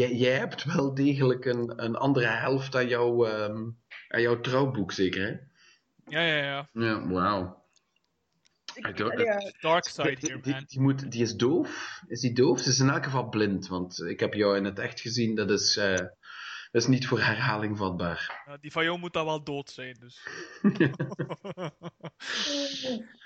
[0.00, 3.68] jij, jij hebt wel degelijk een, een andere helft aan, jouw ehm,
[4.08, 5.30] aan jouw trouwboek, zeker, hè?
[6.18, 6.68] Ja, ja, ja.
[6.72, 7.58] Ja, wauw.
[9.60, 10.64] Dark side Die, here, die, man.
[10.66, 12.02] die moet, die is doof?
[12.06, 12.60] Is die doof?
[12.60, 15.34] Ze is in elk geval blind, want ik heb jou in het echt gezien.
[15.34, 16.06] Dat is, eh,
[16.70, 18.18] is niet voor herhaling vatbaar.
[18.46, 20.20] Ja, die van jou moet dan wel dood zijn, dus.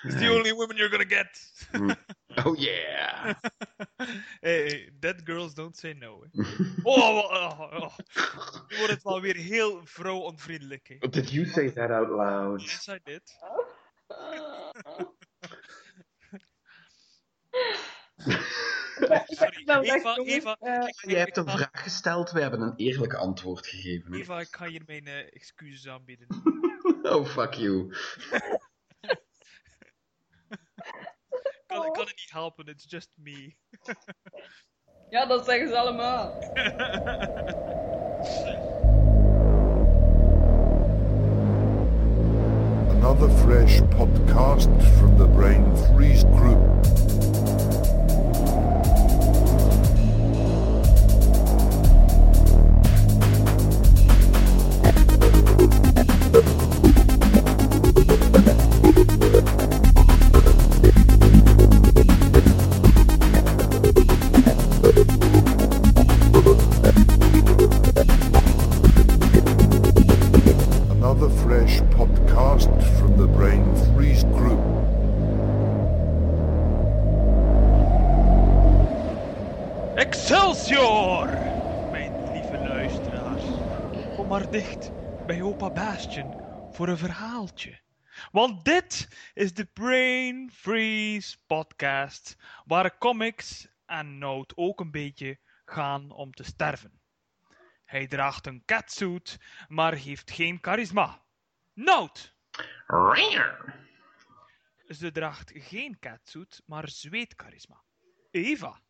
[0.04, 1.52] It's the only woman you're gonna get.
[2.45, 3.34] Oh yeah!
[4.41, 6.24] hey, hey, dead girls don't say no.
[6.30, 6.42] hè.
[6.82, 7.98] Oh, oh, oh, oh.
[8.68, 10.88] Nu wordt het wel weer heel vrouwonvriendelijk.
[10.98, 11.08] hè.
[11.08, 12.62] Did you say that out loud?
[12.62, 13.38] Yes, I did.
[19.83, 20.16] Eva.
[20.16, 24.12] Eva, Eh, Jij hebt een vraag gesteld, we hebben een eerlijk antwoord gegeven.
[24.12, 24.19] hè?
[24.19, 26.27] Eva, ik ga hier mijn eh, excuses aanbieden.
[27.03, 27.95] Oh, fuck you.
[28.30, 28.41] Ik
[31.67, 33.55] kan, ik kan het niet helpen, it's just me.
[35.11, 36.41] ja, dat zeggen ze allemaal.
[42.91, 45.64] Another fresh podcast from the Brain
[45.95, 46.58] Freeze Group.
[86.75, 87.80] Voor een verhaaltje.
[88.30, 96.11] Want dit is de Brain Freeze podcast, waar comics en nood ook een beetje gaan
[96.11, 97.00] om te sterven.
[97.84, 101.22] Hij draagt een catsuit, maar heeft geen charisma.
[101.72, 102.34] Nood!
[102.86, 103.83] Ringer.
[104.89, 107.83] Ze draagt geen catsuit, maar zweetcharisma.
[108.30, 108.80] Eva.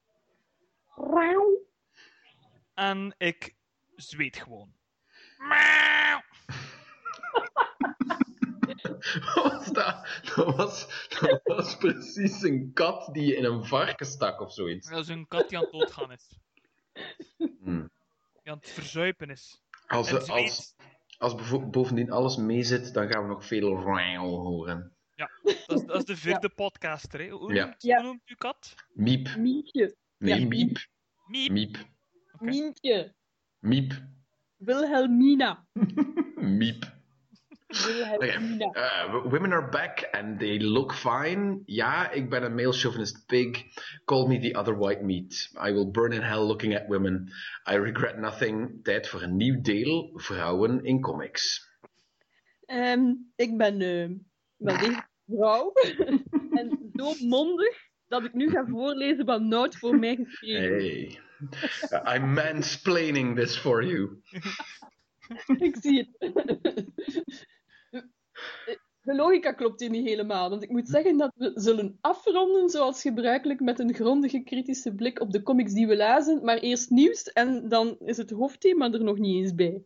[2.75, 3.55] En ik
[3.97, 4.75] zweet gewoon.
[9.34, 10.06] Wat was dat?
[10.34, 14.89] Dat was, dat was precies een kat die in een varken stak of zoiets.
[14.91, 16.39] Dat is een kat die aan het doodgaan is.
[17.62, 17.91] Hmm.
[18.43, 19.62] Die aan het verzuipen is.
[19.87, 20.75] Als, En als,
[21.19, 21.34] als
[21.71, 23.77] bovendien alles meezit, dan gaan we nog veel
[24.16, 24.93] horen.
[25.15, 27.21] Ja, dat is, dat is de vierde podcaster.
[27.21, 27.28] Hè.
[27.28, 27.65] Hoe, Ja.
[27.65, 27.97] noemt, Ja.
[27.97, 28.75] hoe noemt u kat?
[28.93, 29.28] Miep.
[29.37, 29.62] Nee,
[30.19, 30.78] Ja, miep.
[31.27, 31.51] Miep.
[31.53, 31.77] Miep.
[32.39, 33.15] Mientje.
[33.59, 34.03] Miep.
[34.56, 35.66] Wilhelmina.
[36.61, 36.93] Miep.
[37.75, 41.62] Uh, women are back and they look fine.
[41.67, 43.65] Ja, ik ben een male chauvinist pig.
[44.05, 45.51] Call me the other white meat.
[45.67, 47.33] I will burn in hell looking at women.
[47.71, 48.81] I regret nothing.
[48.83, 51.73] Tijd voor een nieuw deel vrouwen in comics.
[52.67, 54.09] Ehm, ik ben eh,
[54.57, 55.73] wel degelijk vrouw.
[56.59, 57.77] en zo mondig
[58.09, 60.77] dat ik nu ga voorlezen wat Nout voor mij geschreven.
[60.77, 61.19] Hey.
[62.17, 64.21] I'm mansplaining this for you.
[65.67, 66.84] ik zie het.
[69.03, 73.00] De logica klopt hier niet helemaal, want ik moet zeggen dat we zullen afronden zoals
[73.00, 77.22] gebruikelijk met een grondige kritische blik op de comics die we lazen, maar eerst nieuws
[77.33, 79.83] en dan is het hoofdthema er nog niet eens bij.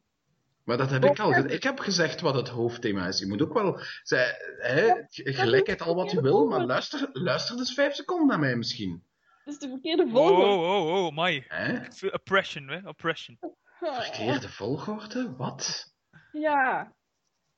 [0.65, 1.53] Maar dat heb ik al gezegd.
[1.55, 3.19] Ik heb gezegd wat het hoofdthema is.
[3.19, 7.75] Je moet ook wel zei, hè, gelijkheid al wat je wil, maar luister, luister dus
[7.75, 9.03] vijf seconden naar mij misschien.
[9.45, 10.45] Dat is de verkeerde Oh, volgorde.
[10.45, 11.45] oh, oh, my.
[11.49, 11.79] Hè?
[12.13, 12.89] Oppression, hè?
[12.89, 13.39] Oppression.
[13.81, 15.35] Verkeerde volgorde?
[15.37, 15.95] Wat?
[16.33, 16.93] Ja,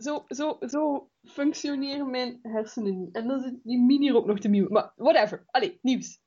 [0.00, 3.14] zo, zo, zo functioneren mijn hersenen niet.
[3.14, 4.72] En dan zit die mini er ook nog te mute.
[4.72, 5.44] Maar whatever.
[5.50, 6.18] Allee, nieuws.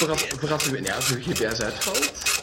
[0.00, 0.08] Is leuk.
[0.08, 0.38] Toch voor, als, niet, hè?
[0.38, 2.38] voor als je, ja, als je GPS uitvalt.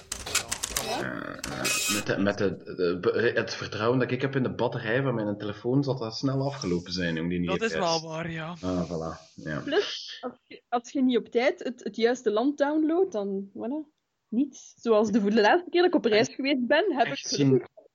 [0.87, 1.03] On.
[1.05, 5.01] eh, met de, met de, de- de- het vertrouwen dat ik heb in de batterij
[5.01, 7.15] van mijn telefoon, zal dat snel afgelopen zijn.
[7.15, 8.55] Jong, die Dat is wel waar, ja.
[8.61, 9.33] Ah, voilà.
[9.35, 9.59] Ja.
[9.59, 13.91] Plus, als je, als je niet op tijd het, het juiste land downloadt, dan voilà,
[14.27, 14.73] niets.
[14.75, 17.27] Zoals de, voor de laatste keer dat ik op reis geweest ben, heb ik Echt
[17.27, 17.47] zien,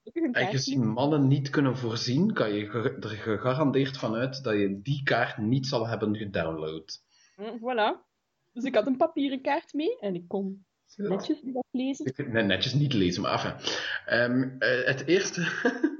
[0.02, 2.66] Gelukkig een kaart Aangezien mannen niet kunnen voorzien, kan je
[3.00, 7.02] er gegarandeerd van uit dat je die kaart niet zal hebben gedownload.
[7.36, 8.10] Hm, Voilà.
[8.52, 10.64] Dus ik had een papieren kaart mee en ik kon
[10.96, 12.06] netjes dat lezen.
[12.06, 13.62] Ik- Nee, netjes niet lezen, maar.
[14.06, 15.40] Ehm, eh, het eerste...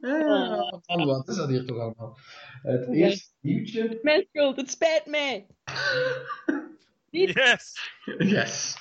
[0.00, 2.18] Ah, man, wat is dat hier toch allemaal?
[2.62, 3.98] Het eerste nieuwtje...
[4.02, 5.46] Mijn schuld, het spijt mij.
[7.10, 7.90] Yes!
[8.18, 8.76] Yes.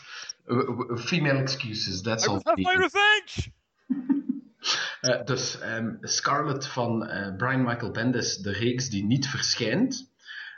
[0.96, 2.40] Female excuses, that's I all.
[2.44, 3.52] have my revenge!
[5.02, 10.12] Eh, dus ehm, Scarlet van eh, Brian Michael Bendis, de reeks die niet verschijnt,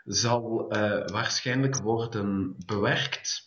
[0.06, 3.44] zal eh, waarschijnlijk worden bewerkt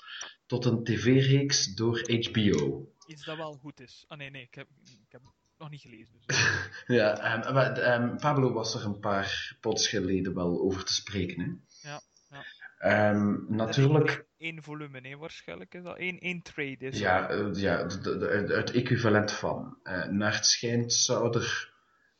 [0.46, 2.88] tot een tv-reeks door HBO.
[3.06, 4.04] Iets dat wel goed is.
[4.08, 6.14] Ah nee, nee, ik heb, ik heb het nog niet gelezen.
[6.26, 6.36] Dus.
[6.86, 11.40] Ja, ehm, maar, ehm, Pablo was er een paar pods geleden wel over te spreken.
[11.80, 11.88] Hè?
[11.90, 12.00] Ja,
[12.30, 12.44] ja.
[12.78, 15.98] Ehm, natuurlijk, Eén volume, nee, waarschijnlijk is dat.
[15.98, 19.78] Eén, één trade is ja, eh, ja de- de- de- het equivalent van.
[19.82, 21.71] Eh, naar het schijnt zou er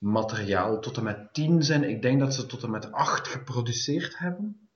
[0.03, 1.85] materiaal tot en met 10 zijn.
[1.85, 4.69] Ik denk dat ze tot en met 8 geproduceerd hebben.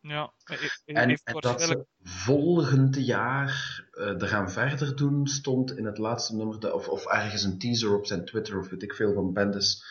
[0.00, 5.84] Ja, hij- hij En, en dat ze volgend jaar eh eraan verder doen, stond in
[5.84, 8.94] het laatste nummer, de- of, of ergens een teaser op zijn Twitter of weet ik
[8.94, 9.84] veel van Bendis.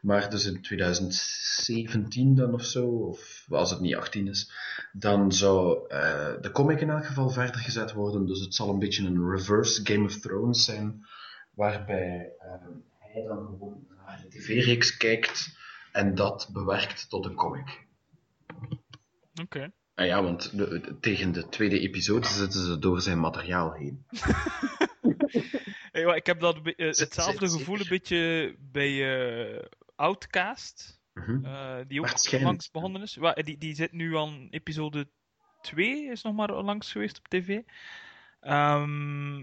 [0.00, 4.52] Maar dus in 2017 dan of zo, of als het niet 18 is,
[4.92, 8.26] dan zou eh, de comic in elk geval verder gezet worden.
[8.26, 11.06] Dus het zal een beetje een reverse Game of Thrones zijn,
[11.50, 12.52] waarbij eh,
[13.18, 15.56] hij dan gewoon naar de tv-reeks kijkt
[15.92, 17.86] en dat bewerkt tot een comic.
[19.42, 19.72] Oké.
[19.94, 24.04] Ah ja, want de- de- tegen de tweede episode zitten ze door zijn materiaal heen.
[25.92, 28.90] Hey, maar ik heb dat, eh, Zit- hetzelfde zit gevoel een beetje bij
[29.58, 29.64] eh,
[29.96, 31.44] Outcast, Mhm.
[31.44, 33.16] eh, die ook langs begonnen is.
[33.16, 35.08] Wa- Die, die zit nu aan episode
[35.60, 37.60] 2, is nog maar langs geweest op tv.
[38.40, 39.38] Ehm,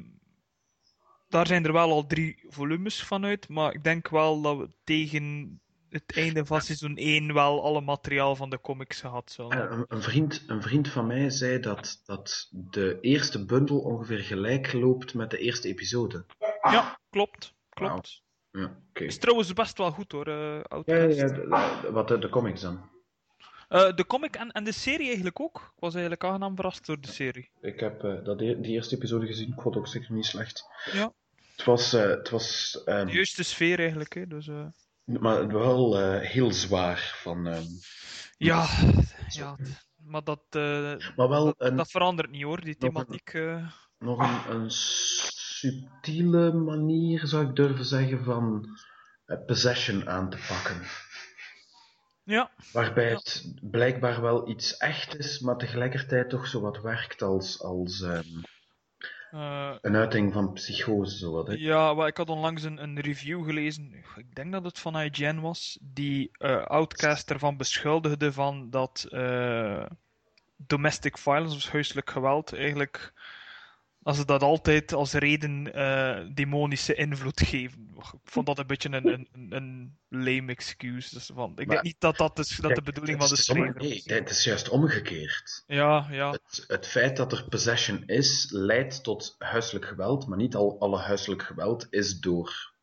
[1.28, 4.70] daar zijn er wel al drie volumes van uit, maar ik denk wel dat we
[4.84, 9.58] tegen het einde van seizoen 1 wel alle materiaal van de comics gehad zullen Eh,
[9.60, 9.78] hebben.
[9.80, 14.74] Een, een, vriend, een vriend van mij zei dat, dat de eerste bundel ongeveer gelijk
[14.74, 16.26] loopt met de eerste episode.
[16.62, 17.54] Ja, klopt.
[17.70, 18.24] Klopt.
[18.52, 19.04] Ja, oké.
[19.04, 22.90] Is trouwens best wel goed hoor, eh Ja, ja, de- wat de, de comics dan?
[23.68, 25.58] Eh, de comic en, en de serie eigenlijk ook.
[25.76, 27.50] Ik was eigenlijk aangenaam verrast door de serie.
[27.62, 30.26] Ik heb eh, dat e- die eerste episode gezien, ik vond het ook zeker niet
[30.26, 30.66] slecht.
[30.92, 31.14] Ja.
[31.56, 34.14] Het was, eh, het was ehm, De juiste sfeer eigenlijk.
[34.14, 34.50] Hè, dus,
[35.06, 37.14] maar wel heel zwaar.
[37.22, 37.64] Van, ehm,
[38.38, 38.68] ja,
[39.30, 39.58] ja,
[40.04, 43.30] maar dat, maar wel dat, een, dat verandert niet hoor, die nog een- thematiek.
[43.34, 43.68] eh.
[44.00, 48.68] nog een, een subtiele manier, zou ik durven zeggen, van
[49.46, 50.82] possession aan te pakken.
[52.26, 57.62] Ja, Waarbij het blijkbaar wel iets echt is, maar tegelijkertijd toch zo wat werkt als,
[57.62, 58.44] als ehm,
[59.32, 61.18] eh, een uiting van psychose.
[61.18, 61.54] Zo wat, hè.
[61.54, 65.40] ja maar ik had onlangs een, een review gelezen, ik denk dat het van IGN
[65.40, 69.86] was, die eh, Outcast ervan beschuldigde van dat eh,
[70.58, 73.14] domestic violence, of huiselijk geweld, eigenlijk,
[74.06, 77.88] als ze dat altijd als reden eh, demonische invloed geven.
[77.98, 81.16] Ik vond dat een beetje een, een, een, lame excuse.
[81.16, 83.44] Dus van, ik Maar- denk niet dat dat, is, dat de bedoeling van de is
[83.46, 84.18] schrijver Nee, was.
[84.18, 85.64] het is juist omgekeerd.
[85.68, 86.32] Ja, ja.
[86.32, 90.98] Het, het feit dat er possession is, leidt tot huiselijk geweld, maar niet al alle
[91.00, 92.74] huiselijk geweld is door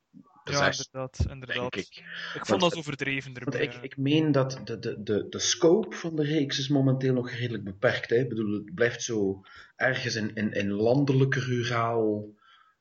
[0.45, 1.19] Ja, inderdaad.
[1.29, 1.57] inderdaad.
[1.57, 2.05] denk Ik, ik.
[2.33, 3.61] vond Want- dat overdreven Want erbij.
[3.67, 7.31] ik, ik meen dat de, de, de, de scope van de reeks is momenteel nog
[7.31, 8.11] redelijk beperkt.
[8.11, 8.17] Hè?
[8.17, 9.41] Ik bedoel, het blijft zo
[9.77, 12.25] ergens in, in, in landelijke, ruraal...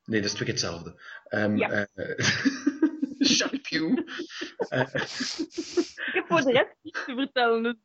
[0.04, 1.00] Nee, dat is twee keer hetzelfde.
[1.24, 1.86] Ehm Ja.
[1.94, 2.26] eh,
[3.36, 3.94] Shut you.
[4.68, 4.80] Eh,
[6.06, 7.74] Ik heb voor de rest niets te vertellen, dus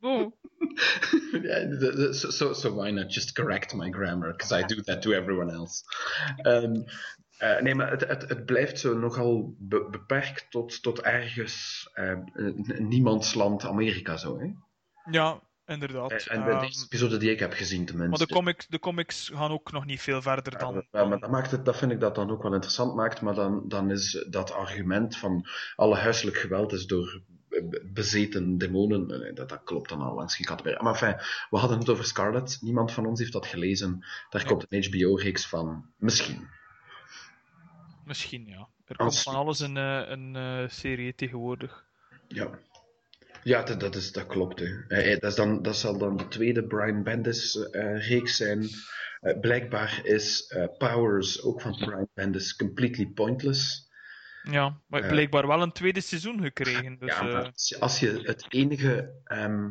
[1.30, 4.30] de- de- so, so, so why not just correct my grammar?
[4.36, 5.82] Because I do that to everyone else.
[6.36, 6.82] Ehm,
[7.38, 12.12] eh, nee, maar het, het, het blijft zo nogal be- beperkt tot, tot ergens eh,
[12.12, 14.38] n- niemandsland Amerika zo.
[14.38, 14.46] Hè?
[15.10, 16.10] Ja, inderdaad.
[16.26, 18.18] En de, Ehm, de episode die ik heb gezien tenminste.
[18.18, 20.84] maar de, comic, de comics gaan ook nog niet veel verder Ja, dan.
[20.90, 23.34] dan- maar dat, maakt het, dat vind ik dat dan ook wel interessant maakt, maar
[23.34, 29.34] dan, dan is dat argument van alle huiselijk geweld is door be- bezeten demonen, eh,
[29.34, 30.82] dat, dat klopt dan al langs geen kat meer.
[30.82, 31.14] Maar enfin,
[31.50, 34.04] we hadden het over Scarlet, niemand van ons heeft dat gelezen.
[34.30, 34.48] Daar Ja.
[34.48, 36.48] komt een HBO-reeks van, misschien.
[38.08, 38.68] Misschien, ja.
[38.86, 41.84] Er Als- komt van alles een, eh, een eh, serie tegenwoordig.
[42.28, 42.58] Ja.
[43.42, 44.58] Ja, dat, dat, is, dat klopt.
[44.60, 44.84] Hè.
[44.88, 48.68] Eh, eh, dat, is dan, dat zal dan de tweede Brian Bendis-reeks zijn.
[49.20, 53.88] Eh, blijkbaar is eh, Powers, ook van Brian Bendis, completely pointless.
[54.42, 56.98] Ja, maar blijkbaar wel een tweede seizoen gekregen.
[56.98, 59.70] Dus, ja, eh, als je, als je het enige, ehm,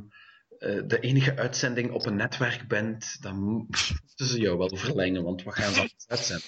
[0.60, 5.44] eh, de enige uitzending op een netwerk bent, dan moeten ze jou wel verlengen, want
[5.44, 6.46] wat gaan ze uitzenden?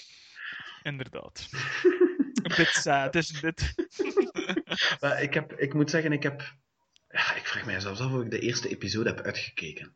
[0.83, 1.47] Inderdaad.
[2.33, 3.73] Een beetje sad, isn't it?
[4.99, 6.55] Maar ik, heb, ik moet zeggen, ik heb...
[7.09, 9.95] Ja, ik vraag mij zelfs af of ik de eerste episode heb uitgekeken.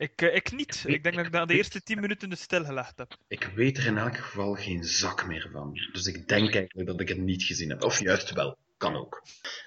[0.00, 0.84] Ik, eh, ik niet.
[0.86, 3.16] Ik denk dat ik na de eerste 10 minuten de stilgelegd heb.
[3.28, 5.72] Ik weet er in elk geval geen zak meer van.
[5.92, 7.82] Dus ik denk eigenlijk dat ik het niet gezien heb.
[7.82, 8.58] Of juist wel.
[8.76, 9.22] Kan ook.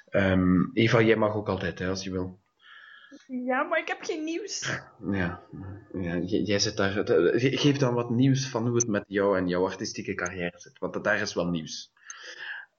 [0.10, 2.43] Ehm, Eva, jij mag ook altijd, hè, als je wil.
[3.28, 4.80] Ja, maar ik heb geen nieuws.
[5.12, 5.44] Ja,
[5.94, 6.90] ja jij zit daar.
[6.92, 10.80] ge- Geef dan wat nieuws van hoe het met jou en jouw artistieke carrière zit.
[10.80, 11.92] Want daar is wel nieuws.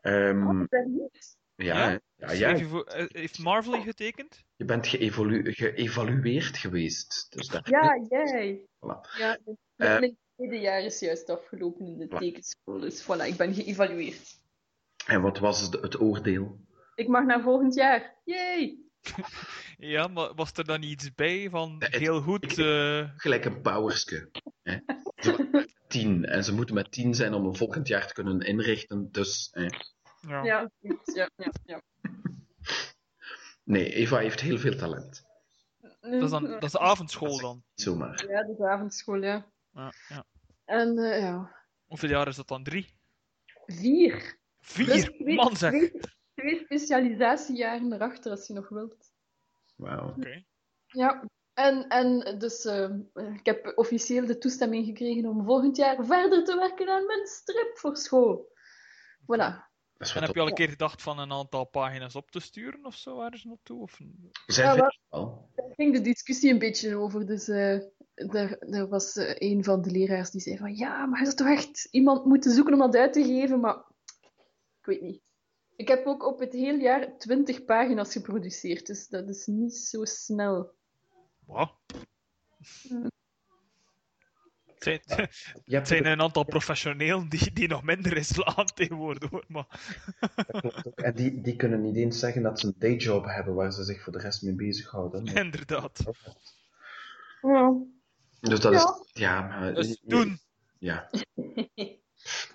[0.00, 1.36] Ehm, Ik ben nieuws.
[1.56, 1.88] ja, Ja?
[1.90, 1.96] hè.
[2.26, 4.44] ja, ja, Heeft, eh, Marvel je getekend?
[4.56, 7.26] je bent geëvolu- geëvalueerd geweest.
[7.30, 8.66] Dus daar, Ja, jij.
[8.66, 9.16] Voilà.
[9.18, 9.38] Ja,
[9.76, 9.98] Eh.
[9.98, 12.18] mijn tweede jaar is juist afgelopen in de Voilà.
[12.18, 12.80] tekenschool.
[12.80, 14.40] Dus voilà, ik ben geëvalueerd.
[15.06, 16.58] En wat was het, het oordeel?
[16.94, 18.14] Ik mag naar volgend jaar.
[18.24, 18.78] Yay!
[19.78, 22.58] Ja, maar was er dan iets bij van Ja, het- heel goed?
[22.58, 24.30] eh, Gelijk een powerske.
[24.62, 24.76] Hè?
[25.88, 26.24] Tien.
[26.24, 29.08] En ze moeten met tien zijn om een volgend jaar te kunnen inrichten.
[29.10, 29.62] Dus, hè.
[30.28, 30.44] ja.
[30.44, 30.70] Ja,
[31.14, 31.52] ja, ja.
[31.64, 31.80] ja.
[33.64, 35.24] Nee, Eva heeft heel veel talent.
[36.00, 37.64] Dat, is dan, dat is de avondschool dan.
[37.74, 38.26] Zomaar.
[38.28, 39.50] Ja, de avondschool, ja.
[39.72, 40.24] Ja, ja.
[40.64, 42.62] En eh, ja, Hoeveel jaar is dat dan?
[42.64, 42.98] Drie?
[43.66, 44.38] vier.
[44.60, 44.86] Vier?
[44.86, 45.90] Dus Man zeg!
[46.44, 49.12] Twee specialisatiejaren erachter, als je nog wilt.
[49.76, 50.08] Wauw.
[50.08, 50.44] Oké.
[50.86, 51.24] Ja,
[51.54, 56.56] en, en dus eh, ik heb officieel de toestemming gekregen om volgend jaar verder te
[56.56, 58.52] werken aan mijn strip voor school.
[59.22, 59.72] Voilà.
[59.96, 62.94] En heb je al een keer gedacht van een aantal pagina's op te sturen of
[62.94, 63.82] zo ergens naartoe?
[63.82, 64.00] Of...
[64.46, 65.50] Zij Ja, wel.
[65.54, 67.26] Daar ging de discussie een beetje over.
[67.26, 67.78] Dus eh
[68.14, 71.36] er, er was eh, een van de leraars die zei van ja, maar je zou
[71.36, 73.60] toch echt iemand moeten zoeken om dat uit te geven?
[73.60, 73.76] Maar
[74.80, 75.23] ik weet niet.
[75.76, 80.04] Ik heb ook op het hele jaar 20 pagina's geproduceerd, dus dat is niet zo
[80.04, 80.74] snel.
[81.46, 81.68] Wow.
[82.88, 83.06] Mm.
[84.84, 89.44] Het zijn, het een aantal professionelen die, die nog minder in slaan tegenwoordig hoor.
[89.48, 89.66] Maar.
[90.94, 94.02] En die, die kunnen niet eens zeggen dat ze een dayjob hebben waar ze zich
[94.02, 95.24] voor de rest mee bezighouden.
[95.44, 96.04] inderdaad.
[97.42, 97.76] Ja.
[98.40, 98.78] Dus dat Ja.
[98.78, 99.10] is...
[99.12, 99.74] Ja, maar...
[99.74, 100.38] Dus doen.
[100.78, 101.10] Ja.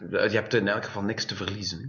[0.10, 1.80] Je hebt in elk geval niks te verliezen.
[1.80, 1.88] hè.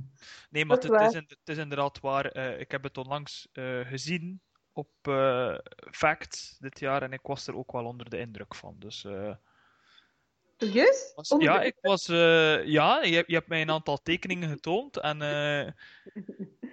[0.51, 1.15] Nee, maar het, is
[1.45, 2.27] het inderdaad waar.
[2.27, 4.41] eh, ik heb het onlangs eh, gezien
[4.73, 5.59] op eh
[5.91, 8.75] Facts dit jaar en ik was er ook wel onder de indruk van.
[8.79, 9.07] Dus
[10.59, 11.13] Serieus?
[11.15, 15.23] was- ja, ik was, ja je, je hebt mij een aantal tekeningen getoond en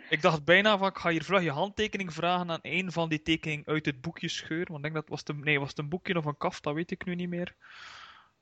[0.10, 3.22] ik dacht bijna van ik ga hier vlug je handtekening vragen aan een van die
[3.22, 4.72] tekeningen uit het boekje scheuren.
[4.72, 6.63] Want ik denk dat was het een, nee, was het een boekje of een kaft,
[6.63, 7.55] dat weet ik nu niet meer.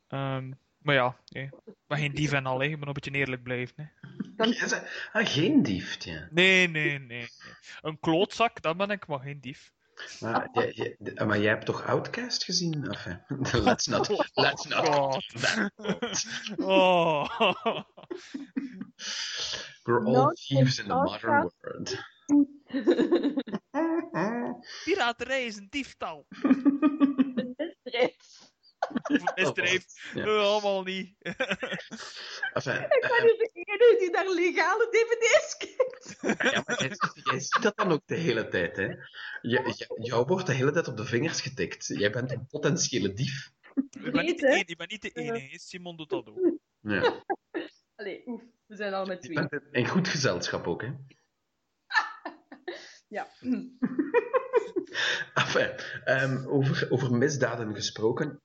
[0.07, 0.51] Ehm,
[0.85, 1.49] maar ja, nee.
[1.87, 2.65] ben geen dief en al, hè.
[2.65, 3.91] ik ben een beetje eerlijk blijven.
[4.35, 4.53] Hè.
[4.53, 6.27] Zei- ah, geen dief, ja.
[6.31, 7.27] Nee, nee, nee, nee.
[7.81, 9.73] Een klootzak, dat ben ik, maar geen dief.
[10.19, 12.89] Maar, jij, jij- maar jij hebt toch Outcast gezien?
[12.89, 13.13] Of, hè?
[13.63, 14.29] let's not...
[14.33, 15.25] Let's not...
[16.57, 17.29] Oh.
[19.83, 21.97] We're all Not thieves in the modern world.
[24.83, 26.25] Piraterij is een diefstal.
[27.35, 28.44] Een misdrijf.
[29.35, 29.85] Misdrijf.
[30.13, 30.23] Ja.
[30.25, 31.15] Eh, allemaal niet.
[32.53, 36.17] Enfin, Ik eh, ben nu de enige die naar legale dvd's kijkt.
[36.53, 38.83] ja, maar jij, jij ziet dat dan ook de hele tijd, hè?
[38.85, 38.95] Je,
[39.41, 41.85] je- jou wordt de hele tijd op de vingers getikt.
[41.87, 43.51] Jij bent een potentiële dief.
[44.03, 45.59] Ik ben niet de enige, ik ben niet de enige.
[45.59, 46.57] Simon doet dat ook.
[46.81, 47.23] Ja.
[47.95, 49.47] Allee, oef, we zijn al met Je twee.
[49.47, 50.89] bent in goed gezelschap ook, hè?
[53.07, 53.27] Ja.
[55.33, 55.69] Enfin,
[56.03, 58.41] ehm, over, over misdaden gesproken.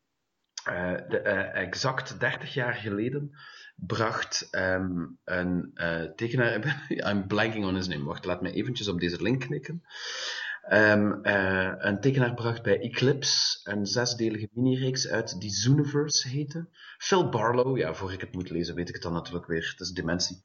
[0.64, 3.32] Eh, eh, exact 30 jaar geleden
[3.86, 6.84] bracht ehm, een eh, tekenaar.
[7.10, 8.04] I'm blanking on his name.
[8.04, 9.82] Wacht, laat me eventjes op deze link knikken.
[10.62, 16.68] Ehm, eh, een tekenaar bracht bij Eclipse een zesdelige mini-reeks uit die Zooniverse heette.
[16.98, 19.68] Phil Barlow, ja, voor ik het moet lezen weet ik het dan natuurlijk weer.
[19.70, 20.44] Het is dementie.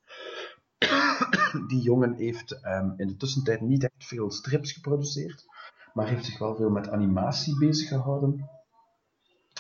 [1.68, 5.46] die jongen heeft ehm, in de tussentijd niet echt veel strips geproduceerd
[5.96, 8.50] maar heeft zich wel veel met animatie bezig gehouden.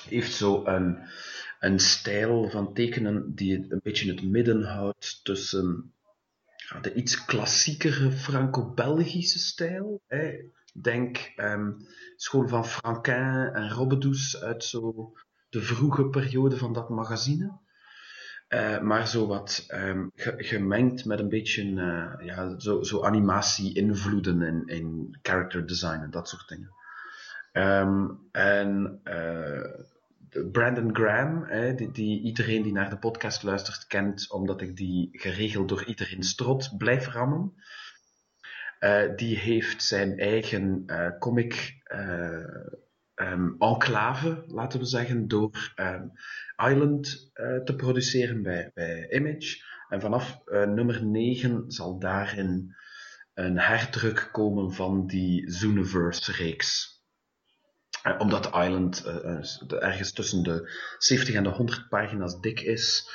[0.09, 1.00] Heeft zo een,
[1.59, 5.93] een stijl van tekenen die een beetje het midden houdt tussen
[6.81, 10.01] de iets klassiekere Franco-Belgische stijl.
[10.07, 10.35] Hè.
[10.74, 11.71] Denk ehm,
[12.15, 15.12] school van Franquin en Robbedoes uit zo
[15.50, 17.63] de vroege periode van dat magazine.
[18.47, 24.67] Eh, maar zo wat ehm, ge- gemengd met een beetje eh, ja, zo, zo animatie-invloeden
[24.67, 26.69] in, character design en dat soort dingen.
[27.51, 29.79] Ehm, en eh,
[30.51, 35.69] Brandon Graham, hè, die, iedereen die naar de podcast luistert kent, omdat ik die geregeld
[35.69, 37.53] door iedereen strot blijf rammen.
[38.79, 42.39] Eh, die heeft zijn eigen eh, comic eh,
[43.15, 46.07] ehm, enclave, laten we zeggen, door ehm,
[46.69, 47.31] Island
[47.65, 49.63] te produceren bij, bij Image.
[49.89, 52.75] En vanaf nummer 9 zal daarin
[53.33, 56.94] een herdruk komen van die Zooniverse-reeks.
[58.05, 63.09] Eh, omdat Island eh, eh, ergens tussen de 70 en de 100 pagina's dik is,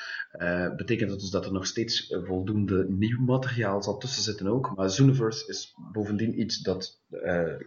[0.77, 4.77] betekent dat dus dat er nog steeds voldoende nieuw materiaal zal tussen zitten ook.
[4.77, 7.01] Maar Zooniverse is bovendien iets dat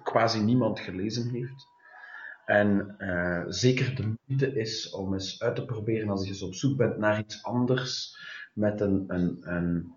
[0.03, 1.67] quasi niemand gelezen heeft.
[2.45, 2.95] En
[3.47, 6.97] zeker de moeite is om eens uit te proberen als je eens op zoek bent
[6.97, 8.17] naar iets anders
[8.53, 9.95] met een, een, een,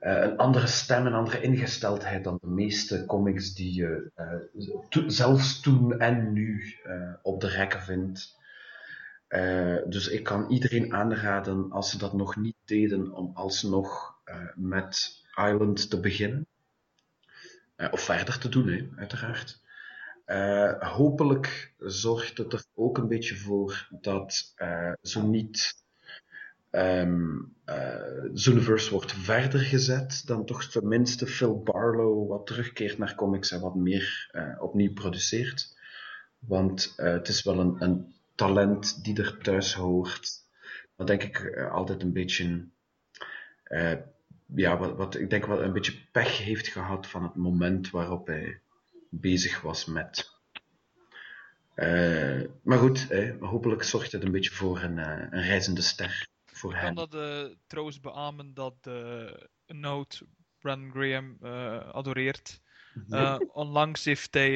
[0.00, 5.98] een andere stem, een andere ingesteldheid dan de meeste comics die je eh, zelfs toen
[5.98, 8.38] en nu eh, op de rekken vindt.
[9.28, 14.36] Eh, dus ik kan iedereen aanraden, als ze dat nog niet deden, om alsnog eh,
[14.54, 16.46] met Island te beginnen.
[17.76, 19.60] Eh, of verder te doen, hè, uiteraard.
[20.24, 25.84] Eh, hopelijk zorgt het er ook een beetje voor dat eh, zo niet
[26.70, 33.60] eh, Zooniverse wordt verder gezet, dan toch tenminste Phil Barlow wat terugkeert naar comics en
[33.60, 35.78] wat meer eh, opnieuw produceert.
[36.38, 40.30] Want eh, het is wel een, een talent die er thuis hoort.
[40.96, 42.64] Maar denk ik altijd een beetje,
[44.54, 48.26] ja, wat, wat ik denk wat een beetje pech heeft gehad van het moment waarop
[48.26, 48.60] hij
[49.08, 50.30] bezig was met.
[52.62, 53.08] Maar goed,
[53.40, 56.28] hopelijk zorgt het een beetje voor een, een reizende ster
[56.60, 56.94] voor Ik kan hem.
[56.94, 59.32] dat eh, trouwens beamen dat eh
[59.66, 60.26] Note
[60.58, 62.60] Brandon Graham eh, adoreert.
[63.10, 64.52] Eh, onlangs heeft hij,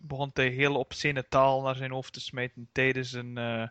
[0.00, 3.70] begon hij heel obscene taal naar zijn hoofd te smijten tijdens een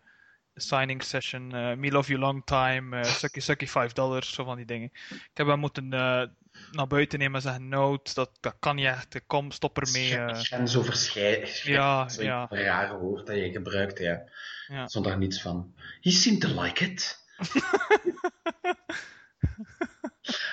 [0.55, 1.47] signing session.
[1.79, 4.89] Me love you long time, sucky sucky 5 dollars, zo van die dingen.
[5.09, 9.21] Ik heb hem moeten naar buiten nemen en zeggen: Note, dat, dat kan niet echt,
[9.27, 10.17] kom, stop ermee.
[10.17, 10.39] eh.
[10.39, 11.57] Grensoverschrijdend.
[11.57, 12.47] Ja, Zo'n ja.
[12.49, 14.23] rare woord dat je gebruikt, ja.
[14.67, 14.87] Ja.
[14.87, 15.73] Zonder niets van.
[16.01, 17.23] He seemed to like it.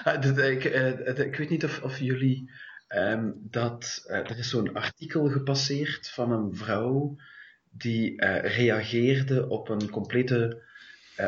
[0.05, 2.51] Ah, ik, eh, ik weet niet of, of jullie
[2.89, 4.03] ehm, dat.
[4.07, 7.17] eh, er is zo'n artikel gepasseerd van een vrouw
[7.71, 10.63] die eh, reageerde op een complete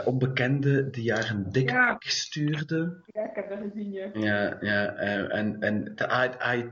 [0.05, 1.97] onbekende die haar een dik Ja.
[1.99, 3.03] stuurde.
[3.07, 4.11] Ja, ik heb dat gezien, ja.
[4.13, 4.95] Ja, ja,
[5.29, 6.65] en en I, I,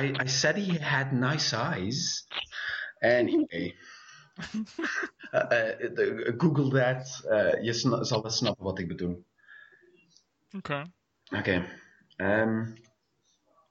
[0.00, 2.26] I, I said he had nice eyes.
[2.98, 3.76] Anyway.
[5.30, 7.24] Eh, eh, Google that.
[7.28, 9.24] eh, je zal wel snappen wat ik bedoel.
[10.56, 10.82] Oké.
[11.38, 11.66] Oké.
[12.16, 12.66] ehm,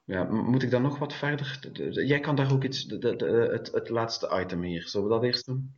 [0.04, 1.58] ja, moet ik dan nog wat verder?
[2.04, 2.84] Jij kan daar ook iets.
[2.84, 4.88] de- de- de- het, het laatste item hier.
[4.88, 5.76] Zullen we dat eerst doen?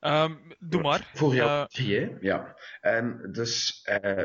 [0.00, 1.10] Ehm, doe maar.
[1.14, 2.16] Voor jou, hè?
[2.20, 2.56] Ja.
[2.80, 3.80] En dus,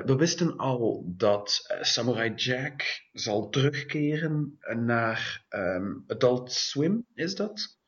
[0.06, 7.79] we wisten al dat Samurai Jack zal terugkeren naar ehm, Adult Swim, is dat?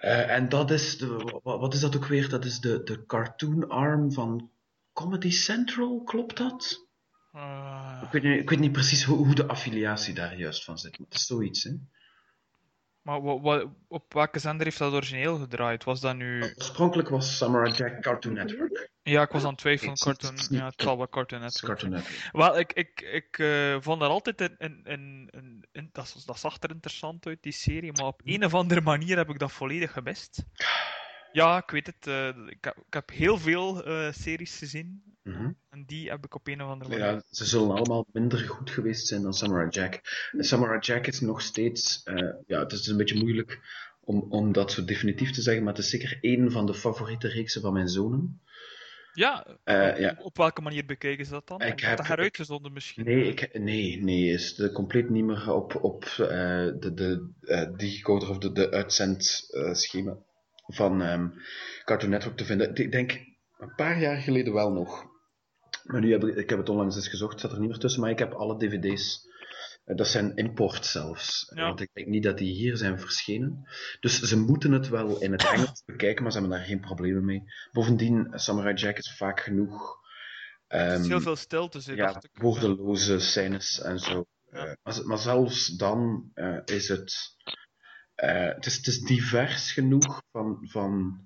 [0.00, 2.28] Eh, en dat is, de, wa- wat is dat ook weer?
[2.28, 4.50] Dat is de, de cartoon arm van
[4.92, 6.86] Comedy Central, klopt dat?
[7.32, 10.78] eh, Ik weet niet, ik weet niet precies hoe, hoe de affiliatie daar juist van
[10.78, 11.70] zit, maar het is zoiets, hè?
[13.02, 15.84] Maar wa- wa- op welke zender heeft dat origineel gedraaid?
[15.84, 16.42] Was dat nu.
[16.42, 18.90] Oorspronkelijk was Samurai Jack Cartoon Network.
[19.02, 19.94] Ja, ik was aan het twijfelen.
[19.94, 21.90] Cartoon, ja, het zal wel Cartoon Network Cartoon.
[21.90, 22.28] Network.
[22.32, 26.38] Wel, ik, ik, ik eh, vond dat altijd een, een, een, een, een- dat, dat
[26.38, 29.52] zag er interessant uit, die serie, maar op een of andere manier heb ik dat
[29.52, 30.42] volledig gemist.
[31.32, 32.06] Ja, ik weet het.
[32.06, 35.50] eh, ik, heb, ik heb heel veel eh, series gezien Mhm.
[35.70, 37.04] en die heb ik op een of andere manier.
[37.04, 40.00] Ja, ze zullen allemaal minder goed geweest zijn dan Samurai Jack.
[40.32, 43.60] En Samurai Jack is nog steeds, eh, ja, het is een beetje moeilijk
[44.00, 47.28] om, om dat zo definitief te zeggen, maar het is zeker één van de favoriete
[47.28, 48.40] reeksen van mijn zonen.
[49.12, 50.16] Ja, op, ja.
[50.18, 51.60] op welke manier bekijken ze dat dan?
[51.60, 53.04] Ik heb- dat heruitgezonden misschien.
[53.04, 58.38] Nee, ik, nee, nee, is de compleet niet meer op, op de, de digicoder of
[58.38, 60.16] de, de uitzendschema
[60.74, 61.28] van ehm,
[61.84, 62.74] Cartoon Network te vinden.
[62.74, 63.12] Ik denk
[63.58, 65.08] een paar jaar geleden wel nog.
[65.84, 67.78] Maar nu heb ik, ik heb het onlangs eens gezocht, het staat er niet meer
[67.78, 69.28] tussen, maar ik heb alle dvd's.
[69.84, 71.52] Eh, Dat zijn import zelfs.
[71.54, 71.66] Ja.
[71.66, 73.68] Want ik denk niet dat die hier zijn verschenen.
[74.00, 77.24] Dus ze moeten het wel in het Engels bekijken, maar ze hebben daar geen problemen
[77.24, 77.42] mee.
[77.72, 79.98] Bovendien, Samurai Jack is vaak genoeg.
[80.66, 84.24] Er is ehm, heel veel stilte, zit, ja, woordeloze scènes en zo.
[84.50, 84.66] Ja.
[84.66, 87.14] Eh, maar, maar zelfs dan eh, is het,
[88.20, 91.20] eh, het, is, het is divers genoeg van, van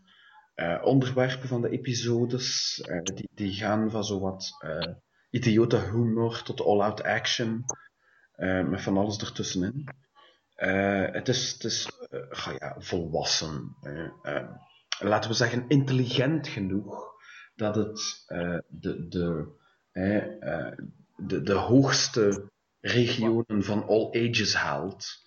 [0.54, 2.80] eh, onderwerpen van de episodes.
[2.80, 4.92] eh, die, die gaan van zowat eh
[5.30, 7.64] idiote humor tot all-out action.
[8.36, 9.88] met van alles ertussenin.
[10.54, 11.88] Het is, het is
[12.30, 13.76] ga ja, volwassen.
[14.98, 17.14] laten we zeggen, intelligent genoeg
[17.54, 18.24] dat het
[18.68, 19.54] de, de,
[21.16, 25.23] de, de hoogste regionen van all ages haalt.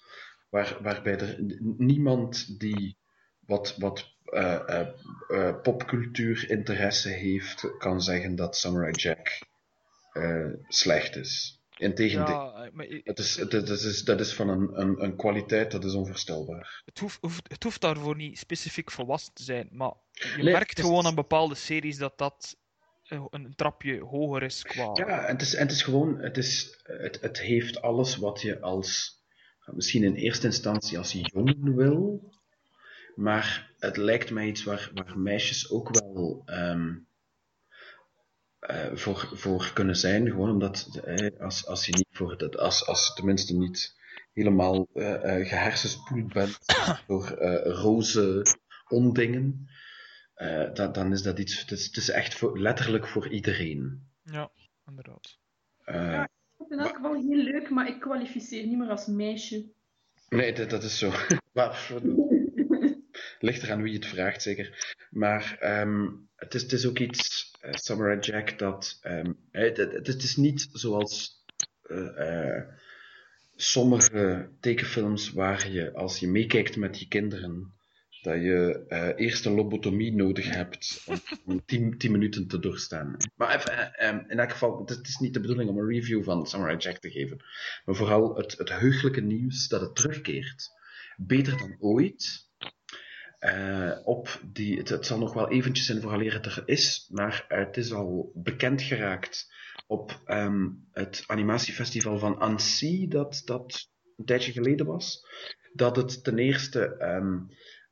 [0.50, 1.38] Waar, waarbij er
[1.78, 2.98] niemand die
[3.40, 4.88] wat, wat eh,
[5.62, 9.46] popcultuur interesse heeft, kan zeggen dat Samurai Jack
[10.68, 11.58] slecht is.
[11.78, 12.36] Integendeel.
[12.36, 15.84] Ja, maar Het is, het, het is, dat is van een, een, een kwaliteit dat
[15.84, 16.82] is onvoorstelbaar.
[16.86, 20.80] het, hoeft, hoeft, het hoeft daarvoor niet specifiek volwassen te zijn, maar je Nee, merkt
[20.80, 22.58] gewoon aan bepaalde series dat dat
[23.04, 24.92] eh, een trapje hoger is qua...
[24.94, 28.42] Ja, en het is, en het is gewoon, het, is, het, het heeft alles wat
[28.42, 29.17] je als,
[29.76, 32.32] misschien in eerste instantie als jongen wil,
[33.16, 36.96] maar het lijkt mij iets waar, waar meisjes ook wel ehm,
[38.60, 42.86] eh, voor, voor kunnen zijn, gewoon omdat eh, als, als je niet voor dat, als,
[42.86, 43.96] als je tenminste niet
[44.34, 46.60] helemaal eh eh, gehersenspoeld bent
[47.08, 48.46] door eh, roze
[48.88, 49.70] ondingen,
[50.34, 54.10] eh, dan, dan is dat iets, het is, het is echt voor, letterlijk voor iedereen.
[54.24, 54.52] Ja,
[54.86, 55.38] inderdaad.
[55.84, 56.24] Eh,
[56.70, 56.76] Ja.
[56.76, 59.66] In elk geval heel leuk, maar ik kwalificeer niet meer als meisje.
[60.30, 61.12] Nee, dat, dat is zo.
[61.54, 61.92] maar,
[63.40, 64.96] ligt eraan wie het vraagt, zeker.
[65.10, 69.00] Maar ehm, het, is, het is ook iets, eh, Samurai Jack, dat...
[69.02, 71.44] ehm, het, het, het is niet zoals
[71.82, 72.64] eh, eh,
[73.56, 77.74] sommige tekenfilms waar je, als je meekijkt met je kinderen,
[78.28, 81.16] dat je eh, eerst een lobotomie nodig hebt om,
[81.54, 83.18] om tien, tien minuten te doorstaan.
[83.36, 86.24] Maar even, eh, ehm, in elk geval, het is, niet de bedoeling om een review
[86.24, 87.38] van Samurai Jack te geven.
[87.86, 90.70] Maar vooral het, het heugelijke nieuws dat het terugkeert.
[91.18, 92.46] Beter dan ooit.
[93.40, 97.46] Eh, op die, het, het zal nog wel eventjes zijn vooraleer het er is, maar
[97.48, 99.54] het is al bekend geraakt
[99.88, 105.26] op ehm, het animatiefestival van Annecy, dat, dat een tijdje geleden was.
[105.74, 107.38] Dat het ten eerste ehm,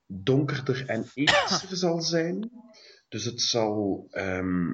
[0.08, 2.52] donkerder en ethischer zal zijn.
[3.10, 4.72] Dus het zal ehm,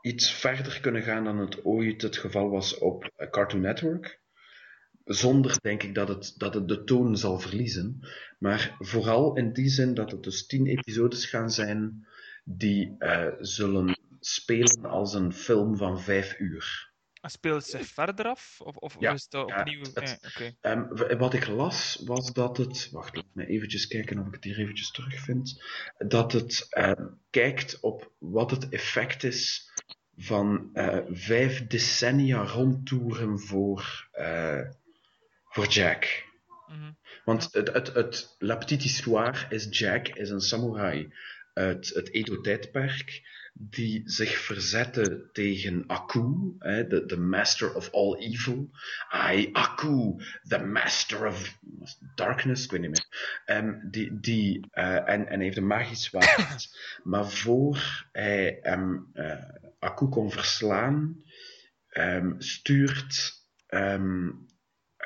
[0.00, 4.20] iets verder kunnen gaan dan het ooit het geval was op eh, Cartoon Network.
[5.04, 8.00] Zonder, denk ik, dat het, dat het de toon zal verliezen.
[8.38, 12.06] Maar vooral in die zin dat het dus tien episodes gaan zijn
[12.44, 16.87] die eh, zullen spelen als een film van vijf uur.
[17.20, 18.60] Speelt zich verder af?
[18.60, 19.80] Of, of, Ja, is het ja, opnieuw...
[19.80, 20.50] het- eh.
[20.60, 22.88] Ehm, wat ik las, was dat het...
[22.90, 25.62] Wacht, laat me eventjes kijken of ik het hier eventjes terugvind.
[25.98, 29.70] Dat het ehm, kijkt op wat het effect is
[30.16, 34.60] van eh, vijf decennia rondtoeren voor, eh,
[35.44, 36.26] voor Jack.
[36.66, 36.92] Mhm.
[37.24, 41.14] Want het, het, het La Petite Histoire is Jack, is een samurai
[41.54, 48.70] uit het Edo-tijdperk, die zich verzette tegen Aku, hè, de, de master of all evil.
[49.32, 51.58] I, Aku, the master of
[52.14, 53.40] darkness, ik weet niet meer.
[53.44, 56.78] Ehm, die, die, eh, en, en heeft een magisch zwaard.
[57.02, 59.44] maar voor hij hem, eh,
[59.78, 61.22] Aku kon verslaan,
[61.88, 64.28] ehm, stuurt eh,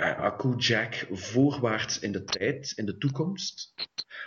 [0.02, 3.74] Aku Jack voorwaarts in de tijd, in de toekomst,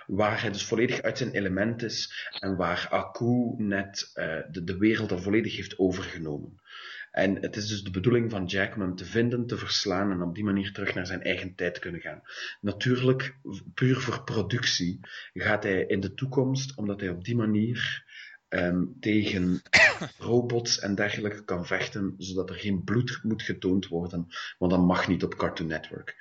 [0.08, 4.78] waar hij dus volledig uit zijn element is en waar Aku net eh, de, de
[4.78, 6.60] wereld al volledig heeft overgenomen.
[7.12, 10.22] En het is dus de bedoeling van Jack om hem te vinden, te verslaan en
[10.22, 12.22] op die manier terug naar zijn eigen tijd te kunnen gaan.
[12.62, 13.38] Natuurlijk,
[13.74, 15.00] puur voor productie,
[15.34, 18.06] gaat hij in de toekomst, omdat hij op die manier
[18.48, 19.62] ehm, tegen
[20.18, 24.28] robots en dergelijke kan vechten, zodat er geen bloed moet getoond worden,
[24.58, 26.16] want dat mag niet op Cartoon Network.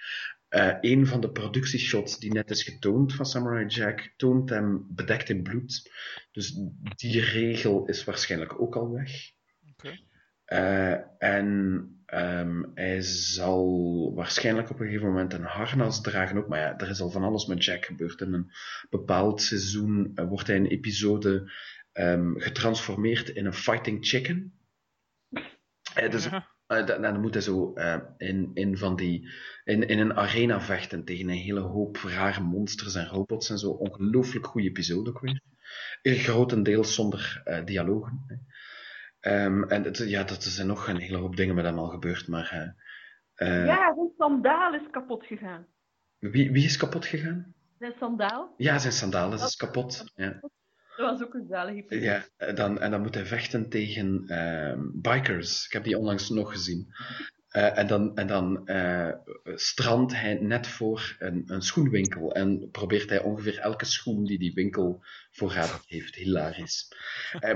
[0.48, 5.28] Eh, een van de productieshots die net is getoond van Samurai Jack toont hem bedekt
[5.28, 5.90] in bloed.
[6.32, 6.58] Dus
[6.96, 9.32] die regel is waarschijnlijk ook al weg.
[10.44, 16.48] Eh, en ehm, hij zal waarschijnlijk op een gegeven moment een harnas dragen ook.
[16.48, 18.20] Maar ja, er is al van alles met Jack gebeurd.
[18.20, 18.50] In een
[18.90, 21.52] bepaald seizoen eh, wordt hij in een episode
[21.94, 24.58] ehm, getransformeerd in een fighting chicken.
[25.94, 26.48] Eh, dus Ja.
[26.66, 29.28] eh, dan, dan moet hij zo eh, in, in, van die,
[29.64, 33.70] in, in een arena vechten tegen een hele hoop rare monsters en robots en zo.
[33.70, 35.40] Ongelooflijk goede episode ook weer.
[36.02, 38.24] Grotendeels zonder eh, dialogen.
[38.26, 38.34] hè.
[39.20, 41.88] Ehm, en het, ja, dat er zijn nog een hele hoop dingen met hem al
[41.88, 42.74] gebeurd, maar...
[43.34, 45.66] eh, Ja, zijn sandaal is kapot gegaan.
[46.18, 47.54] wie, wie is kapot gegaan?
[47.78, 48.54] Zijn sandaal?
[48.56, 50.12] Ja, zijn sandalen is kapot.
[50.14, 50.40] Ja.
[50.96, 52.04] Dat was ook een zalige episode.
[52.04, 55.66] Ja, eh, dan, en dan moet hij vechten tegen ehm, bikers.
[55.66, 56.94] Ik heb die onlangs nog gezien.
[57.48, 59.12] Eh, en dan, en dan eh,
[59.44, 64.54] strandt hij net voor een, een schoenwinkel en probeert hij ongeveer elke schoen die die
[64.54, 66.14] winkel voorradig heeft.
[66.14, 66.88] Hilarisch.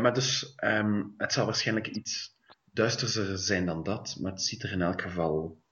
[0.01, 2.37] Maar dus, ehm, het zal waarschijnlijk iets
[2.73, 5.63] duisterder zijn dan dat, maar het ziet er in elk geval...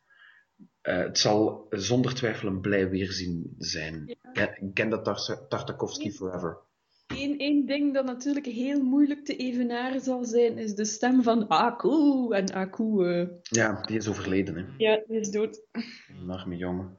[0.83, 4.17] het zal zonder twijfel een blij weerzien zijn.
[4.33, 6.66] Ken, ken dat Tar- Tartakovsky Forever.
[7.07, 11.49] Eén één ding dat natuurlijk heel moeilijk te evenaren zal zijn, is de stem van
[11.49, 12.33] Aku.
[12.35, 14.65] En Aku, eh, Ja, die is overleden, hè.
[14.79, 15.63] ja, die is dood.
[16.21, 16.97] Een arme jongen.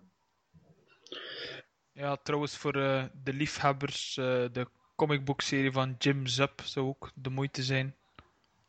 [1.92, 7.30] Ja, trouwens, voor eh, de liefhebbers, eh, de comicboekserie van Jim Zub zou ook de
[7.30, 7.96] moeite zijn.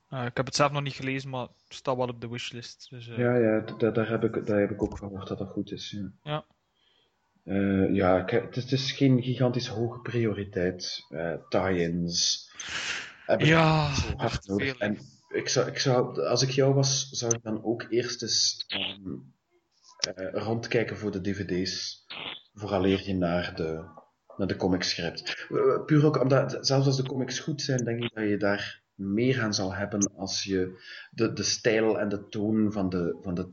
[0.08, 2.90] Eh, ik heb het zelf nog niet gelezen, maar het staat wel op de wishlist.
[2.90, 5.72] Dus, eh, Ja, ja, daar, heb ik, daar heb ik ook gehoord dat dat goed
[5.72, 5.90] is.
[5.90, 6.44] Ja, Ja.
[7.48, 11.04] Eh, ja ik- het, is, het is geen gigantisch hoge prioriteit.
[11.08, 12.46] eh tie-ins.
[13.38, 14.78] Ja, hard nodig.
[14.78, 18.64] En ik zou, ik zou, als ik jou was, zou ik dan ook eerst eens
[18.68, 19.14] ehm,
[20.14, 22.04] eh, rondkijken voor de dvd's.
[22.54, 23.84] Vooraleer je naar de,
[24.36, 25.46] naar de comics grijpt.
[25.50, 28.82] Eh, Puur ook omdat, zelfs als de comics goed zijn, denk ik dat je daar
[28.94, 30.80] meer aan zal hebben als je
[31.10, 33.48] de, de stijl en de toon van de, van de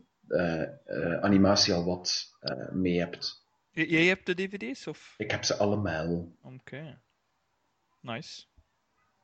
[1.22, 2.26] animatie al wat
[2.72, 3.44] mee hebt.
[3.76, 5.14] Jij hebt de dvd's of?
[5.18, 6.32] Ik heb ze allemaal.
[6.42, 7.02] Oké.
[8.02, 8.46] Nice.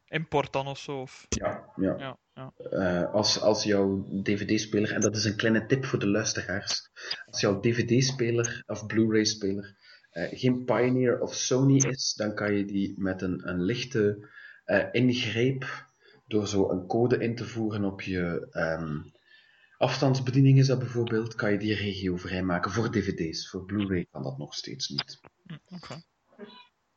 [0.08, 1.02] Import dan of zo?
[1.02, 1.26] Of...
[1.30, 1.96] Ja, ja.
[1.98, 2.54] Ja, ja.
[2.70, 6.90] Eh, als, als jouw dvd-speler, en dat is een kleine tip voor de luisteraars,
[7.26, 9.76] als jouw dvd-speler of Blu-ray-speler
[10.10, 14.30] eh, geen Pioneer of Sony is, dan kan je die met een, een lichte
[14.66, 15.90] eh, ingreep,
[16.28, 18.98] door zo een code in te voeren op je ehm,
[19.82, 23.50] afstandsbediening is dat bijvoorbeeld, kan je die regio vrijmaken voor dvd's.
[23.50, 25.20] Voor Blu-ray kan dat nog steeds niet.
[25.70, 26.04] Oké.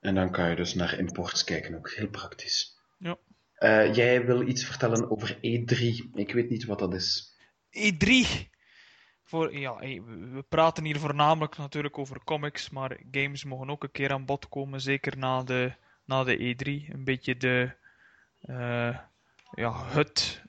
[0.01, 2.79] En dan kan je dus naar imports kijken, ook heel praktisch.
[2.99, 3.19] Ja.
[3.55, 6.11] Eh, jij wil iets vertellen over E3.
[6.13, 7.37] Ik weet niet wat dat is.
[7.71, 8.09] E3.
[8.09, 8.25] E
[9.23, 13.91] Voor, ja, hey, we praten hier voornamelijk natuurlijk over comics, maar games mogen ook een
[13.91, 15.73] keer aan bod komen, zeker na de,
[16.05, 16.93] na de E3.
[16.93, 17.75] Een beetje de,
[18.41, 18.99] eh,
[19.55, 20.43] ja, het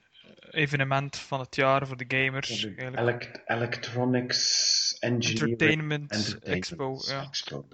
[0.56, 2.64] evenement van het jaar voor de gamers.
[2.64, 7.22] Elec- electronics Engineering Entertainment, Entertainment Expo, ja.
[7.22, 7.66] Expo,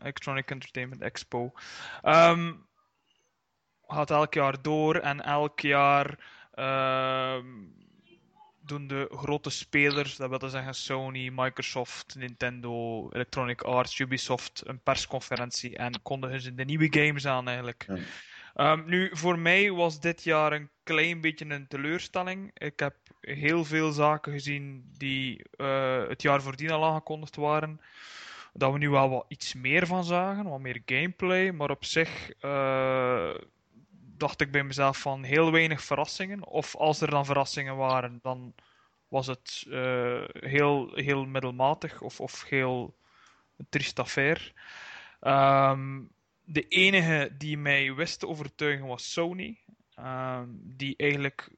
[0.00, 1.52] Electronic Entertainment Expo.
[2.02, 2.52] Ehm,
[3.86, 7.44] gaat elk jaar door en elk jaar ehm,
[8.60, 15.76] doen de grote spelers, dat wil zeggen Sony, Microsoft, Nintendo, Electronic Arts, Ubisoft, een persconferentie
[15.76, 17.84] en kondigen ze de nieuwe games aan eigenlijk.
[17.88, 17.96] Ja.
[18.54, 22.50] Ehm, nu, voor mij was dit jaar een klein beetje een teleurstelling.
[22.54, 27.80] Ik heb heel veel zaken gezien die eh, het jaar voordien al aangekondigd waren.
[28.52, 31.50] Dat we nu wel wat iets meer van zagen, wat meer gameplay.
[31.50, 33.34] Maar op zich eh,
[34.16, 36.46] dacht ik bij mezelf van heel weinig verrassingen.
[36.46, 38.54] Of als er dan verrassingen waren, dan
[39.08, 42.96] was het eh, heel, heel middelmatig of, of heel
[43.68, 44.52] triest affaire.
[45.20, 46.02] Ehm,
[46.44, 49.58] de enige die mij wist te overtuigen was Sony.
[49.96, 51.50] Ehm, die eigenlijk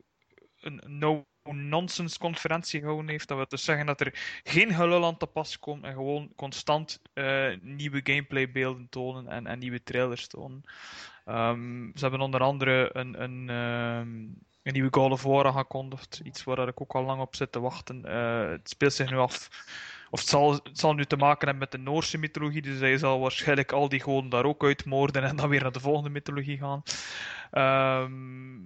[0.60, 3.28] een no-nonsense conferentie gehouden heeft.
[3.28, 7.02] Dat wil dus zeggen dat er geen gelul aan te pas komt en gewoon constant
[7.12, 10.62] eh, nieuwe gameplaybeelden tonen en, en nieuwe trailers tonen.
[11.24, 14.08] Ehm, ze hebben onder andere een, een, ehm,
[14.62, 16.20] een nieuwe God of War aangekondigd.
[16.24, 18.04] Iets waar ik ook al lang op zit te wachten.
[18.04, 19.48] Eh, het speelt zich nu af.
[20.10, 22.62] Of het zal, zal nu te maken hebben met de Noorse mythologie.
[22.62, 25.80] Dus hij zal waarschijnlijk al die goden daar ook uitmoorden en dan weer naar de
[25.80, 26.82] volgende mythologie gaan.
[27.50, 28.56] Ehm,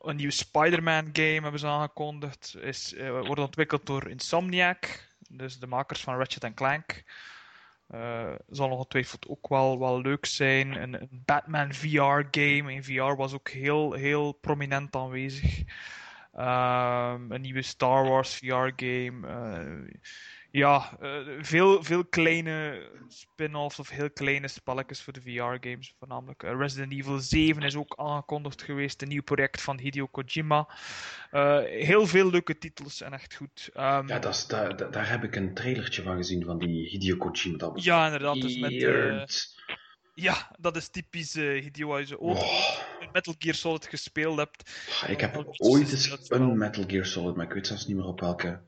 [0.00, 2.56] een nieuwe Spider-Man game hebben ze aangekondigd.
[2.60, 5.08] Is, eh, wordt ontwikkeld door Insomniac.
[5.28, 7.04] Dus de makers van Ratchet Clank.
[7.88, 10.82] Eh, zal ongetwijfeld ook wel, wel leuk zijn.
[10.82, 15.62] Een, een Batman VR-game in VR was ook heel, heel prominent aanwezig.
[16.32, 19.26] Ehm, een nieuwe Star Wars VR-game.
[19.26, 19.94] eh,
[20.56, 26.42] ja, eh, veel, veel kleine spin-offs of heel kleine spelletjes voor de VR-games voornamelijk.
[26.42, 30.68] Eh, Resident Evil 7 is ook aangekondigd geweest, een nieuw project van Hideo Kojima.
[31.30, 33.70] Eh, heel veel leuke titels en echt goed.
[33.72, 36.88] Ehm, Ja, dat is, daar, daar- daar heb ik een trailertje van gezien van die
[36.88, 37.58] Hideo Kojima.
[37.58, 38.40] Dat was ja, inderdaad.
[38.40, 38.72] Dus met,
[40.14, 41.96] ja, dat is typisch eh, Hideo.
[41.96, 42.78] Als je ooit Oh,
[43.12, 44.70] Metal Gear Solid gespeeld hebt.
[45.06, 48.20] ik heb ooit eens een Metal Gear Solid, maar ik weet zelfs niet meer op
[48.20, 48.60] welke,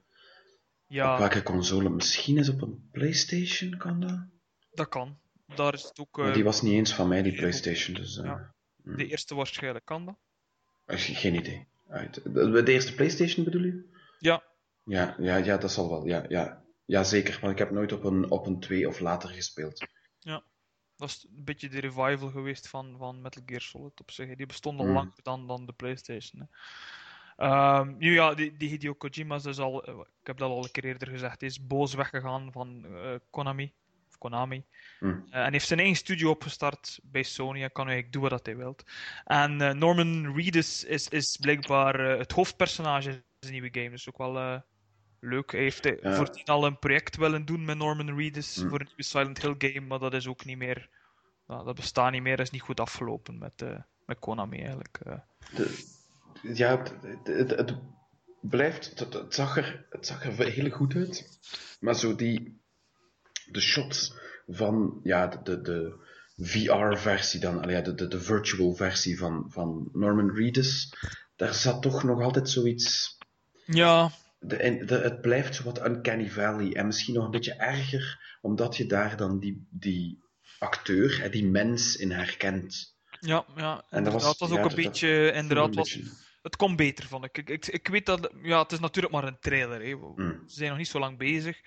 [0.89, 1.89] op Ja, welke console.
[1.91, 4.19] Misschien is op een PlayStation, kan dat?
[4.73, 5.19] dat kan.
[5.55, 6.17] Daar is het ook.
[6.17, 7.95] Maar eh, die was niet eens van mij, die PlayStation.
[7.95, 8.55] Dus, eh, Ja.
[8.83, 8.97] hm.
[8.97, 10.17] De eerste waarschijnlijk kan dat.
[10.85, 11.67] eh, Geen idee.
[12.25, 13.89] De, eerste PlayStation bedoel je?
[14.19, 14.43] Ja,
[14.85, 16.07] Ja, ja, ja, dat zal wel.
[16.07, 16.65] Ja, ja.
[16.85, 17.39] ja, zeker.
[17.41, 19.87] Want ik heb nooit op een, op een 2 of later gespeeld.
[20.97, 24.37] dat is een beetje de revival geweest van, van Metal Gear Solid op zich.
[24.37, 24.93] Die bestond al Mm.
[24.93, 26.41] langer dan, dan de PlayStation.
[26.41, 26.47] Hè.
[27.37, 30.65] Ehm, nu ja, die, die Hideo Kojima is dus al, eh, ik heb dat al
[30.65, 33.73] een keer eerder gezegd, is boos weggegaan van eh, Konami.
[34.09, 34.65] Of Konami.
[35.01, 35.27] Mm.
[35.31, 38.57] Eh, en heeft zijn eigen studio opgestart bij Sony en kan eigenlijk doen wat hij
[38.57, 38.85] wilt.
[39.25, 43.91] En Norman Reedus is, is blijkbaar het hoofdpersonage in zijn nieuwe game.
[43.91, 44.63] Dus ook wel
[45.21, 45.53] leuk.
[45.53, 46.15] Hij heeft Ja.
[46.15, 48.69] voordien al een project willen doen met Norman Reedus Mm.
[48.69, 50.89] voor een nieuwe Silent Hill game, maar dat is ook niet meer.
[51.47, 52.37] nou, dat bestaat niet meer.
[52.37, 53.65] Dat is niet goed afgelopen met,
[54.07, 54.99] met Konami eigenlijk.
[55.55, 55.95] De,
[56.55, 56.93] ja, het,
[57.25, 57.75] het, het,
[58.41, 58.99] blijft.
[58.99, 61.39] Het, het, zag er, het zag er heel goed uit.
[61.81, 62.65] Maar zo die.
[63.51, 64.15] De shots
[64.47, 66.05] van ja, de, de,
[66.37, 70.93] VR-versie dan, allee, ja, de, de, de virtual versie van, van Norman Reedus.
[71.37, 73.19] daar zat toch nog altijd zoiets...
[73.67, 76.73] Ja, De, de, het blijft zo wat Uncanny Valley.
[76.75, 80.19] En misschien nog een beetje erger, omdat je daar dan die, die
[80.59, 82.97] acteur, hè, die mens in herkent.
[83.21, 83.85] ja, ja.
[83.91, 85.33] En dat was- ook een dat beetje...
[85.33, 86.05] Inderdaad, beetje-
[86.47, 87.39] het kon beter, vond ik.
[87.39, 87.67] Ik, ik.
[87.67, 88.31] ik weet dat...
[88.43, 89.81] Ja, het is natuurlijk maar een trailer.
[89.83, 89.99] Hè.
[89.99, 90.43] We Mm.
[90.47, 91.61] zijn nog niet zo lang bezig.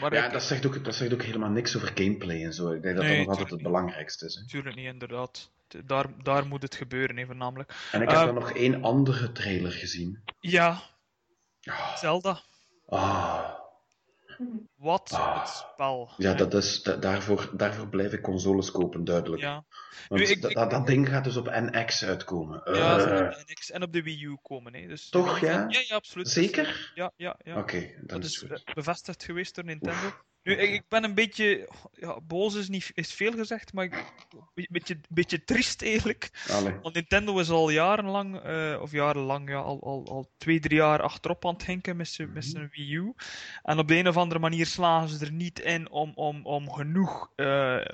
[0.00, 2.70] Maar Ja, ik- dat zegt, ook, dat zegt ook helemaal niks over gameplay en zo.
[2.72, 4.34] Ik denk dat Nee, dat nog altijd het tuurlijk belangrijkste is.
[4.34, 4.40] Hè.
[4.40, 5.50] Natuurlijk niet, inderdaad.
[5.84, 7.74] Daar, daar moet het gebeuren, hè, voornamelijk.
[7.92, 10.22] En ik heb Eh, dan nog één andere trailer gezien.
[10.40, 10.82] Ja,
[11.64, 12.40] Ah, Zelda.
[12.88, 13.60] ah.
[14.76, 15.38] Wat Ah.
[15.40, 16.10] het spel.
[16.16, 19.42] Ja, dat is, da- daarvoor, daarvoor blijf ik consoles kopen, duidelijk.
[19.42, 19.64] Ja,
[20.08, 22.60] Want Nu, ik- dat, ik- dat, ding gaat dus op NX uitkomen.
[22.64, 24.74] ja Eh, op de NX en op de Wii U komen.
[24.74, 24.86] Hè.
[24.86, 25.66] Dus Toch, ja?
[25.68, 25.82] ja?
[25.88, 26.28] Ja, absoluut.
[26.28, 26.92] Zeker?
[26.94, 27.58] Ja, ja, ja.
[27.58, 28.50] Oké, dan dat is goed.
[28.50, 30.10] eh, bevestigd geweest door Nintendo.
[30.42, 31.68] Nu, ik, ben een beetje...
[31.92, 33.94] Ja, boos is, niet, is veel gezegd, maar ik,
[34.54, 36.30] een beetje, beetje triest eigenlijk.
[36.50, 36.74] Allee.
[36.82, 41.02] Want Nintendo is al jarenlang, eh, of jarenlang, ja, al, al, al twee, drie jaar
[41.02, 43.14] achterop aan het hinken met zijn met zijn Wii U.
[43.62, 46.70] En op de een of andere manier slagen ze er niet in om, om, om
[46.72, 47.84] genoeg eh,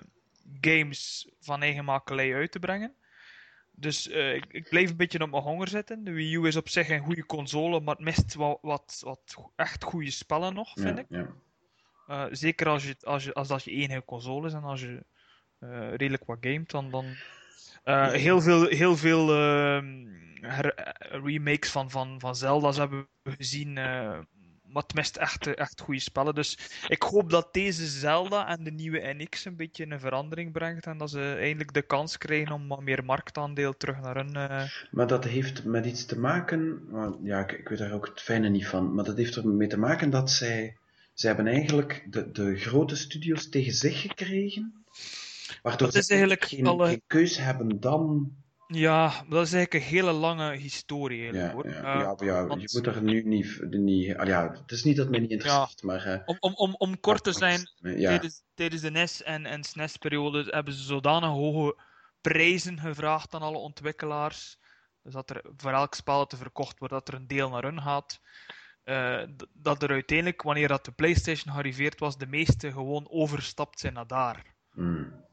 [0.60, 2.94] games van eigen makelij uit te brengen.
[3.72, 6.04] Dus eh, ik, ik bleef een beetje op mijn honger zitten.
[6.04, 9.50] De Wii U is op zich een goede console, maar het mist wat, wat, wat
[9.56, 11.06] echt goede spellen nog, vind Ja, ik.
[11.08, 11.26] ja.
[12.08, 15.04] Eh, zeker als, je, als, je, als dat je enige console is en als je
[15.58, 16.90] eh, redelijk wat gamet, dan.
[16.90, 17.04] dan
[17.84, 20.06] eh, heel veel, heel veel ehm,
[20.40, 20.58] eh,
[21.24, 23.72] remakes van, van, van Zelda's hebben we gezien.
[23.72, 26.34] maar het mist echt, echt goede spellen.
[26.34, 30.86] Dus ik hoop dat deze Zelda en de nieuwe NX een beetje een verandering brengt.
[30.86, 34.32] En dat ze eindelijk de kans krijgen om wat meer marktaandeel terug naar hun.
[34.90, 36.88] Maar dat heeft met iets te maken,
[37.22, 39.78] ja, ik, ik weet daar ook het fijne niet van, maar dat heeft ermee te
[39.78, 40.76] maken dat zij,
[41.20, 44.84] zij hebben eigenlijk de, de grote studios tegen zich gekregen,
[45.62, 48.32] waardoor Dat is ze eigenlijk geen, alle- geen keus hebben dan...
[48.66, 51.20] Ja, dat is eigenlijk een hele lange historie.
[51.30, 51.84] Eigenlijk, Ja, hoor.
[51.84, 53.60] ja, Eh, ja, maar ja, want- je moet er nu niet...
[53.70, 56.04] niet ah, ja, het is niet dat mij niet interesseert, maar...
[56.04, 60.46] eh, Om, om, om, om kort te zijn, tijdens, tijdens de NES en, en SNES-periode
[60.50, 61.76] hebben ze zodanig hoge
[62.20, 64.58] prijzen gevraagd aan alle ontwikkelaars.
[65.02, 67.62] Dus dat er voor elk spel dat er verkocht wordt, dat er een deel naar
[67.62, 68.20] hun gaat.
[68.88, 69.22] Eh,
[69.52, 74.06] dat er uiteindelijk, wanneer dat de PlayStation gearriveerd was, de meeste gewoon overstapt zijn naar
[74.06, 74.54] daar.
[74.72, 75.24] mm,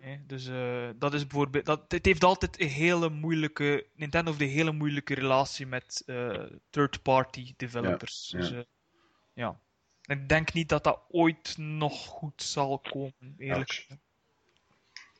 [0.00, 1.64] Hè, Dus eh, dat is bijvoorbeeld.
[1.66, 3.86] Dat, het heeft altijd een hele moeilijke.
[3.94, 8.28] Nintendo heeft een hele moeilijke relatie met eh, third-party developers.
[8.30, 8.64] Ja, Dus ja.
[9.34, 9.60] ja.
[10.06, 13.98] Ik denk niet dat dat ooit nog goed zal komen, eerlijk Ouch.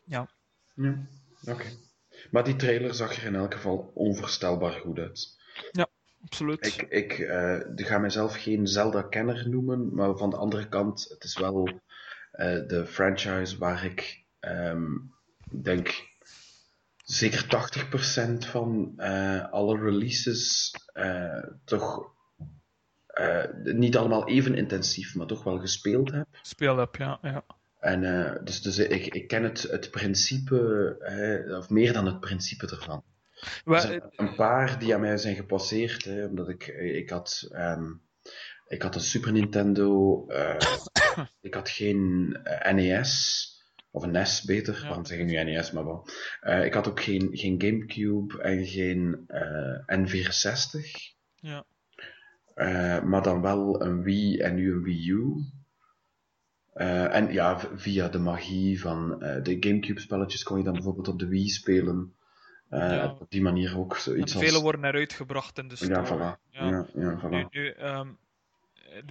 [0.04, 0.28] Ja.
[0.74, 1.07] ja,
[1.52, 1.66] oké.
[2.30, 5.38] Maar die trailer zag er in elk geval onvoorstelbaar goed uit.
[6.24, 6.66] Absoluut.
[6.66, 11.38] Ik, ik eh, ga mezelf geen Zelda-kenner noemen, maar van de andere kant, het is
[11.38, 11.68] wel
[12.30, 14.84] eh, de franchise waar ik ehm,
[15.62, 16.12] denk
[17.04, 17.46] zeker
[18.44, 20.74] 80% van eh, alle releases
[21.64, 22.12] toch
[23.62, 26.26] niet allemaal even intensief, maar toch wel gespeeld heb.
[26.42, 27.18] Speel heb, ja.
[27.22, 27.44] ja.
[27.80, 28.00] En
[28.44, 33.04] dus, dus ik, ik ken het, het principe, of meer dan het principe ervan.
[33.44, 37.48] Er Wel, zijn een paar die aan mij zijn gepasseerd, hè, omdat ik, ik had,
[37.52, 37.92] ehm,
[38.68, 40.57] ik had een Super Nintendo, eh,
[41.40, 43.48] ik had geen eh, NES,
[43.90, 44.87] of een NES beter, Ja.
[44.87, 46.09] waarom zeg ik nu NES, maar wel.
[46.40, 50.80] Eh, ik had ook geen, geen Gamecube en geen eh, N64,
[51.35, 51.64] ja.
[53.00, 55.44] maar dan wel een Wii en nu een Wii U.
[56.74, 61.48] En ja, via de magie van de Gamecube-spelletjes kon je dan bijvoorbeeld op de Wii
[61.48, 62.14] spelen.
[62.74, 63.16] Eh, Ja.
[63.20, 64.62] Op die manier ook zoiets vele als...
[64.62, 65.94] worden eruit gebracht in de store.
[65.94, 66.40] Ja, voilà.
[66.50, 66.66] Ja.
[66.68, 67.48] Ja, Nu, voilà.
[67.50, 68.08] nu, ehm,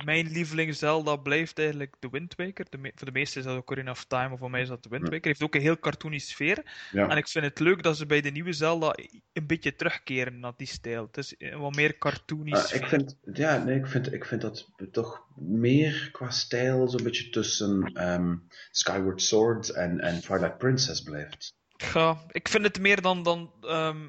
[0.06, 2.66] mijn lieveling Zelda blijft eigenlijk de Wind Waker.
[2.70, 4.90] De voor de meesten is dat Ocarina of Time, maar voor mij is dat de
[4.90, 5.10] Wind Ja.
[5.10, 5.26] Waker.
[5.28, 6.64] heeft ook een heel cartoony sfeer.
[6.92, 7.10] Ja.
[7.10, 8.96] En ik vind het leuk dat ze bij de nieuwe Zelda
[9.34, 11.06] een beetje terugkeren naar die stijl.
[11.06, 12.82] Het is een wat meer cartoony Eh, sfeer.
[12.82, 17.30] ik, vind, ja, nee, ik, vind, ik vind dat toch meer qua stijl zo'n beetje
[17.30, 18.36] tussen ehm,
[18.72, 21.54] Skyward Sword en, en Twilight Princess blijft.
[21.94, 24.08] Ja, ik vind het meer dan, dan ehm,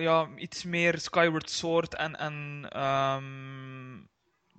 [0.00, 3.96] ja, iets meer Skyward Sword en, en ehm,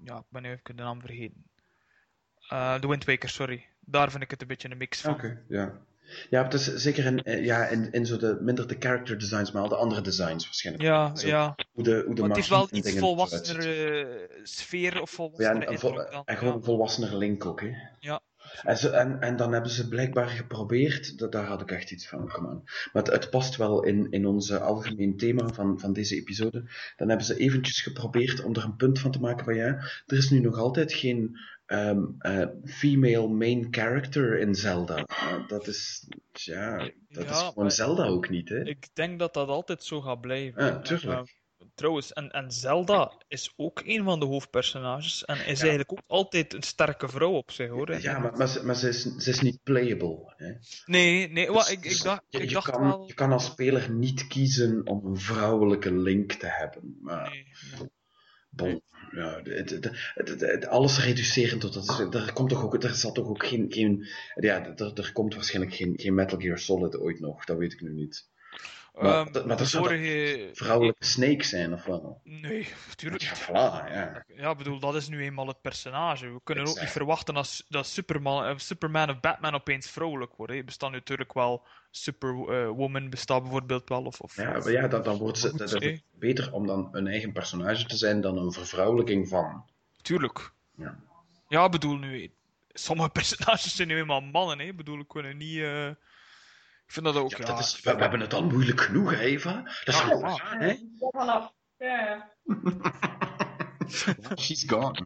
[0.06, 1.52] ja, ik ben nu even de naam vergeten.
[2.50, 3.66] Eh de Wind Waker, sorry.
[3.80, 5.14] Daar vind ik het een beetje een mix van.
[5.14, 5.86] Oké, ja.
[6.30, 9.52] Ja, het is zeker in, eh, ja, in, in zo de, minder de character designs,
[9.52, 10.86] maar al de andere designs waarschijnlijk.
[10.86, 11.56] Ja, Zo, ja.
[11.72, 15.66] Hoe de, hoe de Maar het magie wel iets volwassenere eh, sfeer of Ja, volwassenere
[15.66, 15.78] en,
[16.38, 16.54] gewoon ja.
[16.54, 17.72] een volwassener Link ook, hè.
[18.00, 18.22] Ja.
[18.64, 22.08] En, ze, en, en dan hebben ze blijkbaar geprobeerd, dat, daar had ik echt iets
[22.08, 22.62] van, come on.
[22.64, 26.64] Maar het, het past wel in, in ons algemeen thema van, van deze episode.
[26.98, 29.68] Dan hebben ze eventjes geprobeerd om er een punt van te maken van ja,
[30.06, 34.96] er is nu nog altijd geen ehm, eh, female main character in Zelda.
[34.96, 36.08] Eh, dat is...
[36.32, 36.78] ja,
[37.10, 38.64] dat Ja, is gewoon Zelda ook niet, hè?
[38.66, 40.66] Ik denk dat dat altijd zo gaat blijven.
[40.66, 41.37] Ja, tuurlijk.
[41.78, 46.02] En, trouwens, en, en Zelda is ook een van de hoofdpersonages en is eigenlijk ook
[46.08, 48.02] altijd een sterke vrouw op zich, hoor.
[48.02, 50.34] Ja, maar, maar, ze, maar ze, is, ze is niet playable.
[50.38, 50.52] Hè?
[50.86, 53.08] Nee, nee, wa, Dus- ik, dus ik dacht, je, ik dacht kan, wel...
[53.08, 56.98] je kan als speler niet kiezen om een vrouwelijke link te hebben.
[57.02, 57.46] Maar Nee,
[57.80, 57.90] nee.
[58.50, 59.70] bon, ja, het,
[60.16, 62.14] het, het, alles reducerend tot dat.
[62.14, 63.66] Er, komt toch ook, er zal toch ook geen.
[63.70, 67.74] geen ja, er, er komt waarschijnlijk geen, geen Metal Gear Solid ooit nog, dat weet
[67.74, 68.30] ik nu niet.
[69.02, 70.50] Maar, Ehm, dat- maar dat vorige...
[70.54, 72.22] vrouwelijke Snake zijn, of wel?
[72.24, 74.24] Nee, natuurlijk Ja, voilà, ja.
[74.28, 76.34] Ja, bedoel, dat is nu eenmaal het personage.
[76.34, 80.56] We kunnen ook niet verwachten dat, dat Superman, eh, Superman of Batman opeens vrouwelijk worden.
[80.56, 80.62] hè.
[80.62, 84.04] Er bestaan natuurlijk wel Superwoman, bestaat bijvoorbeeld wel.
[84.04, 85.78] Of, of, Ja, maar ja dan, dan wordt dat, dat hè.
[85.90, 89.66] is beter om dan een eigen personage te zijn dan een vervrouwelijking van.
[90.02, 90.52] Tuurlijk.
[90.78, 91.00] Ja.
[91.48, 92.32] Ja, bedoel nu,
[92.68, 94.66] sommige personages zijn nu eenmaal mannen, hè.
[94.66, 95.58] Ik bedoel, ik kunnen niet.
[95.60, 95.90] eh,
[96.88, 97.30] Ik vind dat ook.
[97.32, 99.62] Ja, Ja, dat is, we, we hebben het al moeilijk genoeg, hè, Eva.
[99.84, 100.58] Dat is Ja, goed, ja.
[100.58, 100.68] hè?
[100.68, 100.78] Ja,
[101.10, 101.54] vanaf.
[101.78, 102.32] Ja, ja.
[104.44, 105.06] She's gone.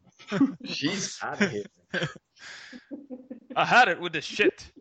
[0.64, 1.70] She's out of here.
[3.58, 4.74] I had it with the shit.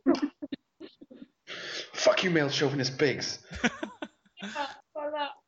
[1.92, 3.40] Fuck you, male chauvinist pigs.
[4.34, 5.38] Ja, voilà.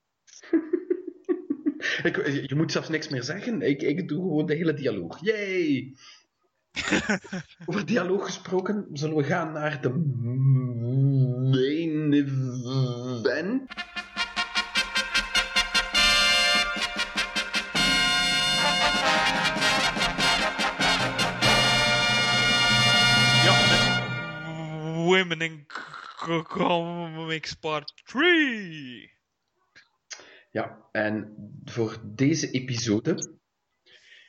[2.03, 2.17] Ik,
[2.49, 3.63] je moet zelfs niks meer zeggen.
[3.63, 5.19] Ik, ik doe gewoon de hele dialoog.
[5.21, 5.95] Yay!
[7.67, 9.89] Over dialoog gesproken, zullen we gaan naar de
[12.13, 13.73] event.
[23.45, 23.55] Ja,
[24.95, 25.67] Women in
[26.43, 29.13] Comics Part 3.
[30.51, 33.39] Ja, en voor deze episode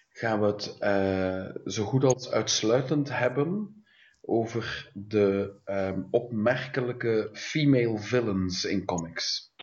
[0.09, 3.82] gaan we het eh, zo goed als uitsluitend hebben
[4.25, 9.53] over de ehm, opmerkelijke female villains in comics.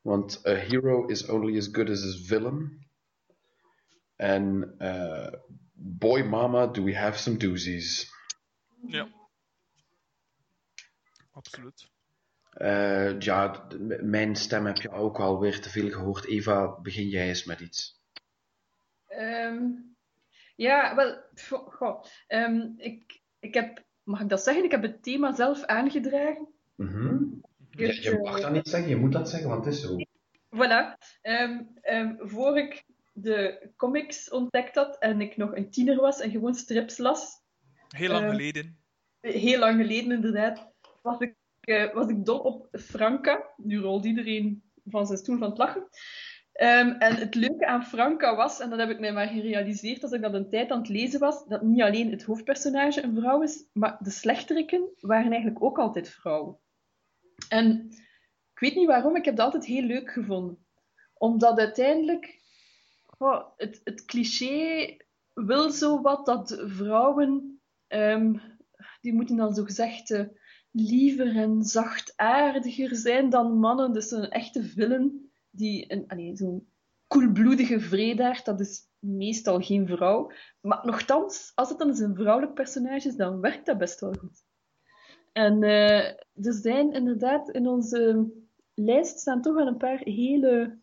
[0.00, 2.88] Want a hero is only as good as his villain.
[4.16, 5.32] En eh,
[5.72, 8.10] boy mama, do we have some doozies.
[8.86, 9.08] Ja.
[11.32, 11.90] Absoluut.
[12.50, 13.66] Eh, ja,
[14.00, 16.26] mijn stem heb je ook alweer te veel gehoord.
[16.26, 18.00] Eva, begin jij eens met iets.
[19.06, 19.64] Ehm,
[20.56, 24.64] ja, wel, goh, goh, ehm, ik, ik heb, mag ik dat zeggen?
[24.64, 26.48] Ik heb het thema zelf aangedragen.
[26.74, 27.14] Mhm.
[27.70, 29.96] Ja, Dus, je mag dat niet zeggen, je moet dat zeggen, want het is zo.
[30.56, 30.96] Voilà.
[31.22, 36.30] Ehm, ehm, voor ik de comics ontdekt had en ik nog een tiener was en
[36.30, 37.44] gewoon strips las,
[37.88, 38.78] Heel lang Eh, geleden.
[39.20, 40.72] heel lang geleden inderdaad,
[41.02, 43.52] was ik, eh, was ik dol op Franka.
[43.56, 45.88] Nu rolt iedereen van zijn stoel van het lachen.
[46.56, 50.12] Ehm, en het leuke aan Franka was, en dat heb ik mij maar gerealiseerd als
[50.12, 53.42] ik dat een tijd aan het lezen was, dat niet alleen het hoofdpersonage een vrouw
[53.42, 56.58] is, maar de slechteriken waren eigenlijk ook altijd vrouwen.
[57.48, 57.88] En
[58.52, 60.66] ik weet niet waarom, ik heb dat altijd heel leuk gevonden.
[61.14, 62.40] Omdat uiteindelijk
[63.56, 64.96] het, het cliché
[65.34, 68.34] wil zo wat dat vrouwen, ehm,
[69.00, 70.26] die moeten dan zo gezegd
[70.70, 73.92] liever en zachtaardiger zijn dan mannen.
[73.92, 75.25] Dus een echte villain,
[75.56, 76.68] die een, allee, zo'n
[77.06, 80.30] koelbloedige vredaard, dat is meestal geen vrouw.
[80.60, 84.12] Maar nogthans, als het dan eens een vrouwelijk personage is, dan werkt dat best wel
[84.14, 84.44] goed.
[85.32, 86.04] En eh,
[86.46, 88.30] er zijn inderdaad in onze
[88.74, 90.78] lijst staan toch wel een paar hele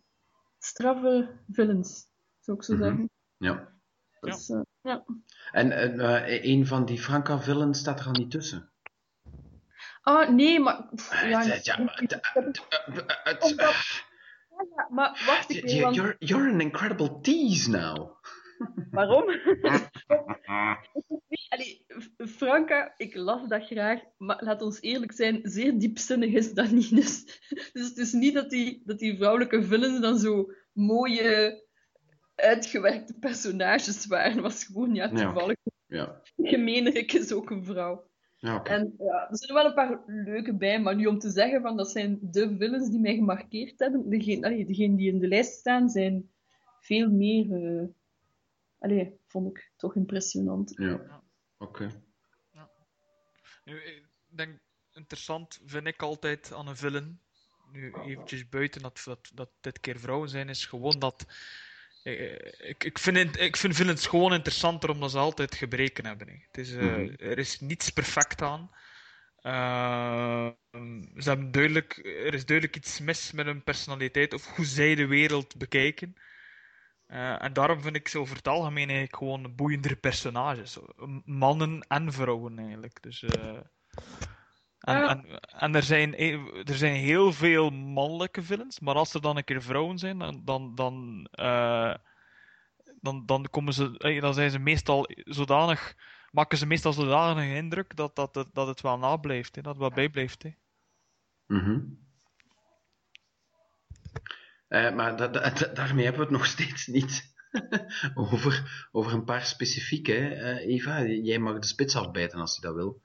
[0.60, 2.08] straffe villains,
[2.40, 2.84] zou ik zo Mhm.
[2.84, 3.10] zeggen.
[3.38, 3.72] Ja.
[4.20, 5.06] Dus, eh, ja.
[5.52, 8.72] En eh, een van die Franca-villains staat er al niet tussen.
[10.02, 10.90] Ah, nee, maar...
[10.96, 11.78] pff, Eh, ja, het- ja,
[14.76, 18.10] ja, maar wacht you- want You're, you're an incredible tease now.
[18.92, 19.24] waarom?
[21.50, 26.54] Allee, F- Franka, ik las dat graag, maar laat ons eerlijk zijn, zeer diepzinnig is
[26.54, 26.96] dat niet.
[26.96, 27.24] Dus,
[27.74, 31.62] dus het is niet dat die, dat die vrouwelijke villains dan zo mooie,
[32.36, 34.32] uitgewerkte personages waren.
[34.32, 35.16] Het was gewoon, ja, Ja.
[35.32, 35.56] toevallig.
[35.88, 38.12] Ja, Gemeenerik is ook een vrouw.
[38.44, 38.64] Ja.
[38.64, 41.78] En ja, er zijn wel een paar leuke bij, maar nu om te zeggen van
[41.78, 45.54] dat zijn de villains die mij gemarkeerd hebben, degene, allee, degene die in de lijst
[45.54, 46.32] staan, zijn
[46.80, 47.88] veel meer, eh
[48.80, 50.74] allee, vond ik toch impressionant.
[50.76, 51.24] Ja,
[51.58, 51.90] oké.
[53.64, 54.60] Nu, ik denk,
[54.94, 57.20] interessant vind ik altijd aan een villain,
[57.72, 61.26] nu eventjes buiten dat, dat, dat dit keer vrouwen zijn, is gewoon dat...
[62.04, 66.28] eh, Ik, ik, vind, het- ik vind gewoon interessanter omdat ze altijd gebreken hebben.
[66.28, 66.34] hè.
[66.48, 67.14] Het is, eh, Mhm.
[67.18, 68.70] Er is niets perfect aan.
[69.42, 70.48] Eh,
[71.18, 75.06] ze hebben duidelijk, er is duidelijk iets mis met hun personaliteit of hoe zij de
[75.08, 76.16] wereld bekijken.
[77.08, 80.78] Eh, en daarom vind ik ze over het algemeen eigenlijk gewoon boeiendere personages.
[81.26, 83.02] Mannen en vrouwen eigenlijk.
[83.02, 83.60] Dus eh,
[84.84, 85.10] En, Ja.
[85.10, 89.38] en, en er, zijn, e- er zijn heel veel mannelijke villains, maar als er dan
[89.38, 91.96] een keer vrouwen zijn, dan, dan, dan, eh,
[93.02, 95.96] dan, dan, komen ze, eh, dan zijn ze meestal zodanig,
[96.32, 99.82] maken ze meestal zodanig indruk dat, dat, dat, dat het wel nablijft, hè, dat het
[99.82, 100.44] wel bijblijft.
[100.44, 100.50] Hè.
[101.48, 101.80] Mhm.
[104.68, 107.34] Eh, maar da- da- da- daarmee hebben we het nog steeds niet
[108.14, 110.12] over, over een paar specifieke.
[110.12, 110.30] hè.
[110.30, 113.02] Eh, Eva, jij mag de spits afbijten als je dat wil.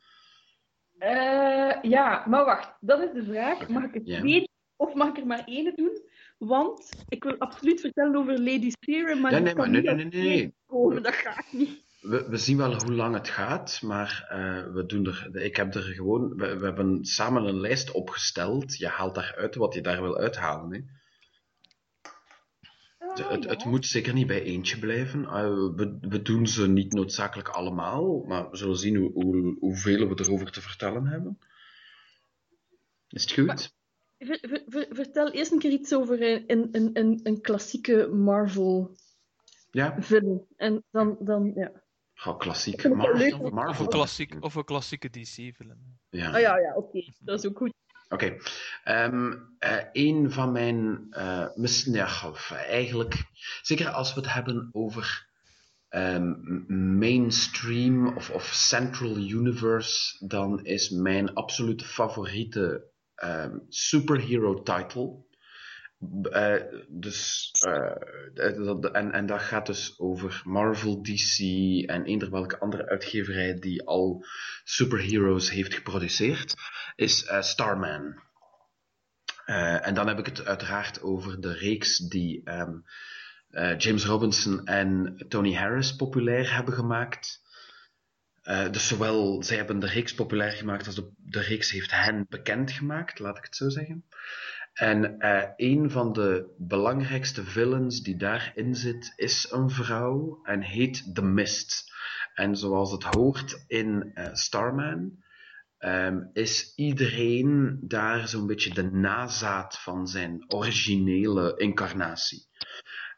[0.99, 2.73] Eh, ja, maar wacht.
[2.81, 3.69] Dat is de vraag.
[3.69, 4.19] Mag ik het ja.
[4.19, 6.01] twee of mag ik er maar één doen?
[6.39, 10.23] Want ik wil absoluut vertellen over Lady Serum, maar Ja, nee, maar nee, nee, nee,
[10.23, 10.55] nee.
[10.67, 11.03] komen.
[11.03, 11.87] Dat gaat niet.
[12.01, 15.75] We, we zien wel hoe lang het gaat, maar eh, we doen er, ik heb
[15.75, 18.77] er gewoon, we, we hebben samen een lijst opgesteld.
[18.77, 20.73] Je haalt daaruit wat je daar wil uithalen.
[20.73, 20.81] Hè.
[23.19, 25.25] Het, het, het moet zeker niet bij eentje blijven.
[25.25, 30.09] Eh, we, we doen ze niet noodzakelijk allemaal, maar we zullen zien hoe, hoe, hoeveel
[30.09, 31.39] we erover te vertellen hebben.
[33.09, 33.77] Is het goed?
[34.19, 38.97] Ver- ver- ver- vertel eerst een keer iets over een, een, een, een, klassieke Marvel
[39.71, 40.03] Ja?
[40.03, 40.47] film.
[40.57, 41.73] En dan, dan ja.
[42.15, 42.81] Ga klassiek.
[42.81, 43.39] vind het wel leuk Marvel.
[43.41, 43.85] om- Of Marvel.
[43.85, 45.99] een, klassiek, of een klassieke DC-film.
[46.11, 46.31] Ja.
[46.33, 47.13] Ah ja, ja, oké.
[47.19, 47.73] Dat is ook goed.
[48.09, 48.37] Oké.
[48.85, 51.07] Ehm, eh, een van mijn.
[51.11, 53.25] eh mis- ja, of eigenlijk.
[53.63, 55.27] Zeker als we het hebben over.
[55.89, 56.35] ehm,
[56.99, 65.27] mainstream of, of Central Universe, dan is mijn absolute favoriete ehm, superhero title.
[66.23, 67.97] Eh, dus, eh,
[68.35, 71.39] eh, en, en dat gaat dus over Marvel, DC
[71.87, 74.25] en eender welke andere uitgeverij die al
[74.65, 76.55] superheroes heeft geproduceerd,
[76.95, 78.27] is Starman.
[79.81, 82.77] En dan heb ik het uiteraard over de reeks die ehm,
[83.49, 87.47] eh, James Robinson en Tony Harris populair hebben gemaakt.
[88.71, 92.71] Dus zowel zij hebben de reeks populair gemaakt als de, de reeks heeft hen bekend
[92.71, 94.05] gemaakt, laat ik het zo zeggen.
[94.79, 101.15] En eh, een van de belangrijkste villains die daarin zit, is een vrouw en heet
[101.15, 101.93] The Mist.
[102.35, 105.23] En zoals het hoort in eh, Starman,
[105.79, 112.47] ehm, is iedereen daar zo'n beetje de nazaat van zijn originele incarnatie.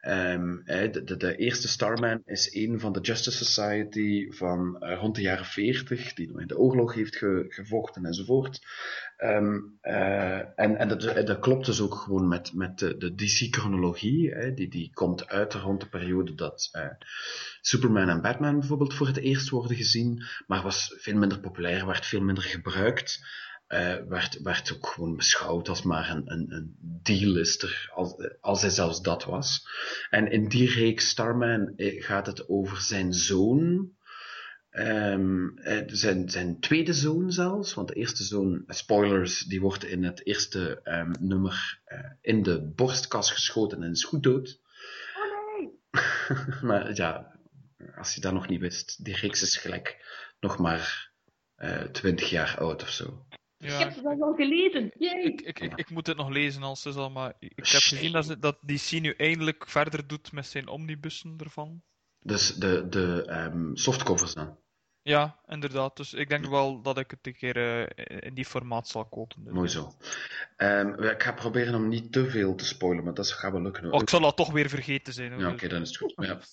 [0.01, 5.15] Ehm, de, de, de eerste Starman is een van de Justice Society van eh, rond
[5.15, 8.61] de jaren 40, die in de oorlog heeft ge- gevochten enzovoort.
[9.21, 14.53] Ehm, eh, en en dat, dat klopt dus ook gewoon met, met de, de DC-chronologie.
[14.55, 16.87] Die, die komt uit rond de periode dat eh,
[17.61, 22.07] Superman en Batman bijvoorbeeld voor het eerst worden gezien, maar was veel minder populair, werd
[22.07, 23.21] veel minder gebruikt.
[23.67, 28.71] eh, werd, werd ook gewoon beschouwd als maar een, een, een D-lister, als, als hij
[28.71, 29.69] zelfs dat was.
[30.11, 33.91] En in die reeks Starman eh, gaat het over zijn zoon,
[34.81, 39.85] Ehm, eh, zijn, zijn tweede zoon zelfs, want de eerste zoon, eh, spoilers, die wordt
[39.85, 44.61] in het eerste ehm, nummer eh, in de borstkas geschoten en is goed dood.
[45.17, 45.71] Oh nee!
[46.71, 47.39] maar ja,
[47.97, 50.05] als je dat nog niet wist, die reeks is gelijk
[50.41, 51.13] nog maar
[51.55, 53.27] eh 20 jaar oud of zo.
[53.59, 54.93] Ik Ja, heb ze wel al gelezen.
[54.99, 58.13] Ik, ik, ik, ik moet het nog lezen als ze zal, maar ik heb gezien
[58.13, 61.83] dat, ze, dat DC nu eindelijk verder doet met zijn omnibussen ervan.
[62.23, 64.59] Dus de, de ehm, softcovers dan.
[65.11, 65.97] Ja, inderdaad.
[65.97, 69.45] Dus ik denk wel dat ik het een keer eh, in die formaat zal kopen.
[69.45, 69.93] Dus, Mooi zo.
[70.57, 73.85] Ehm, ik ga proberen om niet te veel te spoilen, maar dat gaat wel lukken.
[73.85, 73.93] hoor.
[73.93, 75.33] Oh, ik zal dat toch weer vergeten zijn.
[75.33, 75.41] hoor.
[75.41, 76.13] Ja, oké, dan is het goed.
[76.17, 76.39] Ja.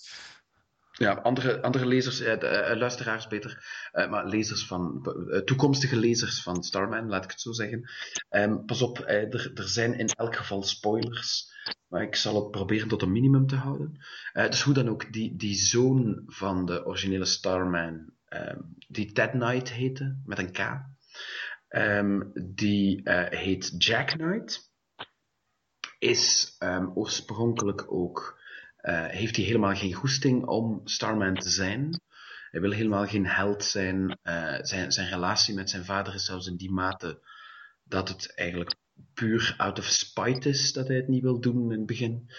[0.99, 5.10] Ja, andere, andere lezers, eh, de, eh, luisteraars beter, maar lezers van,
[5.45, 7.89] toekomstige lezers van Starman, laat ik het zo zeggen.
[8.30, 11.51] Ehm, pas op, er, er zijn in elk geval spoilers,
[11.88, 13.99] maar ik zal het proberen tot een minimum te houden.
[14.34, 19.71] Dus hoe dan ook, die, die zoon van de originele Starman, ehm, die Ted Knight
[19.71, 20.59] heette, met een K,
[21.67, 24.71] ehm, die eh, heet Jack Knight,
[25.99, 28.39] is ehm, oorspronkelijk ook
[28.78, 32.01] eh, heeft hij helemaal geen goesting om Starman te zijn.
[32.51, 34.19] Hij wil helemaal geen held zijn.
[34.21, 34.91] Eh, zijn.
[34.91, 37.21] Zijn relatie met zijn vader is zelfs in die mate
[37.84, 38.75] dat het eigenlijk
[39.13, 42.30] puur out of spite is dat hij het niet wil doen in het begin.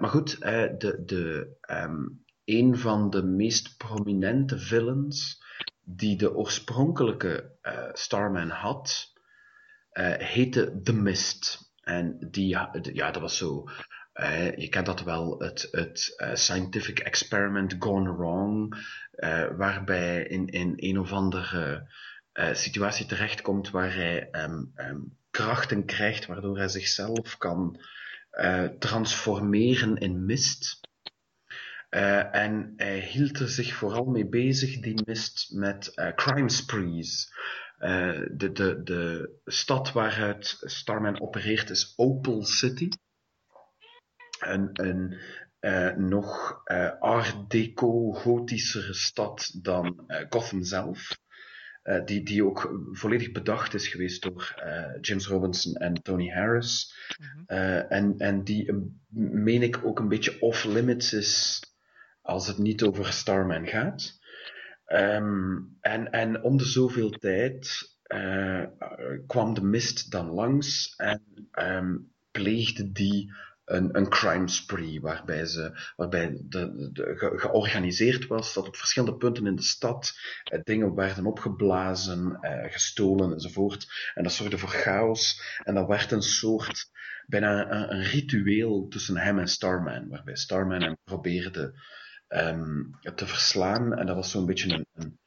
[0.00, 1.56] Maar goed, de, de,
[2.48, 5.42] een van de meest prominente villains
[5.84, 9.12] die de oorspronkelijke eh, Starman had,
[9.90, 11.72] eh, heette The Mist.
[11.80, 12.48] En die,
[12.82, 13.64] ja, dat was zo
[14.12, 18.74] eh, je kent dat wel, het, het scientific experiment gone wrong,
[19.56, 21.92] waarbij in, in een of andere
[22.52, 27.80] situatie terechtkomt waar hij ehm, ehm, krachten krijgt, waardoor hij zichzelf kan
[28.78, 30.87] transformeren in mist.
[31.88, 37.32] Eh, en hij hield er zich vooral mee bezig, die mist, met eh, crime sprees.
[37.78, 42.88] Eh, de, de, de stad waaruit Starman opereert is Opal City.
[44.38, 45.16] Een, een
[46.08, 46.60] nog
[46.98, 51.18] art deco gotischere stad dan Gotham zelf.
[52.04, 54.54] Die, die ook volledig bedacht is geweest door
[55.00, 56.94] James Robinson en Tony Harris.
[57.18, 57.44] Mhm.
[57.88, 59.00] En, en die, een-
[59.42, 61.62] meen ik, ook een beetje off-limits is
[62.28, 64.18] als het niet over Starman gaat.
[64.84, 68.64] Ehm, en, en om de zoveel tijd eh,
[69.26, 71.96] kwam de mist dan langs en ehm,
[72.30, 73.32] pleegde die
[73.64, 79.16] een, een crime spree, waarbij, ze, waarbij de, de, ge- georganiseerd was dat op verschillende
[79.16, 80.12] punten in de stad
[80.44, 83.86] eh, dingen werden opgeblazen, eh, gestolen enzovoort.
[84.14, 85.42] En dat zorgde voor chaos.
[85.64, 86.90] En dat werd een soort,
[87.26, 91.74] bijna een, een ritueel tussen hem en Starman, waarbij Starman hem probeerde
[92.28, 92.82] ehm,
[93.14, 93.96] te verslaan.
[93.96, 95.18] En dat was zo'n beetje een, een,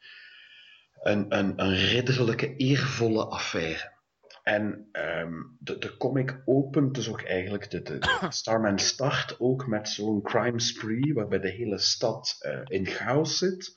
[1.02, 3.92] een, een, een ridderlijke, eervolle affaire.
[4.44, 9.68] En ehm, de, de comic opent dus ook eigenlijk, de, de, de Starman start ook
[9.68, 13.74] met zo'n crime spree, waarbij de hele stad eh, in chaos zit.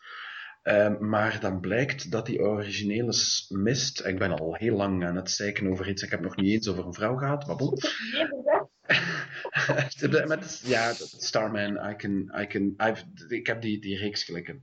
[0.62, 3.12] Ehm, maar dan blijkt dat die originele
[3.48, 6.52] mist, ik ben al heel lang aan het zeiken over iets, ik heb nog niet
[6.52, 7.78] eens over een vrouw gehad, maar bon.
[10.26, 14.56] Met, ja, Starman, I can, I can, I've, ik heb die, die reeks gelijk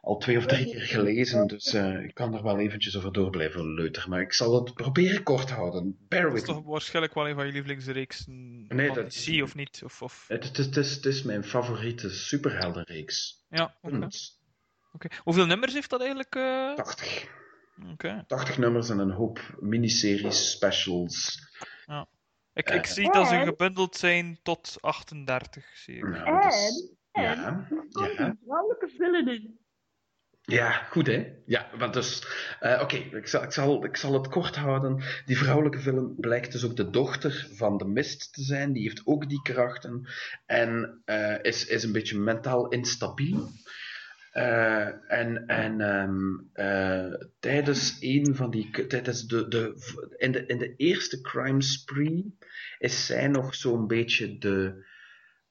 [0.00, 3.30] al twee of drie keer gelezen, dus eh, ik kan er wel eventjes over door
[3.30, 4.10] blijven leuteren.
[4.10, 5.96] Maar ik zal het proberen kort te houden.
[6.08, 9.80] Bear Dat is toch waarschijnlijk wel een van je lievelingsreeksen Nee, dat- DC, of niet?
[9.84, 10.24] Of, of...
[10.28, 13.44] Het, het, is- het, is, het is mijn favoriete superheldenreeks.
[13.50, 13.74] Ja,
[14.92, 15.08] oké.
[15.22, 16.34] Hoeveel nummers heeft dat eigenlijk?
[16.34, 16.74] eh?
[16.74, 17.26] 80.
[17.92, 18.24] Oké.
[18.26, 21.38] 80 nummers en een hoop miniseries, specials.
[22.54, 26.08] Ik, Eh, ik zie dat ze gebundeld zijn tot 38, zie ik.
[26.08, 27.66] Nou, dus- En ja,
[28.16, 29.58] er vrouwelijke villain in.
[30.46, 31.32] Ja, goed hè.
[31.46, 32.26] Ja, want dus,
[32.60, 35.02] eh, oké, ik, zal, ik, zal, ik zal het kort houden.
[35.26, 38.72] Die vrouwelijke film blijkt dus ook de dochter van de mist te zijn.
[38.72, 40.08] Die heeft ook die krachten
[40.46, 43.50] en eh, is, is een beetje mentaal instabiel.
[44.34, 48.86] Eh, en en ehm, eh, tijdens een van die.
[48.86, 49.74] Tijdens de, de,
[50.16, 52.36] in, de, in de eerste crime spree
[52.78, 54.84] is zij nog zo'n beetje de.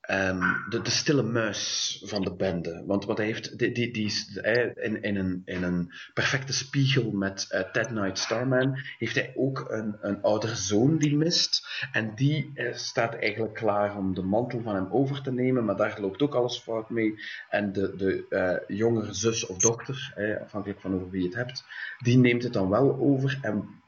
[0.04, 2.84] Ehm, de, de stille muis van de bende.
[2.86, 4.38] Want wat hij heeft, die, die, die is,
[4.76, 9.66] in, in, een, in een perfecte spiegel met eh, Ted Knight Starman, heeft hij ook
[9.70, 11.68] een, een oudere zoon die mist.
[11.92, 15.78] En die eh, staat eigenlijk klaar om de mantel van hem over te nemen, maar
[15.78, 17.20] daar loopt ook alles fout mee.
[17.50, 21.64] En de, de eh, jongere zus of dochter, afhankelijk van over wie je het hebt,
[22.00, 23.82] die neemt het dan wel over en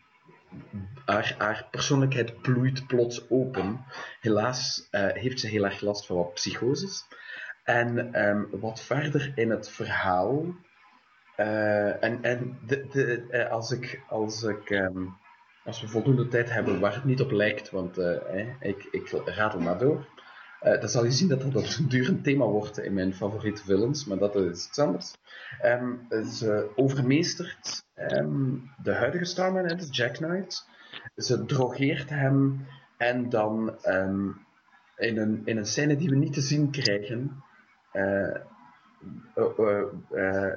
[1.05, 3.85] haar, haar persoonlijkheid bloeit plots open.
[4.21, 7.05] Helaas eh, heeft ze heel erg last van wat psychoses.
[7.63, 10.45] En ehm, wat verder in het verhaal.
[11.35, 15.05] eh, en en de, de, eh, als, ik, als, ik, ehm,
[15.63, 19.59] als we voldoende tijd hebben waar het niet op lijkt, want eh, ik, ik ratel
[19.59, 20.07] maar door.
[20.59, 24.05] Eh, dan zal je zien dat dat een duur thema wordt in mijn favoriete films,
[24.05, 25.13] maar dat is iets anders.
[25.61, 25.93] Ehm,
[26.31, 28.51] ze overmeestert ehm,
[28.83, 30.67] de huidige Starman, dus Jack Knight.
[31.15, 32.65] Ze drogeert hem
[32.97, 34.27] en dan ehm,
[34.97, 37.43] in, een, in een scène die we niet te zien krijgen,
[37.91, 38.35] eh,
[39.35, 40.53] eh, eh, eh,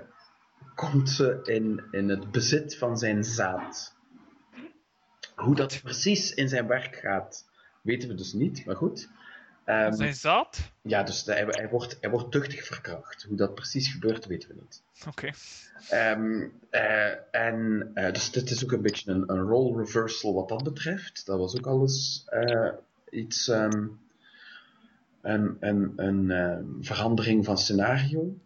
[0.74, 3.96] komt ze in, in het bezit van zijn zaad.
[5.34, 7.50] Hoe dat precies in zijn werk gaat,
[7.82, 9.08] weten we dus niet, maar goed.
[9.68, 10.72] Ehm, Zijn zaad?
[10.82, 13.22] ja, dus hij, hij, wordt, hij wordt tuchtig verkracht.
[13.22, 14.82] Hoe dat precies gebeurt, weten we niet.
[15.06, 15.30] Oké.
[15.88, 20.48] Ehm, eh, en eh, dus dit is ook een beetje een, een role reversal wat
[20.48, 21.26] dat betreft.
[21.26, 22.72] Dat was ook al eens eh,
[23.10, 23.86] iets, ehm,
[25.22, 28.36] een, een, een verandering van scenario.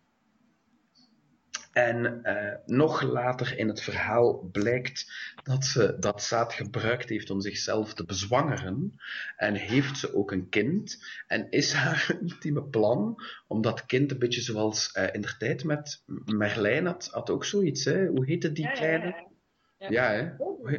[1.73, 5.12] En eh, nog later in het verhaal blijkt
[5.43, 9.01] dat ze dat zaad gebruikt heeft om zichzelf te bezwangeren.
[9.37, 11.05] En heeft ze ook een kind.
[11.27, 15.64] En is haar ultieme plan om dat kind een beetje zoals eh, in de tijd
[15.64, 17.85] met Merlijn had, had ook zoiets.
[17.85, 18.07] Hè?
[18.07, 19.07] Hoe heette die ja, kleine?
[19.07, 19.31] ja.
[19.79, 19.91] Ja.
[19.91, 20.79] Ja, hè?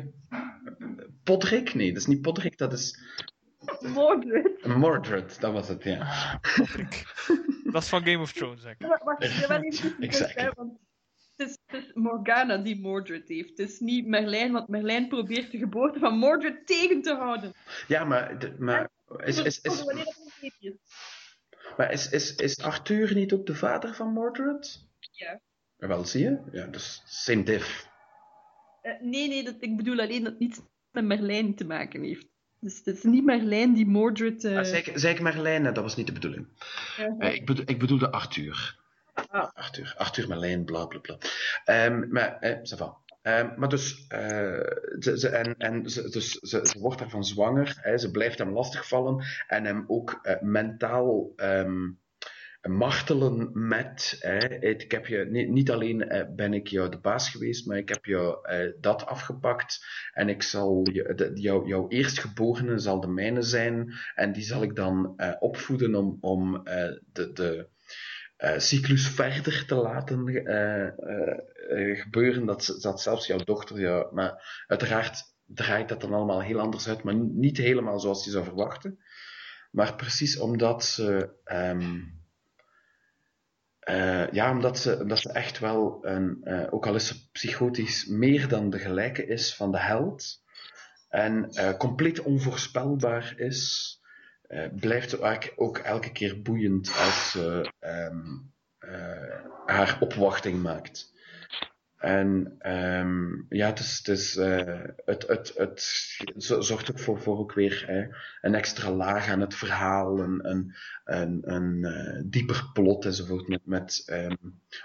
[1.24, 1.74] Podrick?
[1.74, 3.00] Nee, dat is niet Podrick, dat is
[3.80, 4.66] Mordred.
[4.66, 6.40] Mordred, dat was het, ja.
[7.74, 8.88] dat is van Game of Thrones, zeg ik.
[9.04, 10.44] Wacht, wil wel even Exactly.
[10.44, 10.80] hè, want
[11.36, 13.50] het is, het is Morgana die Mordred heeft.
[13.50, 17.54] Het is niet Merlijn, want Merlijn probeert de geboorte van Mordred tegen te houden.
[17.88, 20.78] Ja, maar, de- maar, is, is, is, Wanneer dat een beetje is.
[21.78, 24.88] maar is, is, is Arthur niet ook de vader van Mordred?
[25.12, 25.42] Ja.
[25.78, 26.42] Wel, zie je?
[26.52, 27.90] Ja, dus same diff.
[28.82, 30.60] Eh, nee, nee, dat, ik bedoel alleen dat het niets
[30.92, 32.28] met Merlijn te maken heeft.
[32.64, 34.44] Dus het is niet Marlijn die Mordred...
[34.44, 35.36] eh, Ah, zei, ik, zei ik?
[35.36, 36.48] Nee, dat was niet de bedoeling.
[37.20, 38.80] Eh, ik, bedo- ik bedoelde Arthur.
[39.30, 39.50] Ah.
[39.54, 41.18] Arthur, Arthur Marlijn, bla bla bla.
[41.66, 42.98] Ehm, maar, eh, ça va.
[43.22, 44.20] Ehm, maar dus, eh,
[45.00, 48.54] ze, ze, en, en ze, dus, ze, ze wordt daarvan zwanger, hè, ze blijft hem
[48.54, 51.90] lastigvallen en hem ook eh, mentaal ehm,
[52.70, 57.30] martelen met, hè, ik heb je, niet, niet alleen eh, ben ik jou de baas
[57.30, 59.86] geweest, maar ik heb jou eh, dat afgepakt.
[60.14, 63.94] En ik zal je, jou, jouw eerstgeborene zal de mijne zijn.
[64.16, 67.68] En die zal ik dan eh, opvoeden om, om eh, de, de
[68.38, 75.24] eh, cyclus verder te laten eh, gebeuren, dat, dat zelfs jouw dochter, ja, maar uiteraard
[75.46, 79.00] draait dat dan allemaal heel anders uit, maar niet helemaal zoals je zou verwachten.
[79.72, 82.00] Maar precies omdat ze, ehm,
[83.84, 88.06] eh, ja, omdat ze, omdat ze echt wel, een, eh, ook al is ze psychotisch,
[88.06, 90.42] meer dan de gelijke is van de held.
[91.10, 93.92] En eh, compleet onvoorspelbaar is,
[94.76, 95.22] blijft
[95.56, 98.22] ook, elke keer boeiend als ze ehm,
[98.84, 101.13] eh, haar opwachting maakt.
[102.04, 105.82] En ehm, ja, het, is, het, is, eh, het, het, het
[106.38, 108.08] zo- zorgt ook voor, voor ook weer hè,
[108.42, 110.74] een extra laag aan het verhaal, een, een,
[111.06, 114.36] een, een eh, dieper plot enzovoort, met, met ehm,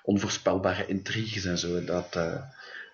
[0.02, 1.84] onvoorspelbare intriges en zo.
[1.84, 2.42] Dat, eh,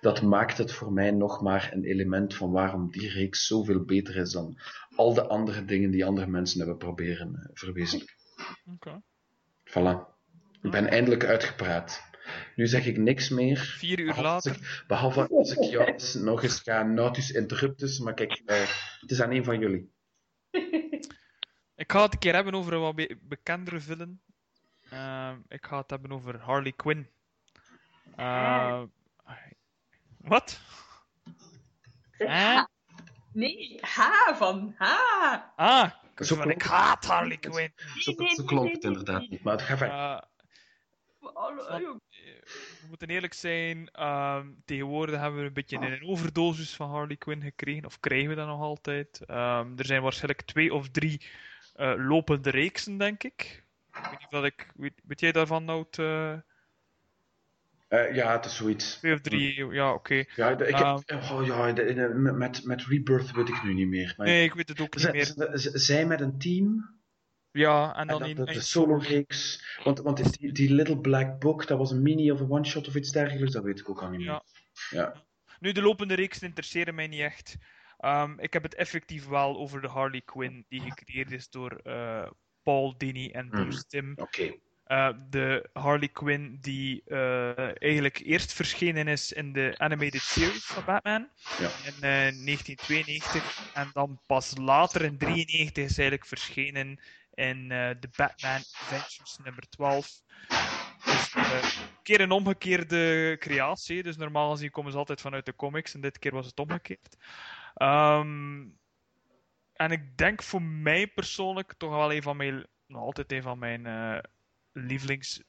[0.00, 4.16] dat maakt het voor mij nog maar een element van waarom die reeks zoveel beter
[4.16, 4.58] is dan
[4.96, 8.16] al de andere dingen die andere mensen hebben proberen verwezenlijken.
[8.74, 9.00] Oké.
[9.70, 10.12] Voilà.
[10.62, 12.12] Ik ben eindelijk uitgepraat.
[12.56, 13.56] Nu zeg ik niks meer.
[13.58, 14.60] Vier uur Behalve als later.
[14.62, 17.98] ik- behalve als ik jou nog eens ga nautus interruptus.
[17.98, 18.68] Maar kijk, eh,
[19.00, 19.92] het is aan een van jullie.
[21.76, 24.20] Ik ga het een keer hebben over een wat be- bekendere villain.
[24.90, 27.10] Ehm, ik ga het hebben over Harley Quinn.
[28.16, 28.82] Eh,
[30.18, 30.60] Wat?
[32.18, 32.64] Eh?
[33.32, 35.52] Nee, ha van ha.
[35.56, 37.72] Ah, Zo van, ik klonk- haat Harley Quinn.
[37.98, 39.42] Zo, nee, het inderdaad niet.
[39.42, 39.96] Maar het gaat verder.
[39.96, 40.20] Eh,
[41.20, 41.98] we
[42.98, 47.84] moeten eerlijk zijn, ehm, tegenwoordig hebben we een beetje een overdosis van Harley Quinn gekregen,
[47.84, 49.20] of krijgen we dat nog altijd.
[49.26, 51.20] Ehm, er zijn waarschijnlijk twee of drie
[51.74, 53.64] eh, lopende reeksen, denk ik.
[53.92, 55.84] Ik weet niet of ik, weet, weet jij daarvan nou
[58.14, 58.96] ja, het is zoiets.
[58.96, 60.24] twee of drie, ja oké.
[60.36, 60.98] Ja, ik Ehm.
[61.06, 61.72] heb, oh, ja
[62.32, 64.14] met, met Rebirth weet ik nu niet meer.
[64.16, 65.50] Maar Nee, ik weet het ook niet Z- meer.
[65.72, 66.94] zij met een team.
[67.54, 69.64] Ja, en En dan dat, in, dat de solo-reeks.
[69.84, 72.94] Want, want die, die Little Black Book, dat was een mini of een one-shot of
[72.94, 73.52] iets dergelijks.
[73.52, 74.28] Dat weet ik ook al niet meer.
[74.28, 74.42] Ja.
[74.90, 75.24] Ja.
[75.60, 77.56] Nu, de lopende reeks interesseren mij niet echt.
[77.98, 82.30] Ehm, ik heb het effectief wel over de Harley Quinn, die gecreëerd is door eh,
[82.62, 84.12] Paul Dini en Bruce Timm.
[84.16, 84.54] Oké.
[84.84, 90.84] Eh, de Harley Quinn die eh, eigenlijk eerst verschenen is in de animated series van
[90.84, 91.28] Batman
[91.58, 91.70] Ja.
[91.84, 96.98] in eh, 1992 en dan pas later in 1993 is eigenlijk verschenen
[97.34, 100.22] in eh, de Batman Adventures nummer 12.
[101.04, 105.56] Dus eh, een keer een omgekeerde creatie, dus normaal gezien komen ze altijd vanuit de
[105.56, 107.16] comics en dit keer was het omgekeerd.
[107.74, 108.66] Ehm,
[109.72, 113.58] en ik denk voor mij persoonlijk toch wel een van mijn, nog altijd een van
[113.58, 114.18] mijn eh,
[114.72, 115.42] lievelings,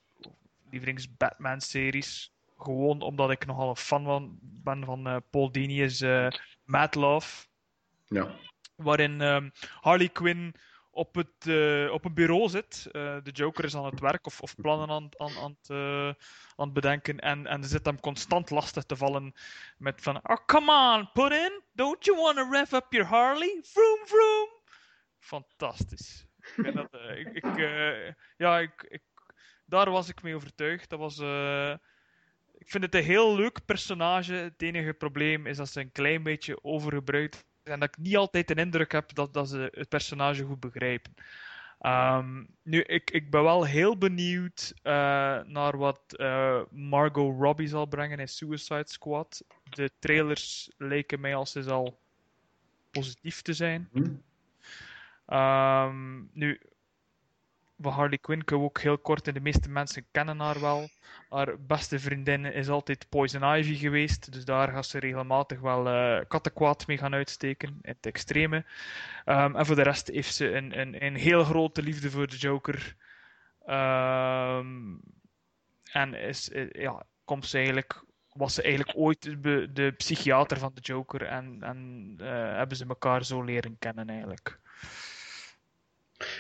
[0.70, 2.34] lievelings Batman-series.
[2.58, 6.04] Gewoon omdat ik nogal een fan van, ben van Paul Dini's
[6.64, 7.48] Mad Love.
[8.06, 8.36] Ja.
[8.76, 9.50] Waarin ehm,
[9.82, 10.56] Harley Quinn
[10.96, 12.88] op, het, eh, op een bureau zit.
[12.92, 16.08] Eh, de Joker is aan het werk of, of plannen aan, aan, aan, het, eh,
[16.56, 17.20] aan het bedenken.
[17.20, 19.34] En, en zit hem constant lastig te vallen
[19.78, 20.16] met van...
[20.16, 21.62] Oh, come on, put in.
[21.74, 23.60] Don't you want to rev up your Harley?
[23.64, 24.50] Vroom, vroom.
[25.20, 26.26] Fantastisch.
[26.74, 26.90] Dat,
[27.34, 27.58] ik,
[28.38, 29.04] ja, ik, ik,
[29.66, 30.90] daar was ik mee overtuigd.
[30.90, 31.20] Dat was...
[32.58, 34.34] ik vind het een heel leuk personage.
[34.34, 38.48] Het enige probleem is dat ze een klein beetje overgebruikt en dat ik niet altijd
[38.48, 41.14] de indruk heb dat, dat ze het personage goed begrijpen.
[41.80, 44.94] Ehm, nu, ik, ik ben wel heel benieuwd eh,
[45.44, 49.44] naar wat eh, Margot Robbie zal brengen in Suicide Squad.
[49.64, 52.00] De trailers lijken mij als ze al
[52.92, 53.90] positief te zijn.
[53.92, 54.14] Hm?
[55.26, 56.62] Ehm, nu,
[57.78, 60.90] van Harley Quinn kunnen we ook heel kort, en de meeste mensen kennen haar wel.
[61.30, 66.26] Haar beste vriendin is altijd Poison Ivy geweest, dus daar gaat ze regelmatig wel eh
[66.28, 68.66] kattenkwaad mee gaan uitsteken, in het extreme.
[69.26, 72.38] Ehm, en voor de rest heeft ze een, een, een heel grote liefde voor de
[72.38, 72.96] Joker.
[73.66, 74.96] Ehm,
[75.92, 78.04] en is, eh, ja, komt ze eigenlijk,
[78.34, 82.86] was ze eigenlijk ooit de, de psychiater van de Joker en, en eh, hebben ze
[82.88, 84.60] elkaar zo leren kennen eigenlijk.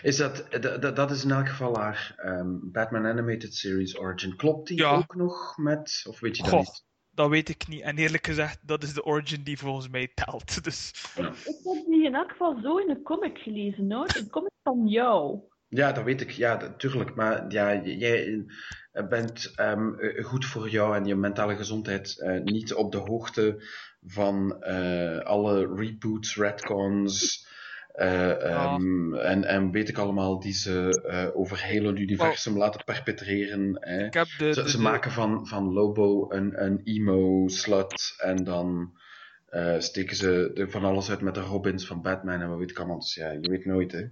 [0.02, 0.46] Is dat,
[0.82, 4.36] dat, dat- is in elk geval haar ehm, Batman Animated Series Origin.
[4.36, 4.96] Klopt die Ja.
[4.96, 6.60] ook nog met, of weet je dat Goh.
[6.60, 6.84] niet?
[7.12, 7.82] dat weet ik niet.
[7.82, 10.64] En eerlijk gezegd, dat is de origin die volgens mij telt.
[10.64, 11.24] Dus Ik
[11.64, 14.10] heb die in elk geval zo in een comic gelezen, hoor.
[14.16, 15.40] Een comic van jou.
[15.68, 16.30] Ja, dat weet ik.
[16.32, 17.16] Ja, natuurlijk.
[17.16, 18.46] Maar ja, jij
[18.92, 22.98] eh, bent ehm, eh, goed voor jou en je mentale gezondheid eh, niet op de
[22.98, 23.64] hoogte
[24.02, 27.48] van eh, alle reboots, retcons
[27.96, 32.84] eh, ehm, en, en weet ik allemaal die ze eh, over heel het universum laten
[32.84, 33.74] perpetreren.
[33.74, 38.98] De, Ze, de- ze de- maken van, van Lobo een, een emo-slut en dan
[39.46, 42.70] eh, steken ze er van alles uit met de Robins van Batman en wat weet
[42.72, 43.00] ik allemaal.
[43.00, 44.04] Dus ja, je weet nooit, hè.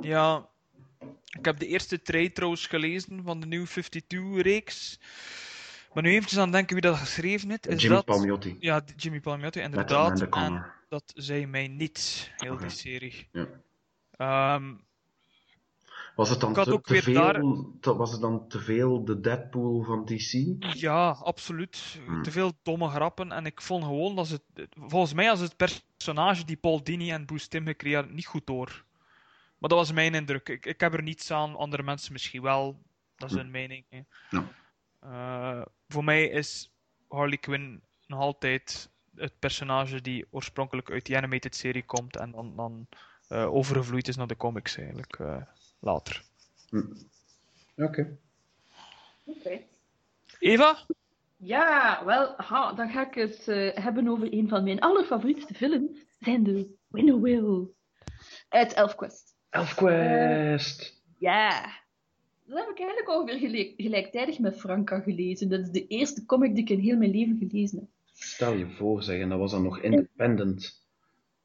[0.00, 0.48] Ja,
[1.38, 5.00] ik heb de eerste trade trouwens gelezen van de New 52-reeks.
[5.92, 7.66] Maar nu eventjes aan denken wie dat geschreven heeft.
[7.68, 8.04] Is Jimmy dat...
[8.04, 8.56] Palmiotti.
[8.60, 10.20] Ja, Jimmy Palmiotti, Met inderdaad.
[10.20, 10.78] En.
[10.90, 12.60] Dat zei mij niet, heel Oké.
[12.62, 13.28] die serie.
[13.32, 13.46] Ja.
[14.10, 14.74] Ehm,
[16.16, 17.42] Was het dan te, veel, daar-
[17.80, 20.54] te- was het dan te veel de Deadpool van DC?
[20.74, 22.00] ja, absoluut.
[22.06, 22.22] Hmm.
[22.22, 23.32] Te veel domme grappen.
[23.32, 24.40] En ik vond gewoon dat ze...
[24.54, 28.46] het- Volgens mij als het personage die Paul Dini en Bruce Timm gecreëerd niet goed
[28.46, 28.84] door.
[29.58, 30.48] Maar dat was mijn indruk.
[30.48, 32.82] Ik, ik heb er niets aan, andere mensen misschien wel.
[33.16, 33.42] Dat is Hmm.
[33.44, 33.84] hun mening.
[34.30, 34.48] Ja.
[35.00, 36.72] Eh, voor mij is
[37.08, 42.56] Harley Quinn nog altijd het personage die oorspronkelijk uit die animated serie komt en dan,
[42.56, 42.86] dan
[43.28, 45.42] eh, overgevloeid is naar de comics eigenlijk eh,
[45.78, 46.22] later.
[47.76, 48.16] Oké.
[49.24, 49.60] Oké.
[50.38, 50.78] Eva?
[51.36, 55.98] Ja, wel, ha, dan ga ik het eh, hebben over een van mijn allerfavorietste films.
[56.18, 57.66] Zijn de Winnowill
[58.48, 59.34] uit Elfquest.
[59.50, 61.02] Elfquest!
[61.18, 61.78] Ja.
[62.44, 65.48] Dat heb ik eigenlijk ongeveer gelijk, gelijktijdig met Franca gelezen.
[65.48, 67.88] Dat is de eerste comic die ik in heel mijn leven gelezen heb.
[68.22, 70.86] Stel je voor, zeg, en dat was dan nog independent.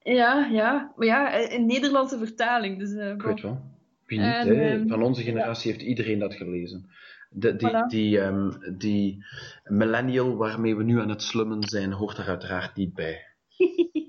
[0.02, 0.94] Ja, ja.
[0.96, 2.80] Maar ja, een Nederlandse vertaling.
[2.80, 3.62] Dus, eh, Ik weet wel.
[4.06, 4.70] Wie niet, En, hè?
[4.76, 6.90] ehm, Van onze generatie heeft iedereen dat gelezen.
[7.30, 7.88] De, die, Voilà.
[7.88, 9.26] die, ehm, die
[9.64, 13.26] millennial waarmee we nu aan het slummen zijn, hoort er uiteraard niet bij.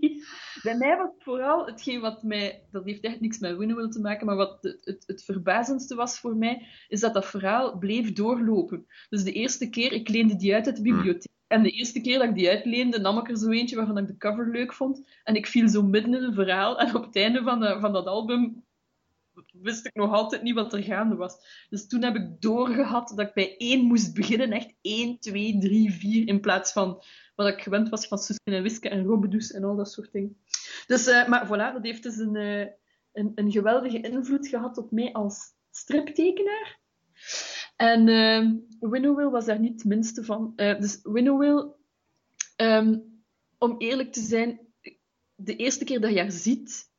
[0.63, 4.27] Bij mij was vooral hetgeen wat mij, dat heeft echt niks met Winnowill te maken,
[4.27, 8.87] maar wat het, het, het verbazendste was voor mij, is dat dat verhaal bleef doorlopen.
[9.09, 11.35] Dus de eerste keer, ik leende die uit uit de bibliotheek.
[11.47, 14.07] En de eerste keer dat ik die uitleende, nam ik er zo eentje waarvan ik
[14.07, 15.09] de cover leuk vond.
[15.25, 16.79] En ik viel zo midden in een verhaal.
[16.81, 18.65] En op het einde van, de, van dat album
[19.53, 21.67] wist ik nog altijd niet wat er gaande was.
[21.69, 24.53] Dus toen heb ik doorgehad dat ik bij één moest beginnen.
[24.53, 26.29] Echt één, twee, drie, vier.
[26.29, 27.03] In plaats van
[27.35, 30.37] wat ik gewend was van Suske en Wiske en Robbedoes en al dat soort dingen.
[30.87, 32.67] Dus, eh, maar voilà, dat heeft dus een, eh,
[33.13, 36.79] een, een geweldige invloed gehad op mij als striptekenaar.
[37.77, 40.53] En eh Winnowill was daar niet het minste van.
[40.57, 41.73] Eh, dus Winnowill,
[42.57, 42.99] ehm,
[43.59, 44.61] om eerlijk te zijn,
[45.35, 46.91] de eerste keer dat je haar ziet,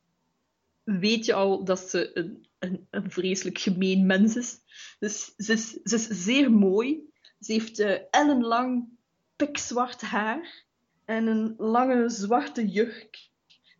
[0.84, 4.58] weet je al dat ze een, een, een vreselijk gemeen mens is.
[4.98, 7.12] Dus ze is, ze is zeer mooi.
[7.40, 8.88] Ze heeft eh, ellenlang
[9.36, 10.64] pikzwart haar
[11.04, 13.30] en een lange zwarte jurk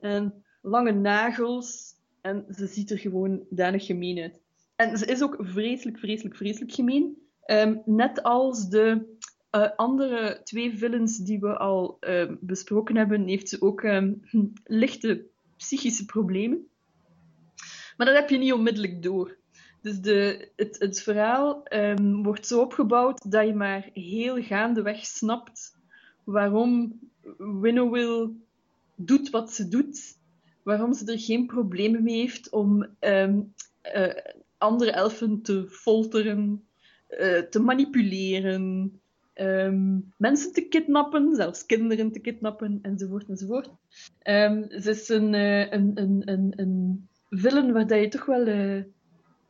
[0.00, 1.96] en lange nagels.
[2.20, 4.40] En ze ziet er gewoon danig gemeen uit.
[4.78, 7.18] En ze is ook vreselijk, vreselijk, vreselijk gemeen.
[7.44, 9.16] Ehm, net als de
[9.50, 14.14] eh, andere twee villains die we al ehm, besproken hebben, heeft ze ook ehm,
[14.64, 15.26] lichte
[15.56, 16.66] psychische problemen.
[17.96, 19.36] Maar dat heb je niet onmiddellijk door.
[19.82, 21.62] Dus de, het, het verhaal
[22.22, 25.76] wordt zo opgebouwd dat je maar heel gaandeweg snapt
[26.24, 27.00] waarom
[27.60, 28.30] Winnowill
[28.94, 30.18] doet wat ze doet,
[30.62, 34.08] waarom ze er geen problemen mee heeft om eh,
[34.58, 36.64] andere elfen te folteren,
[37.06, 38.92] eh, te manipuleren,
[39.32, 43.70] ehm, mensen te kidnappen, zelfs kinderen te kidnappen, enzovoort, enzovoort.
[44.18, 48.82] Ehm, ze is een, eh, een, een, een, een villain waar je toch wel eh,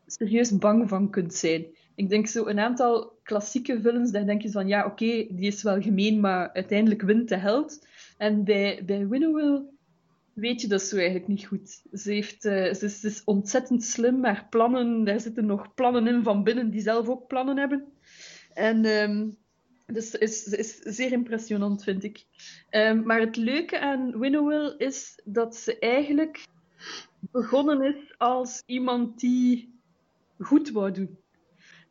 [0.07, 1.67] serieus bang van kunt zijn.
[1.95, 5.63] Ik denk zo een aantal klassieke villains, daar denk je van ja, oké, die is
[5.63, 7.87] wel gemeen, maar uiteindelijk wint de held.
[8.17, 9.63] En bij, bij Winnowill
[10.39, 11.83] weet je dat zo eigenlijk niet goed.
[11.93, 16.07] Ze, heeft, eh, ze, is, ze is ontzettend slim, maar plannen, daar zitten nog plannen
[16.07, 17.93] in van binnen die zelf ook plannen hebben.
[18.55, 19.29] En ehm,
[19.87, 22.25] dus ze is zeer impressionant, vind ik.
[22.71, 26.47] Ehm, maar het leuke aan Winnowill is dat ze eigenlijk
[27.21, 29.75] begonnen is als iemand die
[30.39, 31.19] goed wou doen.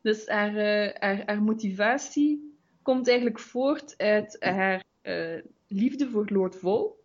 [0.02, 6.56] Dus haar, eh, haar, haar motivatie komt eigenlijk voort uit haar eh, liefde voor Lord
[6.56, 6.97] Vol.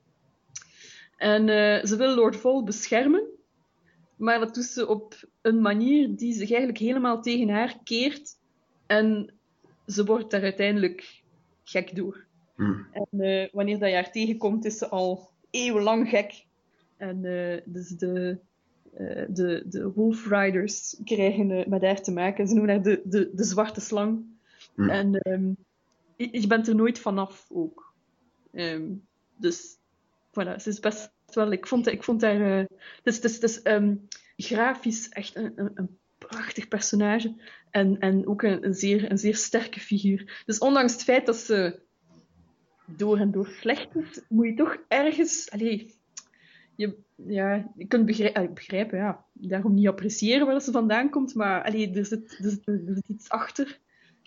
[1.23, 3.23] En eh, ze wil Lord Vol beschermen,
[4.15, 8.37] maar dat doet ze op een manier die zich eigenlijk helemaal tegen haar keert.
[8.85, 9.33] En
[9.87, 11.21] ze wordt daar uiteindelijk
[11.63, 12.25] gek door.
[12.55, 12.73] Hm.
[12.91, 16.45] En eh, wanneer dat je haar tegenkomt, is ze al eeuwenlang gek.
[16.97, 18.39] En eh, dus de,
[18.93, 22.47] eh, de, de Wolf Riders krijgen met haar te maken.
[22.47, 24.25] Ze noemen haar de, de, de zwarte slang.
[24.75, 24.89] Hm.
[24.89, 25.11] En
[26.15, 27.93] je, je bent er nooit vanaf ook.
[28.51, 28.91] Ehm,
[29.35, 29.77] dus,
[30.29, 31.51] voilà, ze is best wel...
[31.51, 32.35] Ik vond, ik vond is,
[33.03, 33.95] het is, het is ehm,
[34.37, 37.35] grafisch echt een, een, een prachtig personage.
[37.71, 40.43] En, en ook een, een, zeer, een zeer sterke figuur.
[40.45, 41.79] Dus ondanks het feit dat ze
[42.85, 45.51] door en door slecht is, moet je toch ergens...
[45.51, 45.93] Allee,
[46.75, 49.25] je, ja, je kunt begrijpen, begrijpen, ja.
[49.33, 53.07] Daarom niet appreciëren waar ze vandaan komt, maar allee, er, zit, er, zit, er zit
[53.07, 53.79] iets achter.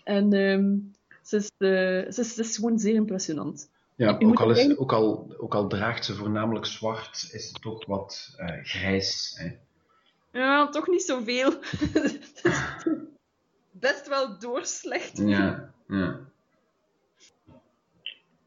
[0.03, 0.77] En ehm,
[1.21, 3.69] ze, is, eh, ze, is, ze is gewoon zeer impressionant.
[3.97, 7.85] Ja, ook al, is, ook, al, ook al draagt ze voornamelijk zwart, is het toch
[7.85, 9.35] wat eh, grijs.
[9.37, 9.55] Hè?
[10.39, 11.53] Ja, toch niet zoveel.
[13.71, 15.17] Best wel doorslecht.
[15.17, 16.19] Ja, ja.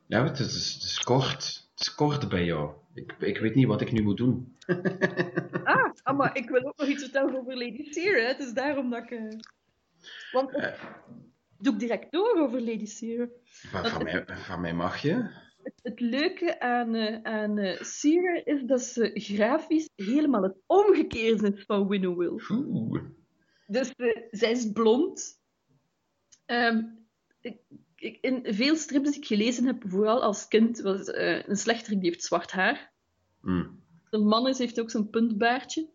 [0.06, 1.68] Ja, het is, het is kort.
[1.70, 2.70] Het is kort bij jou.
[2.94, 4.56] Ik, ik weet niet wat ik nu moet doen.
[5.64, 7.90] Ah, ah, maar ik wil ook nog iets vertellen over Lady.
[7.92, 8.20] Hè.
[8.20, 9.10] Het is daarom dat ik...
[9.10, 9.38] eh,
[10.32, 10.78] Want het...
[11.60, 13.30] Doe ik direct door over Lady Seer.
[13.44, 15.28] Van, van, mij, van mij mag je.
[15.82, 21.64] Het leuke aan, eh aan eh, Seer is dat ze grafisch helemaal het omgekeerde is
[21.64, 22.40] van Winnowill.
[22.50, 23.02] Oeh.
[23.66, 25.40] Dus eh, zij is blond.
[26.46, 26.82] Ehm,
[27.40, 27.58] ik,
[27.96, 31.06] ik- in veel strips die ik gelezen heb, vooral als kind, was
[31.46, 32.92] een slechterik die heeft zwart haar.
[34.10, 35.88] Een man is, heeft ook zo'n puntbaardje.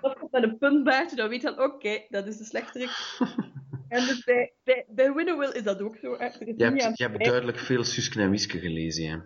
[0.00, 2.90] Als je met een puntbaardje, dan weet je dan, oké, dat is de slechterik.
[3.94, 6.12] en dus bij, bij, bij Winnowill is dat ook zo.
[6.12, 9.10] is Je, hebt, je hebt duidelijk veel Suske en Wiske gelezen.
[9.10, 9.16] Hè?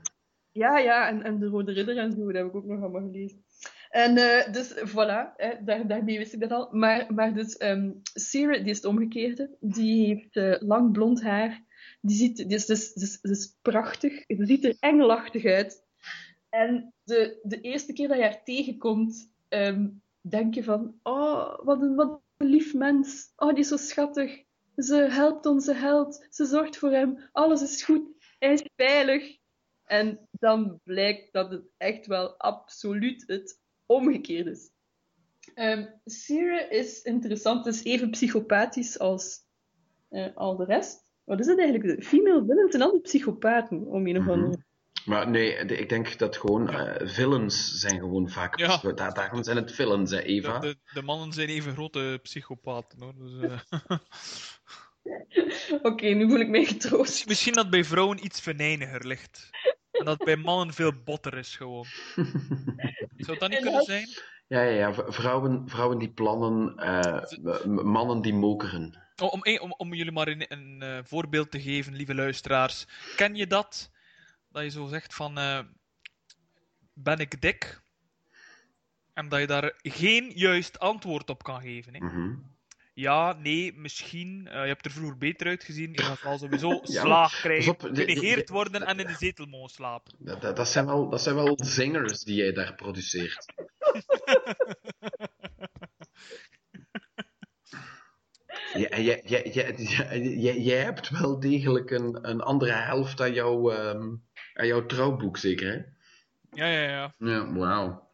[0.52, 3.10] Ja, ja, en, en de Rode Ridder en zo, dat heb ik ook nog allemaal
[3.10, 3.44] gelezen.
[3.90, 6.68] En eh, dus, voilà, hè, daar, daarmee wist ik dat al.
[6.72, 9.56] Maar, maar dus, ehm Sarah, die is het omgekeerde.
[9.60, 11.64] Die heeft eh, lang blond haar.
[12.00, 14.26] Die, ziet, die, is, dus, dus, dus prachtig.
[14.26, 15.82] Die ziet er engelachtig uit.
[16.48, 19.88] En de, de eerste keer dat je haar tegenkomt, ehm,
[20.20, 20.94] denk je van...
[21.02, 23.32] Oh, wat een, wat een lief mens.
[23.36, 24.46] Oh, die is zo schattig.
[24.78, 26.26] Ze helpt onze held.
[26.30, 27.28] Ze zorgt voor hem.
[27.32, 28.02] Alles is goed.
[28.38, 29.36] Hij is veilig.
[29.84, 34.70] En dan blijkt dat het echt wel absoluut het omgekeerde is.
[35.54, 39.40] Ehm Sire is interessant, is even psychopathisch als
[40.08, 41.10] eh, al de rest.
[41.24, 41.96] Wat is het eigenlijk?
[41.96, 44.30] De female villains zijn altijd psychopaten, om een of Mhm.
[44.32, 44.66] andere...
[45.08, 48.58] Maar nee, de- ik denk dat gewoon eh, villains zijn gewoon vaak.
[48.58, 48.80] Ja.
[48.94, 50.58] Da- daarom zijn het villains, hè, Eva.
[50.58, 53.14] De, de, de mannen zijn even grote psychopaten hoor.
[53.18, 53.98] Dus, eh,
[55.82, 57.26] Oké, nu voel ik mij getroost.
[57.26, 59.50] misschien dat bij vrouwen iets venijniger ligt.
[59.90, 61.86] En dat bij mannen veel botter is gewoon.
[63.16, 64.08] Zou dat niet kunnen zijn?
[64.48, 64.94] Ja, ja, ja.
[65.12, 69.06] Vrouwen, vrouwen die plannen, eh, mannen die mokeren.
[69.22, 72.86] Oh, om, om, om jullie maar een, een voorbeeld te geven, lieve luisteraars.
[73.16, 73.90] Ken je dat?
[74.50, 75.38] Dat je zo zegt van...
[75.38, 75.60] eh,
[76.92, 77.80] ben ik dik?
[79.12, 81.94] En dat je daar geen juist antwoord op kan geven.
[81.94, 82.00] Hè?
[82.04, 82.34] Mhm.
[82.94, 84.46] Ja, nee, misschien.
[84.48, 85.92] eh, je hebt er vroeger beter uitgezien.
[85.92, 90.12] Je gaat sowieso Ja, slaag krijgen, genegeerd de- worden en in de zetel mogen slapen.
[90.18, 93.44] Dat, dat, dat, zijn wel, dat zijn wel zingers die jij daar produceert.
[98.74, 103.20] Ja, en jij, jij, jij, jij, jij- jij hebt wel degelijk een, een andere helft
[103.20, 104.14] aan, jouw ehm,
[104.58, 105.76] aan jouw trouwboek, zeker, hè?
[106.50, 107.14] Ja, ja, ja.
[107.18, 108.06] Ja, wauw.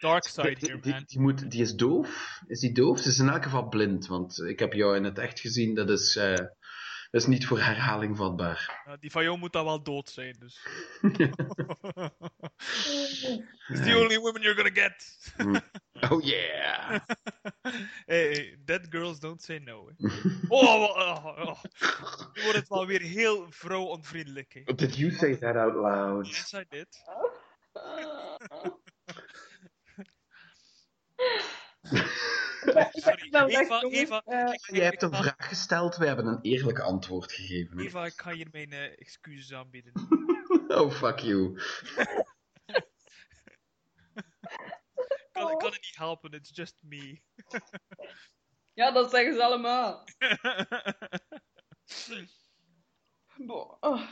[0.00, 1.04] Dark side Die, here, die, man.
[1.06, 2.40] die, moet, die is doof?
[2.46, 3.00] Is die doof?
[3.00, 5.74] Ze is in elk geval blind, want ik heb jou in het echt gezien.
[5.74, 6.46] Dat is, eh,
[7.12, 8.82] is niet voor herhaling vatbaar.
[8.86, 10.60] Ja, die van jou moet dan wel dood zijn, dus.
[13.68, 15.18] It's the only woman you're gonna get.
[16.10, 16.90] Oh yeah!
[18.06, 19.88] hey, hey, dead girls don't say no.
[19.88, 20.08] hè.
[20.48, 21.62] Oh, oh, oh, oh.
[22.34, 24.52] Nu wordt het wel weer heel vrouwonvriendelijk.
[24.64, 24.74] hè.
[24.74, 26.28] Did you say that out loud?
[26.28, 27.02] Yes, I did.
[33.90, 37.78] Eva, Eh, Je ik, hebt een vraag gesteld, we hebben een eerlijk antwoord gegeven.
[37.78, 39.92] Eva, ik ga hier mijn eh, excuses aanbieden.
[40.68, 41.60] Oh, fuck you.
[41.96, 42.06] Ik
[45.32, 47.20] kan, ik kan het niet helpen, it's just me.
[48.72, 50.04] Ja, dat zeggen ze allemaal.
[53.36, 53.76] Boah.
[53.80, 54.02] Oh.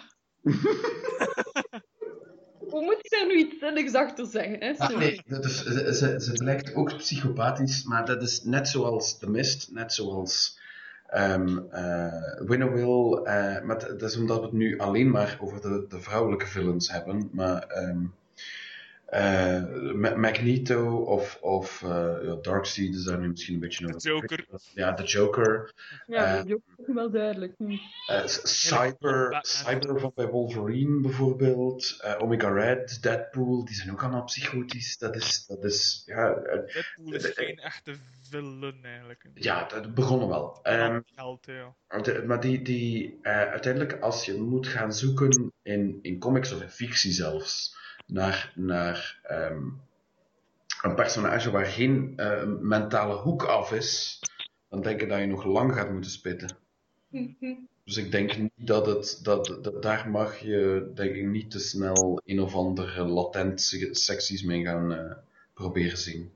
[2.70, 4.56] Hoe moet ik daar nu iets zinnigs achter zeggen?
[4.60, 4.72] Hè?
[4.78, 9.30] Ah, nee, dat is, ze, ze, blijkt ook psychopathisch, maar dat is net zoals The
[9.30, 10.58] Mist, net zoals
[11.06, 13.22] ehm eh Winnowill.
[13.24, 16.90] eh, maar dat is omdat we het nu alleen maar over de, de vrouwelijke villains
[16.90, 17.28] hebben.
[17.32, 18.04] Maar ehm,
[19.10, 19.62] eh,
[19.94, 21.88] Ma- Magneto of, of eh,
[22.22, 24.10] ja, Darkseid is daar nu misschien een beetje De over.
[24.10, 24.44] Joker.
[24.74, 25.72] Ja, de Joker.
[26.06, 27.54] Ja, is ook wel duidelijk.
[29.42, 31.96] Cyber, van bij Wolverine bijvoorbeeld.
[32.00, 34.98] Eh, Omega Red, Deadpool, die zijn ook allemaal psychotisch.
[34.98, 37.94] Dat is, dat is ja, Deadpool is geen echte
[38.30, 39.26] villain eigenlijk.
[39.34, 40.58] ja, dat begonnen wel.
[40.62, 42.02] Ehm, Geld, ja.
[42.02, 46.62] de- maar die, die eh, uiteindelijk, als je moet gaan zoeken in, in comics of
[46.62, 47.78] in fictie zelfs,
[48.12, 49.62] naar, naar ehm,
[50.82, 54.20] een personage waar geen eh, mentale hoek af is,
[54.68, 56.56] dan denk ik dat je nog lang gaat moeten spitten.
[57.84, 61.58] Dus ik denk niet dat het, dat, dat, daar mag je denk ik niet te
[61.58, 65.16] snel een of andere latent se- secties mee gaan eh,
[65.54, 66.32] proberen zien.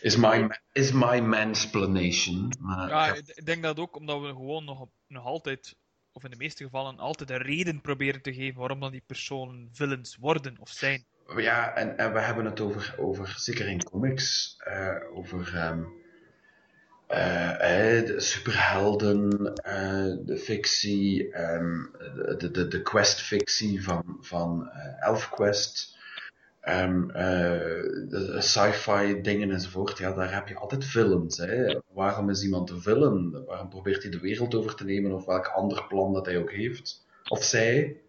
[0.00, 2.52] Is my, is my mansplanation.
[2.60, 3.14] Maar, Ja, ja.
[3.14, 5.76] ik ik denk dat ook omdat we gewoon nog, nog altijd,
[6.18, 9.68] of in de meeste gevallen, altijd een reden proberen te geven waarom dan die personen
[9.72, 11.04] villains worden of zijn.
[11.36, 15.82] Ja, en, en we hebben het over, over zeker in comics, eh, over ehm,
[17.06, 19.30] eh, eh, de superhelden,
[20.26, 21.82] de fictie, ehm,
[22.38, 25.97] de, de, de quest-fictie van, van ElfQuest,
[26.68, 29.98] ehm, eh, sci-fi dingen enzovoort.
[29.98, 31.36] Ja, daar heb je altijd villains.
[31.38, 31.80] Hè.
[31.92, 33.44] Waarom is iemand een villain?
[33.46, 36.52] Waarom probeert hij de wereld over te nemen of welk ander plan dat hij ook
[36.52, 37.06] heeft?
[37.28, 38.00] Of zij?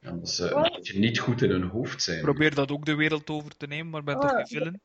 [0.00, 0.72] Ja, omdat ze een Wat?
[0.74, 2.20] beetje niet goed in hun hoofd zijn.
[2.22, 4.36] Probeer dat ook de wereld over te nemen, maar ben Ah, toch ja.
[4.36, 4.80] geen villain?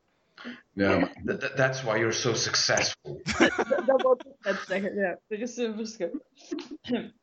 [0.73, 3.21] Ja, maar th- th- that's why you're so successful.
[3.39, 5.19] Dat, dat wou ik net zeggen, ja.
[5.27, 6.21] Er is een verschil.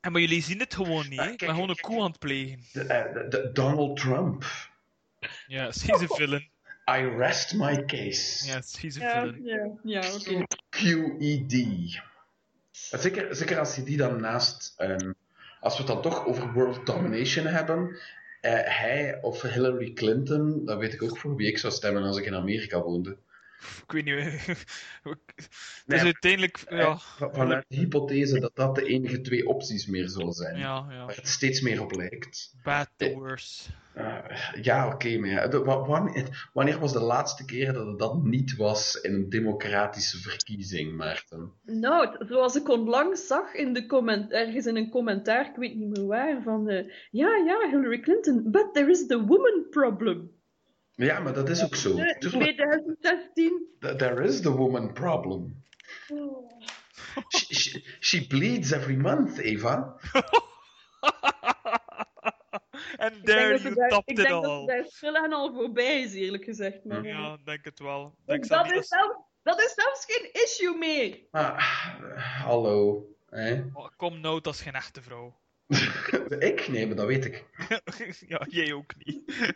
[0.01, 1.31] En maar jullie zien het gewoon niet, Ah, hè?
[1.33, 2.59] Ik ben gewoon een koe aan het plegen.
[2.73, 4.45] De- eh, de- de- Donald Trump.
[5.49, 6.51] Is hij een villain?
[6.91, 8.47] I rest my case.
[8.51, 9.45] Hij een Ja, villain?
[9.45, 10.47] ja, ja oké.
[10.68, 12.01] QED.
[12.73, 14.75] Zeker, zeker als je die dan naast.
[14.77, 15.12] ehm,
[15.61, 17.99] als we het dan toch over world domination hebben.
[18.41, 22.18] eh, hij of Hillary Clinton, dan weet ik ook voor wie ik zou stemmen als
[22.18, 23.16] ik in Amerika woonde.
[23.87, 24.15] Ik weet niet.
[25.03, 25.49] het
[25.87, 26.57] Nee, is uiteindelijk.
[26.67, 30.59] eh, Ja, van- Vanuit de hypothese dat dat de enige twee opties meer zullen zijn.
[30.59, 31.05] ja, ja.
[31.07, 32.55] Waar het steeds meer op lijkt.
[32.63, 33.71] Bad to worse.
[33.95, 34.19] Eh,
[34.63, 38.23] ja, oké, maar ja, de- wa- wanneer, wanneer was de laatste keer dat het dat
[38.25, 41.53] niet was in een democratische verkiezing, Maarten?
[41.65, 45.75] Nou, het- zoals ik onlangs zag in de comment, ergens in een commentaar, ik weet
[45.77, 50.31] niet meer waar, van de, ja, ja, Hillary Clinton, but there is the woman problem.
[51.07, 51.96] Ja, maar dat is ook zo.
[51.98, 53.66] Eh, Tuurlijk, 2016.
[53.80, 55.62] th- there is the woman problem.
[57.28, 59.94] She, she, she bleeds every month, Eva.
[62.96, 64.61] And Ik denk there dat you daar- topped ik it denk dat all.
[64.61, 66.84] ze daar stilaan al voorbij is, eerlijk gezegd.
[66.84, 67.18] Maar, ja.
[67.18, 68.14] Ja, denk het wel.
[68.26, 71.18] Denk dat, is zelf, dat is zelfs geen issue meer.
[71.30, 71.59] Ah,
[72.44, 73.05] hallo.
[73.28, 73.62] Hè?
[73.72, 75.38] Oh, Kom nou, dat is geen echte vrouw.
[76.38, 76.68] ik?
[76.68, 77.44] Nee, maar dat weet ik.
[78.28, 79.53] ja, jij ook niet.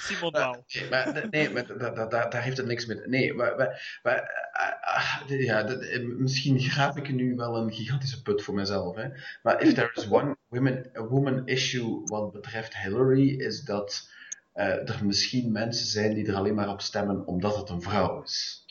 [0.00, 0.32] Simon.
[0.32, 2.98] Nee, maar, nee, maar da- da- da- daar heeft het niks mee.
[3.06, 8.22] Nee, maar, maar, maar, ah, ah, ja, dat- misschien graaf ik nu wel een gigantische
[8.22, 8.96] put voor mezelf.
[8.96, 9.08] Hè?
[9.42, 14.10] Maar if there is one women, a woman issue wat betreft Hillary, is dat
[14.52, 18.22] eh, er misschien mensen zijn die er alleen maar op stemmen omdat het een vrouw
[18.22, 18.64] is.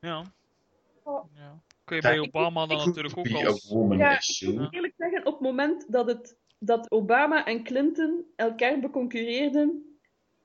[0.00, 0.24] Ja.
[1.34, 1.60] Ja.
[1.84, 3.68] Kun je bij Obama dan natuurlijk ook als...
[3.68, 4.16] woman Ja.
[4.18, 4.52] issue.
[4.52, 4.68] Ja.
[4.70, 9.93] Eerlijk zeggen, op het moment dat, het, dat Obama en Clinton elkaar beconcurreerden,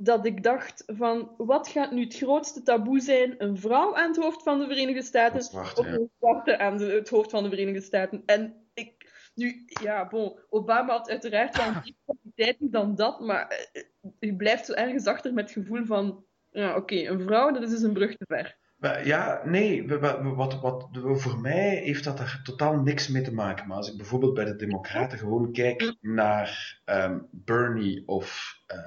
[0.01, 3.35] dat ik dacht van, wat gaat nu het grootste taboe zijn?
[3.37, 6.85] Een vrouw aan het hoofd van de Verenigde Staten zwarte, of een zwarte aan de,
[6.85, 8.23] het hoofd van de Verenigde Staten?
[8.25, 13.83] En ik, nu, ja, bon, Obama had uiteraard wel meer kwaliteiten dan dat, maar eh,
[14.19, 17.69] je blijft zo ergens achter met het gevoel van, ja, oké, een vrouw, dat is
[17.69, 18.57] dus een brug te ver.
[18.81, 23.67] Ja, nee, wat, wat, voor mij heeft dat er totaal niks mee te maken.
[23.67, 28.77] Maar als ik bijvoorbeeld bij de Democraten gewoon kijk naar ehm, Bernie of eh,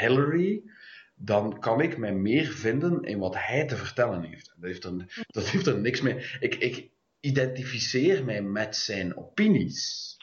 [0.00, 0.62] Hillary,
[1.14, 4.54] dan kan ik mij meer vinden in wat hij te vertellen heeft.
[4.56, 6.24] Dat heeft er, dat heeft er niks mee.
[6.40, 6.90] Ik, ik
[7.20, 10.16] identificeer mij met zijn opinies,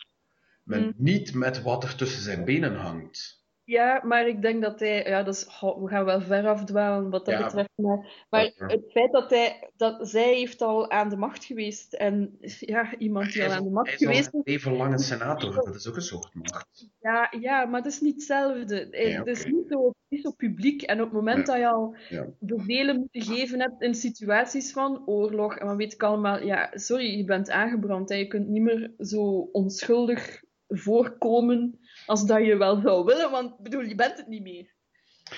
[0.64, 0.94] maar Mm.
[0.98, 3.39] niet met wat er tussen zijn benen hangt.
[3.70, 7.26] Ja, maar ik denk dat hij, ja, dat is, we gaan wel ver afdwalen wat
[7.26, 7.44] dat Ja.
[7.44, 8.66] betreft, maar, maar Ja.
[8.68, 13.32] het feit dat hij, dat zij heeft al aan de macht geweest en ja, iemand
[13.34, 15.76] die Hij al aan de macht hij is geweest is, even lang een senator, dat
[15.76, 16.90] is ook een soort macht.
[17.00, 18.88] ja, ja, maar het is niet hetzelfde.
[18.92, 21.96] Hij- Het is niet zo, niet zo publiek en op het moment dat je al
[22.40, 27.18] bevelen moet geven hebt in situaties van oorlog en wat weet ik allemaal, ja, sorry,
[27.18, 31.79] je bent aangebrand en je kunt niet meer zo onschuldig voorkomen
[32.10, 34.74] als dat je wel zou willen, want bedoel, je bent het niet meer.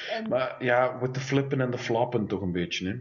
[0.10, 2.95] En- Maar ja, with the flippen en de flappen toch een beetje, hè?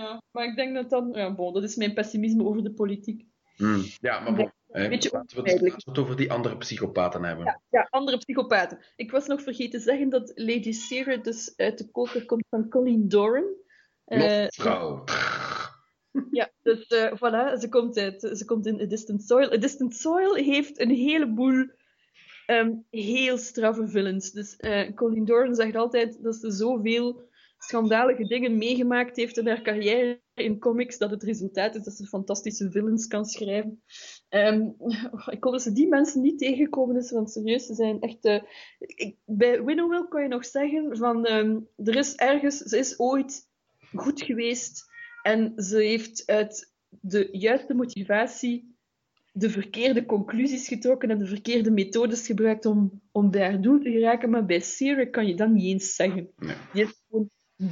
[0.00, 1.10] Ja, maar ik denk dat dan...
[1.12, 3.24] Ja, bon, dat is mijn pessimisme over de politiek.
[3.56, 3.82] Hmm.
[4.00, 5.72] Ja, maar bon, Eh, beetje laten, we het, onvermijdelijk.
[5.72, 7.44] laten we het over die andere psychopaten hebben.
[7.44, 8.78] Ja, ja, andere psychopaten.
[8.96, 12.68] Ik was nog vergeten te zeggen dat Lady Sarah dus uit de koker komt van
[12.68, 13.44] Colleen Doran.
[14.04, 15.04] Eh, Lofvrouw.
[16.30, 19.52] Ja, dus eh, voilà, ze komt, uit, ze komt in A Distant Soil.
[19.52, 21.66] A Distant Soil heeft een heleboel
[22.46, 24.30] ehm, heel straffe villains.
[24.32, 27.24] Dus eh Colleen Doran zegt altijd dat ze zoveel
[27.58, 32.06] schandalige dingen meegemaakt heeft in haar carrière in comics, dat het resultaat is dat ze
[32.06, 33.82] fantastische villains kan schrijven.
[34.28, 34.60] Ehm,
[35.30, 38.24] ik hoop dat ze die mensen niet tegenkomen, is, want serieus, ze zijn echt...
[38.24, 38.42] eh,
[39.24, 41.24] bij Winnowell kan je nog zeggen van...
[41.24, 42.56] ehm, er is ergens...
[42.58, 43.48] Ze is ooit
[43.94, 44.84] goed geweest
[45.22, 48.75] en ze heeft uit de juiste motivatie
[49.38, 54.30] de verkeerde conclusies getrokken en de verkeerde methodes gebruikt om, om haar doel te geraken.
[54.30, 56.30] Maar bij Sarah kan je dat niet eens zeggen.
[56.36, 56.56] Nee.
[56.72, 57.30] Die is gewoon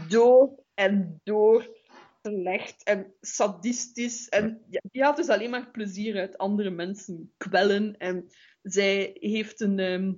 [0.09, 1.77] door en door
[2.23, 4.29] slecht en sadistisch.
[4.29, 7.97] En ja, die haalt dus alleen maar plezier uit andere mensen kwellen.
[7.97, 8.27] En
[8.63, 9.79] zij heeft een...
[9.79, 10.13] ehm,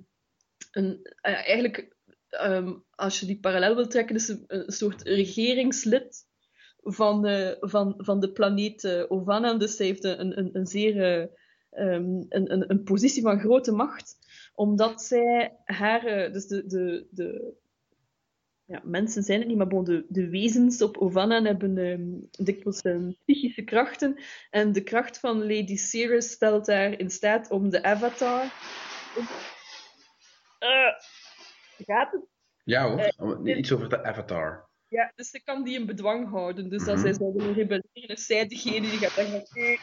[0.70, 1.96] een eh, eigenlijk,
[2.28, 6.25] ehm, als je die parallel wil trekken, is ze een soort regeringslid
[6.86, 9.54] van, de van, van de planeet eh, Ovana.
[9.54, 11.26] Dus zij heeft een, een, een zeer eh,
[11.70, 14.16] ehm, een, een, een positie van grote macht,
[14.54, 17.54] omdat zij haar, eh, dus de, de, de
[18.64, 22.82] ja, mensen zijn het niet, maar bon, de, de wezens op Ovana hebben ehm, dikwijls
[23.24, 24.18] psychische krachten.
[24.50, 28.42] En de kracht van Lady Cirrus stelt haar in staat om de avatar.
[30.58, 30.92] Eh,
[31.86, 32.24] gaat het?
[32.64, 32.98] Ja hoor,
[33.44, 34.65] Eh, iets over de Avatar.
[34.96, 36.68] Ja, dus ze kan die in bedwang houden.
[36.70, 37.06] Dus als Mhm.
[37.06, 39.76] zij zou willen rebelleren, is zij degene die gaat zeggen: oké.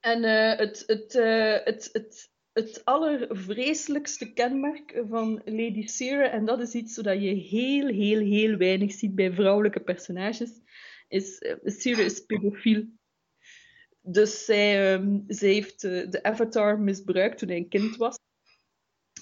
[0.00, 6.60] En eh, het, het, eh, het, het, het allervreselijkste kenmerk van Lady Sarah, en dat
[6.60, 10.50] is iets zodat je heel, heel, heel weinig ziet bij vrouwelijke personages,
[11.08, 12.84] is uh, Sarah is pedofiel.
[14.02, 18.18] Dus zij, ehm, zij heeft de avatar misbruikt toen hij een kind was.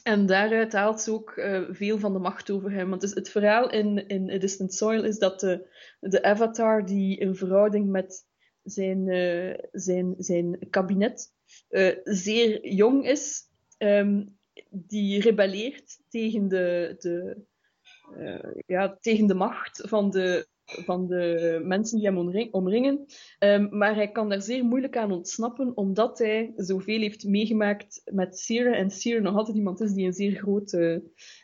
[0.09, 2.91] En daaruit haalt ze ook eh, veel van de macht over hem.
[2.91, 5.69] Want het verhaal in, in A Distant Soil is dat de,
[6.01, 8.27] de avatar die in verhouding met
[8.63, 11.33] zijn, eh, zijn, zijn kabinet
[11.69, 13.43] eh, zeer jong is,
[13.79, 14.25] ehm,
[14.71, 17.37] die rebelleert tegen de, de,
[18.67, 23.07] ja, tegen de macht van de, van de mensen die hem omring- omringen.
[23.39, 28.39] Ehm, maar hij kan daar zeer moeilijk aan ontsnappen, omdat hij zoveel heeft meegemaakt met
[28.39, 28.73] Sierra.
[28.75, 31.03] En Sierra nog altijd iemand is die een zeer grote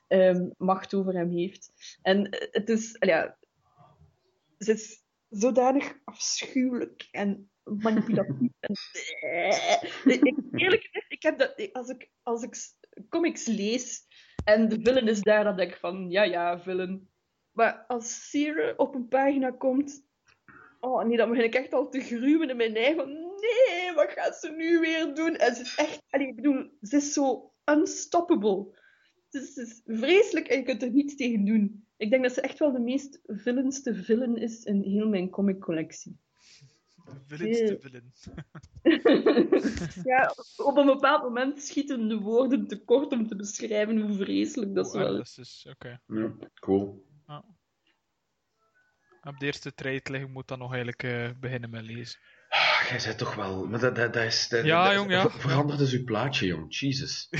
[0.09, 1.73] ehm, macht over hem heeft.
[2.03, 3.39] En eh, het is, ja,
[4.59, 8.51] ze is zodanig afschuwelijk en manipulatief.
[8.61, 9.49] en,
[10.05, 12.57] ik, ik- eerlijk gezegd, ik heb dat, als, ik, als ik
[13.09, 14.07] comics lees
[14.45, 17.09] en de villain is daar, dan denk ik van, ja, ja, villain.
[17.55, 20.05] Maar als Sierra op een pagina komt,
[20.81, 22.97] oh nee, dan begin ik echt al te gruwen in mijn eigen.
[22.97, 25.37] Van, nee, wat gaat ze nu weer doen?
[25.37, 28.83] En ze is echt, allee, ik bedoel, ze is zo unstoppable.
[29.31, 31.87] Het is, het is vreselijk en je kunt er niets tegen doen.
[31.97, 36.19] Ik denk dat ze echt wel de meest villainste villain is in heel mijn comiccollectie.
[37.27, 38.13] Villains te villain.
[40.13, 44.87] ja, op een bepaald moment schieten de woorden tekort om te beschrijven hoe vreselijk dat
[44.87, 45.39] Oh, ze ja, wel dat is.
[45.39, 46.01] is dus, oké.
[46.07, 47.05] Ja, cool.
[49.23, 52.21] Op de eerste trade liggen moet dan nog eigenlijk eh, beginnen met lezen.
[52.49, 53.67] Ah, jij zei toch wel...
[53.67, 54.49] Maar dat, dat, dat is...
[54.49, 55.21] Dat, Ja, dat- jong, ja.
[55.31, 56.79] ver- Verander dus uw plaatje, jong.
[56.79, 57.29] Jesus.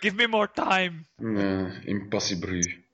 [0.00, 1.04] Give me more time.
[1.18, 2.84] Uh, impassibru.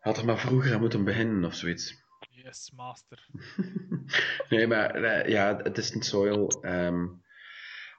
[0.00, 1.94] Had er maar vroeger aan moeten beginnen of zoiets.
[2.30, 3.26] Yes, master.
[4.48, 6.48] Nee, maar eh, ja, het is een soil.
[6.62, 7.06] ehm,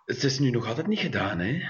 [0.05, 1.61] het is nu nog altijd niet gedaan, hè?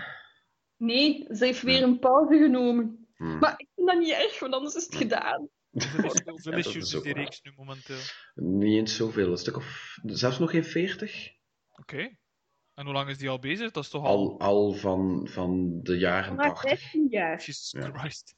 [0.78, 2.99] Nee, ze heeft weer een pauze genomen.
[3.20, 3.40] Hmm.
[3.40, 5.50] Maar ik vind dat niet erg, want anders is het gedaan.
[5.70, 8.00] Hoeveel, is- die reeks nu momenteel?
[8.36, 9.32] Niet eens zoveel.
[9.32, 9.98] Een stuk of...
[10.06, 11.32] Zelfs nog geen 40?
[11.72, 12.18] Oké.
[12.74, 13.72] En hoe lang is die al bezig?
[13.72, 14.10] Dat is toch al...
[14.18, 16.80] Al, al van, van de jaren Maar 80.
[16.80, 17.38] 15 jaar.
[17.38, 17.92] Jesus Ja.
[17.92, 18.36] Christ.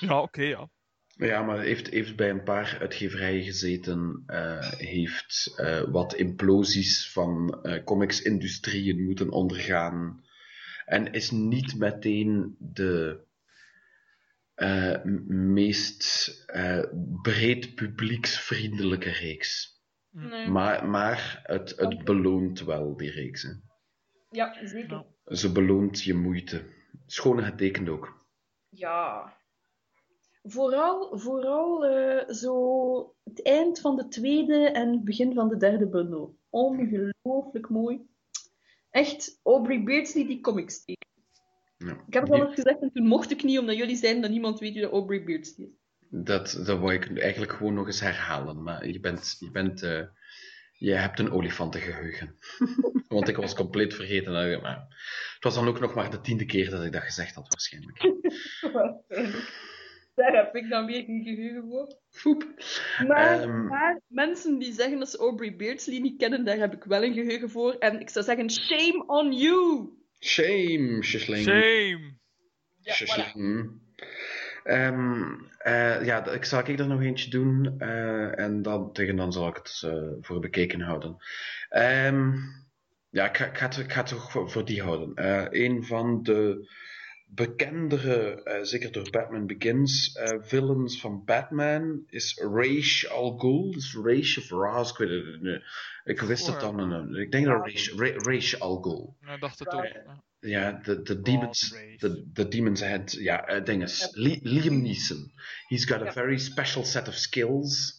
[0.00, 0.68] Ja, oké, ja.
[1.06, 7.62] Ja, maar heeft, heeft bij een paar uitgeverijen gezeten, eh, heeft eh, wat implosies van
[7.62, 10.24] eh, comics-industrieën moeten ondergaan.
[10.90, 13.24] En is niet meteen de
[14.54, 16.84] eh, meest eh,
[17.22, 19.80] breed publieksvriendelijke reeks.
[20.10, 20.48] Nee.
[20.48, 23.42] Maar, maar het, het beloont wel, die reeks.
[23.42, 23.50] Hè.
[24.30, 25.04] Ja, zeker.
[25.24, 26.62] Ze beloont je moeite.
[27.06, 28.26] Schoon getekend ook.
[28.68, 29.36] Ja.
[30.42, 35.88] Vooral, vooral eh, zo het eind van de tweede en het begin van de derde
[35.88, 36.38] bundel.
[36.48, 38.08] Ongelooflijk mooi.
[38.90, 41.08] Echt, Aubrey Beardsley die comics tekent.
[41.76, 42.04] Ja.
[42.06, 44.30] Ik heb het al eens gezegd en toen mocht ik niet, omdat jullie zeiden dat
[44.30, 45.72] niemand weet wie de Aubrey Beardsley is.
[46.08, 48.62] Dat, dat wou ik eigenlijk gewoon nog eens herhalen.
[48.62, 49.36] Maar je bent...
[49.38, 50.02] Je, bent, eh,
[50.72, 52.36] je hebt een olifantengeheugen.
[53.08, 54.32] Want ik was compleet vergeten.
[54.62, 54.86] Maar
[55.34, 57.98] het was dan ook nog maar de tiende keer dat ik dat gezegd had, waarschijnlijk.
[60.20, 61.94] Daar heb ik dan weer geen geheugen voor.
[62.10, 62.44] Foep.
[63.06, 63.66] Maar, Ehm.
[63.66, 67.14] maar mensen die zeggen dat ze Aubrey Beardsley niet kennen, daar heb ik wel een
[67.14, 67.72] geheugen voor.
[67.78, 69.88] En ik zou zeggen, shame on you!
[70.18, 71.42] Shame, Shishling.
[71.44, 72.14] Shame!
[72.80, 73.70] Ja, Shishling.
[74.64, 77.74] Ehm, eh, ja, ik zal ik er nog eentje doen.
[77.78, 81.16] eh, en dan, tegen dan zal ik het eh, voor bekeken houden.
[81.68, 82.32] Ehm,
[83.10, 85.14] ja, ik ga, ik, ga het, ik ga het toch voor, voor die houden.
[85.14, 86.68] Eh, een van de
[87.34, 93.70] bekendere, eh, zeker door Batman Begins, eh, villains van Batman is Ra's al Ghul.
[93.72, 95.62] Dus Ra's of Ra's, ik weet het niet.
[96.04, 96.92] Ik wist het dan.
[97.14, 99.16] eh, ik denk dat Ra's, Ra- Ra's al Ghul.
[99.20, 99.84] Ja, ik dacht het ook.
[99.84, 100.22] ja.
[100.42, 105.32] Ja, de, de demons, de, de demons head, ja, uh, ding is, Li- Liam Neeson.
[105.66, 107.98] He's got a very special set of skills.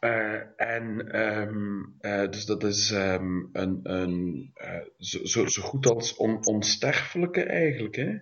[0.00, 5.86] Eh, en ehm, eh, dus dat is ehm, een, een eh, zo, zo, zo goed
[5.86, 8.18] als on, onsterfelijke eigenlijk, hè?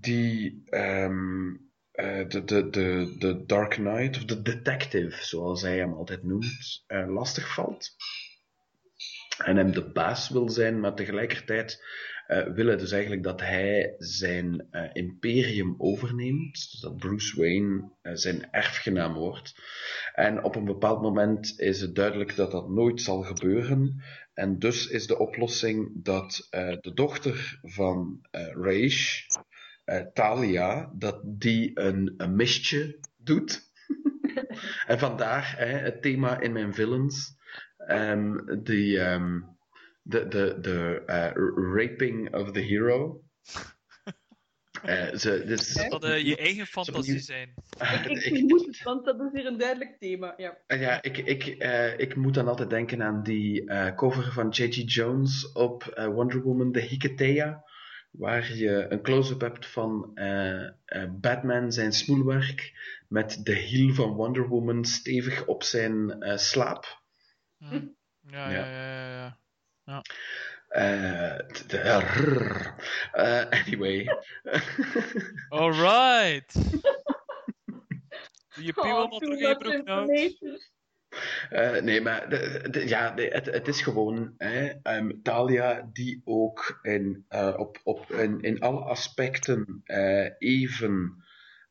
[0.00, 1.54] Die ehm,
[1.92, 6.84] eh, de, de, de, de Dark Knight, of de detective, zoals hij hem altijd noemt,
[7.06, 7.96] lastig valt
[9.44, 11.84] en hem de baas wil zijn, maar tegelijkertijd
[12.26, 17.90] eh wil hij dus eigenlijk dat hij zijn eh, imperium overneemt, dus dat Bruce Wayne
[18.02, 19.54] eh, zijn erfgenaam wordt.
[20.14, 24.02] En op een bepaald moment is het duidelijk dat dat nooit zal gebeuren.
[24.34, 26.46] En dus is de oplossing dat
[26.80, 28.18] de dochter van
[28.52, 29.26] Raish,
[30.12, 33.70] Talia, dat die een, een mistje doet.
[34.86, 37.36] en vandaar hè, het thema in mijn villains.
[37.76, 39.40] Ehm, die, ehm,
[40.08, 41.30] de, de, de eh,
[41.74, 43.20] raping of the hero.
[44.82, 47.54] Eh, ze, dus, Dat eh, je eigen fantasie zijn.
[48.04, 50.34] Ik ik, vermoed het, want dat is hier een duidelijk thema.
[50.36, 50.58] Ja.
[50.66, 54.48] eh, ja, ik, ik, eh, ik moet dan altijd denken aan die eh, cover van
[54.48, 54.82] J.G.
[54.94, 57.64] Jones op eh, Wonder Woman, de Hiketea.
[58.10, 62.72] Waar je een close-up hebt van eh, eh, Batman zijn smoelwerk
[63.08, 67.02] met de hiel van Wonder Woman stevig op zijn eh, slaap.
[67.58, 67.86] Hm.
[68.20, 68.66] Ja, ja, Ja.
[68.70, 69.10] ja, ja.
[69.12, 69.38] ja.
[70.68, 71.38] Eh,
[71.68, 72.74] rrr.
[73.12, 74.06] Eh, anyway.
[75.48, 76.52] Alright!
[78.54, 80.06] Doe je Oh, piemel terug in je broek nou.
[81.50, 86.22] Eh, nee, maar de, de- ja, de- het, het is gewoon hè, ehm, Talia die
[86.24, 91.24] ook in, eh, op, op, in, in alle aspecten eh, even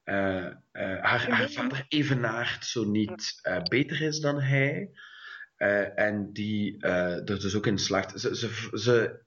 [0.03, 4.89] haar, haar vader evenaart, zo niet eh, beter is dan hij.
[5.55, 8.19] Eh, en die eh, er dus ook in slaagt.
[8.19, 9.23] Ze, ze, ze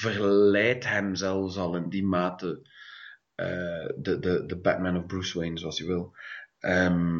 [0.00, 2.62] verleidt hem zelfs al in die mate.
[3.34, 6.16] eh, de, de, de Batman of Bruce Wayne, zoals je wil.
[6.58, 7.18] Ehm,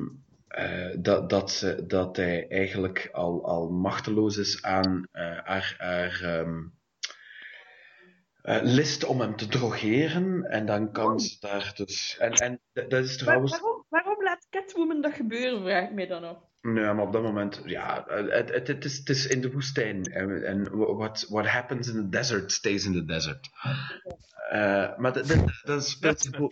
[0.48, 6.22] eh, dat, dat, ze, dat hij eigenlijk al, al machteloos is aan haar, haar
[8.42, 10.42] eh, list om hem te drogeren.
[10.42, 12.16] En dan kan ze daar dus.
[12.18, 13.50] En, en dat is trouwens.
[13.50, 16.47] waarom, waarom laat Catwoman dat gebeuren, vraag ik mij dan af.
[16.60, 20.02] Maar op dat moment, ja, het, het, het, is, het is in de woestijn.
[20.02, 23.48] En, en what, what happens in the desert stays in the desert.
[24.50, 26.50] Eh, maar dat, dat, dat speelt, zich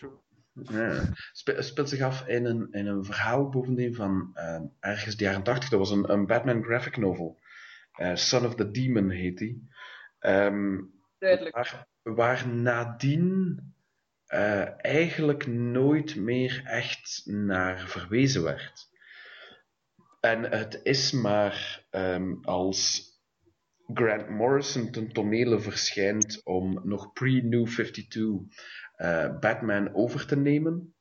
[1.33, 5.69] spe- speelt af in een, in een verhaal bovendien van eh, ergens de jaren 80.
[5.69, 7.39] Dat was een, een Batman graphic novel.
[7.93, 9.69] Eh, Son of the Demon heet die.
[10.19, 10.81] Ehm,
[11.19, 11.55] Duidelijk.
[11.55, 13.61] waar, waar nadien
[14.77, 18.89] eigenlijk nooit meer echt naar verwezen werd.
[20.21, 23.05] En het is maar ehm, als
[23.95, 28.25] Grant Morrison ten tonele verschijnt om nog pre-New 52
[28.97, 30.95] eh, Batman over te nemen,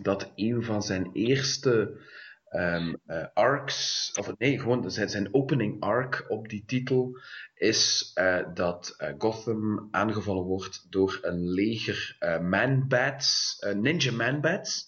[0.00, 2.00] dat een van zijn eerste
[2.48, 7.18] ehm, eh, arcs, of nee, gewoon zijn, zijn opening arc op die titel,
[7.54, 14.84] is eh, dat Gotham aangevallen wordt door een leger man-bats, ninja man-bats,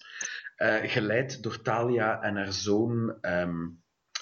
[0.83, 3.67] geleid door Talia en haar zoon ehm,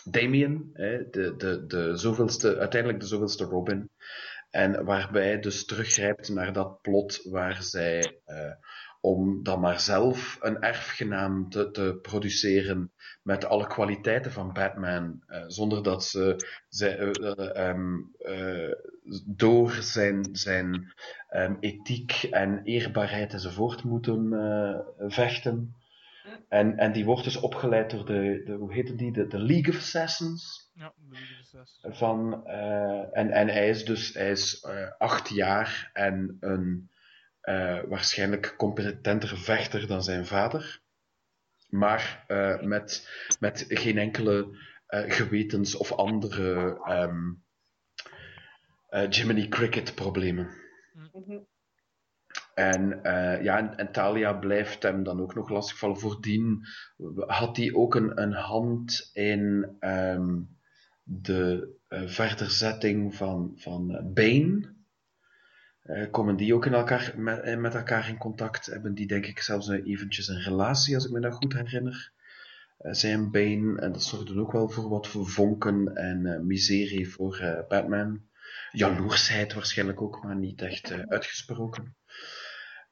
[0.09, 3.89] Damien, hè, de, de, de zoveelste, uiteindelijk de zoveelste Robin.
[4.49, 8.51] En waarbij dus teruggrijpt naar dat plot waar zij, eh,
[9.01, 12.91] om dan maar zelf een erfgenaam te, te produceren
[13.21, 16.35] met alle kwaliteiten van Batman, eh, zonder dat ze,
[16.79, 18.71] eh, eh, ehm, eh,
[19.25, 20.93] door zijn, zijn
[21.27, 24.79] ehm, ethiek en eerbaarheid enzovoort moeten eh,
[26.49, 29.73] En, en die wordt dus opgeleid door de, de hoe heette die, de, de League
[29.73, 30.71] of Assassins.
[30.73, 31.97] Ja, de League of Assassins.
[31.97, 36.89] Van, eh, en, en hij is dus hij is, eh, acht jaar en een,
[37.41, 40.81] eh, waarschijnlijk competentere vechter dan zijn vader.
[41.69, 43.09] Maar eh, met,
[43.39, 47.33] met geen enkele eh, gewetens- of andere ehm
[48.87, 50.49] eh, Jiminy Cricket problemen.
[50.93, 51.39] Mhm.
[52.57, 55.99] En, eh, ja, en, Talia blijft hem dan ook nog lastigvallen.
[55.99, 56.67] Voordien
[57.15, 60.41] had hij ook een, een hand in ehm,
[61.03, 64.73] de eh, verderzetting van, van Bane.
[65.81, 68.65] Eh, komen die ook in elkaar, met, met elkaar in contact?
[68.65, 72.11] Hebben die denk ik zelfs eventjes een relatie, als ik me dat goed herinner.
[72.77, 78.21] Zij en Bane, en dat zorgde ook wel voor wat vonken en miserie voor Batman.
[78.71, 81.96] Jaloersheid waarschijnlijk ook, maar niet echt uitgesproken.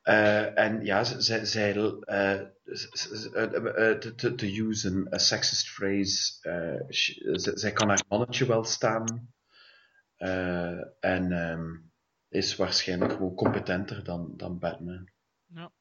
[0.05, 1.73] Eh, en ja, zij, zij
[3.99, 9.33] te- te te use een a sexist phrase, eh, zij kan haar mannetje wel staan.
[10.15, 11.75] Eh, en ehm,
[12.29, 15.09] is waarschijnlijk gewoon competenter dan, dan Batman.
[15.45, 15.71] Ja.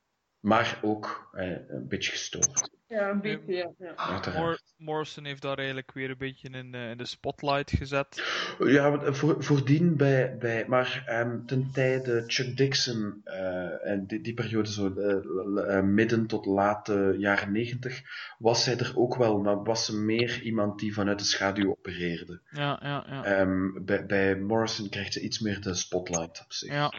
[0.40, 3.70] Maar ook een beetje gestoord, Ja, een beetje, ja.
[3.78, 3.96] ja.
[3.96, 4.44] uiteraard.
[4.44, 8.22] Mor- Morrison heeft daar eigenlijk weer een beetje in, eh, in de spotlight gezet.
[8.58, 14.06] Ja, want, eh, voor, voordien bij, bij maar ehm, ten tijde Chuck Dixon, eh, en
[14.06, 14.92] die, die periode zo
[15.82, 18.02] midden tot late jaren negentig,
[18.38, 22.40] was zij er ook wel, maar was ze meer iemand die vanuit de schaduw opereerde.
[22.50, 23.24] Ja, ja, ja.
[23.24, 26.72] Ehm, bij, bij Morrison krijgt ze iets meer de spotlight op zich.
[26.72, 26.92] Ja.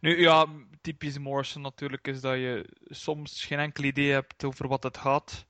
[0.00, 0.46] Nu, ja,
[0.80, 5.41] typisch Morrison natuurlijk is dat je soms geen enkel idee hebt over wat het gaat.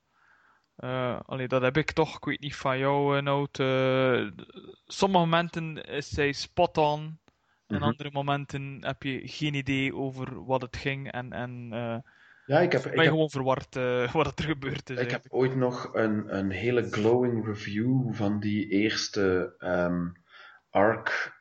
[0.76, 2.16] Eh allee, dat heb ik toch.
[2.16, 3.56] Ik weet niet van jou, uh, Nout.
[4.86, 7.20] Sommige momenten is zij spot on.
[7.66, 7.82] En Mhm.
[7.82, 11.12] andere momenten heb je geen idee over wat het ging.
[11.12, 11.68] En, en
[12.46, 13.74] Ja, ik heb, ben ik je heb, gewoon verward
[14.12, 14.98] wat er gebeurd is.
[15.00, 20.08] ik heb ooit nog een, een hele glowing review van die eerste ehm,
[20.70, 21.40] arc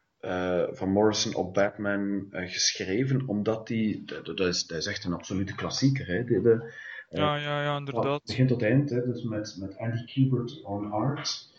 [0.72, 5.56] van Morrison op Batman geschreven, omdat die, dat, dat is, dat is echt een absolute
[5.56, 6.24] klassieker, hè?
[6.24, 6.74] De, de,
[7.12, 8.24] Ja, ja, ja, van inderdaad.
[8.26, 9.06] begin tot eind, hè?
[9.06, 11.50] dus met, met Andy Kubert on art.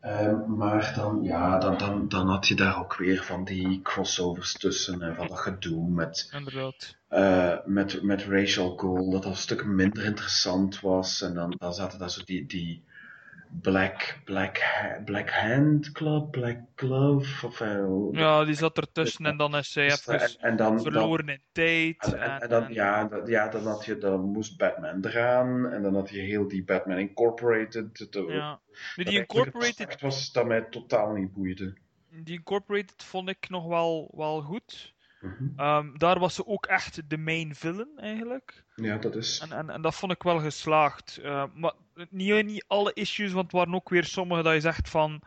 [0.00, 4.52] Ehm, maar dan, ja, dan, dan, dan had je daar ook weer van die crossovers
[4.52, 6.32] tussen en van dat gedoe met,
[7.08, 11.22] eh, met, met Rachel Goal, dat dat een stuk minder interessant was.
[11.22, 12.84] En dan, dan zaten daar zo die, die
[13.60, 14.60] Black, Black,
[15.04, 19.86] Black Hand Club, Black Glove, of eh, Ja, die zat ertussen en dan is zij
[19.88, 21.96] dus, eh, even en, dan, verloren in tijd.
[22.04, 25.82] en, en, en dan, ja, dat- ja, dan, had je, dan moest Batman eraan, en
[25.82, 28.12] dan had je heel die Batman Incorporated.
[28.12, 28.60] de- Ja.
[28.96, 31.74] Nu, die het Incorporated aspect was dat mij totaal niet boeide.
[32.10, 34.94] Die Incorporated vond ik nog wel, wel goed.
[35.22, 35.48] Mhm.
[35.56, 38.64] Ehm, daar was ze ook echt de main villain eigenlijk.
[38.76, 39.40] Ja, dat is.
[39.40, 41.18] En, en, en dat vond ik wel geslaagd.
[41.22, 41.72] Eh, maar
[42.10, 45.22] niet, niet alle issues, want er waren ook weer sommige dat je zegt van.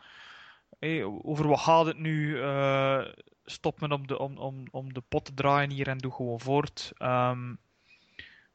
[1.21, 2.41] over wat gaat het nu?
[2.41, 3.05] Eh,
[3.45, 6.39] stop me om de, om, om, om de pot te draaien hier en doe gewoon
[6.39, 6.91] voort.
[6.97, 7.53] Ehm,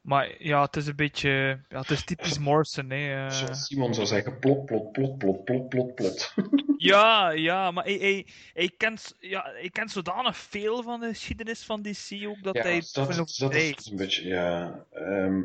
[0.01, 1.61] maar ja, het is een beetje.
[1.69, 2.91] Ja, het is typisch Morrison.
[2.91, 3.25] Hè.
[3.27, 3.31] eh.
[3.31, 6.35] Zoals Simon zou zeggen, plot, plot, plot, plot, plot, plot, plot.
[6.83, 11.63] Ja, ja, maar hij, hij, hij, kent, ja, hij kent zodanig veel van de geschiedenis
[11.65, 13.91] van DC ook dat Ja, hij dat, veel dat, is overdrijft.
[13.91, 14.85] een beetje, ja.
[14.93, 15.43] ehm,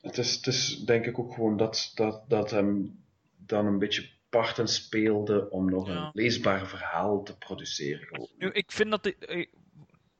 [0.00, 3.02] het, is, het is denk ik ook gewoon dat, dat, dat hem
[3.36, 5.94] dan een beetje parten speelde om nog Ja.
[5.94, 8.06] een leesbaar verhaal te produceren.
[8.06, 8.28] gewoon.
[8.38, 9.48] Nu, ik vind dat hij, hij-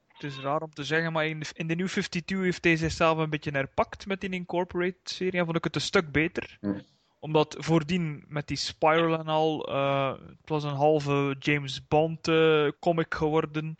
[0.09, 2.76] het is raar om te zeggen, maar in de, in de New 52 heeft hij
[2.76, 6.59] zichzelf een beetje herpakt met die Incorporated-serie en vond ik het een stuk beter.
[6.60, 6.81] Hm.
[7.24, 12.68] Omdat voordien met die Spiral en al, eh, het was een halve James Bond eh,
[12.80, 13.76] comic geworden.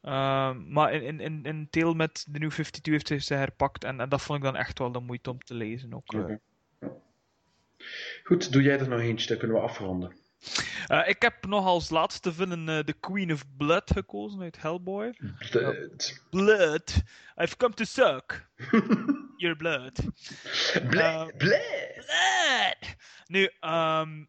[0.00, 3.84] Eh, maar in, in, in, in deel met de New 52 heeft hij ze herpakt
[3.84, 6.14] en, en dat vond ik dan echt wel de moeite om te lezen ook.
[8.24, 10.12] Goed, doe jij er nog eentje, dan kunnen we afronden.
[11.06, 15.14] Ik heb nog als laatste villain eh, The Queen of Blood gekozen uit Hellboy.
[15.50, 16.22] Blood.
[16.30, 17.02] Blood.
[17.36, 18.46] I've come to suck.
[19.40, 19.96] Your blood.
[20.90, 20.90] Blood.
[20.90, 21.38] Blood.
[21.38, 22.80] Blood!
[23.26, 24.24] Nu, ehm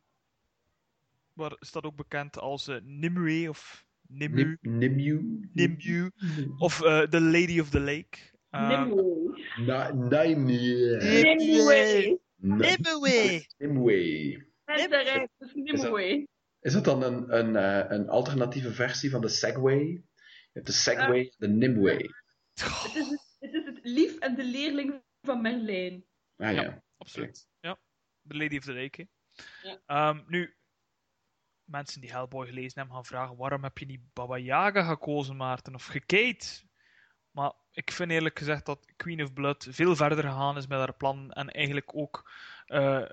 [1.33, 5.49] waar staat ook bekend als eh, Nimue of Nimu, Nim- Nimue.
[5.53, 6.11] Nimue
[6.57, 8.17] of eh The Lady of the Lake.
[8.49, 9.45] Ehm, Nimue.
[9.97, 10.97] Nimue.
[10.99, 12.19] Nimue.
[12.37, 13.45] Nimue!
[13.57, 14.45] Nimue.
[15.39, 16.27] Dus Nimue.
[16.61, 19.79] Is dat dan een, een, eh, een alternatieve versie van de Segway?
[19.79, 20.03] Je
[20.53, 22.09] hebt de Segway, de Nimue.
[22.53, 26.05] Het is, het, het is het lief en de leerling van Merlijn.
[26.37, 26.61] Ah ja.
[26.61, 26.83] Ja.
[26.97, 27.47] Absoluut.
[27.59, 27.79] Ja,
[28.27, 29.07] The Lady of the Lake.
[29.61, 29.81] Ja.
[29.85, 30.55] Ehm, nu,
[31.63, 35.75] mensen die Hellboy gelezen hebben gaan vragen: waarom heb je niet Baba Yaga gekozen, Maarten?
[35.75, 36.63] Of gekate?
[37.31, 40.93] Maar ik vind eerlijk gezegd dat Queen of Blood veel verder gegaan is met haar
[40.93, 42.31] plan en eigenlijk ook
[42.65, 43.09] eh,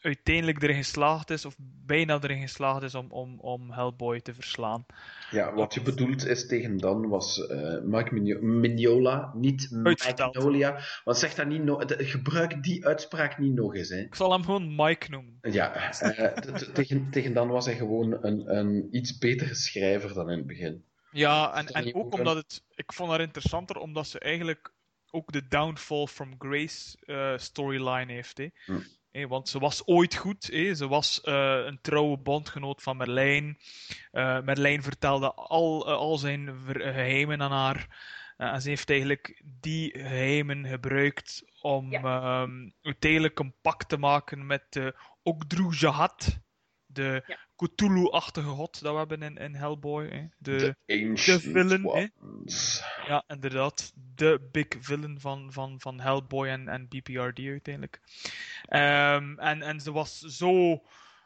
[0.00, 1.54] uiteindelijk erin geslaagd is, of
[1.86, 4.86] bijna erin geslaagd is, om, om, om Hellboy te verslaan.
[5.30, 10.34] Ja, wat je bedoelt is tegen dan was eh, Mike Migno- Mignola, niet Uitverteld.
[10.34, 10.80] Magnolia.
[11.04, 13.88] Want zeg dat niet nog, de- gebruik die uitspraak niet nog eens.
[13.88, 13.96] Hè.
[13.98, 15.38] Ik zal hem gewoon Mike noemen.
[15.42, 16.32] Ja, eh,
[16.72, 20.84] tegen, tegen dan was hij gewoon een, een iets betere schrijver dan in het begin.
[21.10, 22.64] Ja, en, en ook omdat het...
[22.74, 24.72] Ik vond haar interessanter, omdat ze eigenlijk
[25.10, 28.38] ook de Downfall from Grace eh, storyline heeft.
[28.38, 28.48] Hè.
[28.64, 28.78] Hm.
[29.26, 30.44] Want ze was ooit goed.
[30.74, 33.58] Ze was eh, een trouwe bondgenoot van Merlijn.
[34.12, 38.06] Eh, Merlijn vertelde al, eh, al zijn geheimen aan haar.
[38.36, 44.62] En ze heeft eigenlijk die geheimen gebruikt om ehm, uiteindelijk een pact te maken met
[44.70, 44.94] de
[45.70, 46.38] Jahat.
[46.90, 47.38] De Ja.
[47.56, 50.08] Cthulhu-achtige god dat we hebben in, in Hellboy.
[50.08, 50.26] Hè.
[50.38, 52.06] De, De Ancient villain, hè?
[53.06, 53.92] Ja, inderdaad.
[54.14, 58.00] De big villain van, van, van Hellboy en, en BPRD uiteindelijk.
[58.62, 60.82] Ehm, en, en ze was zo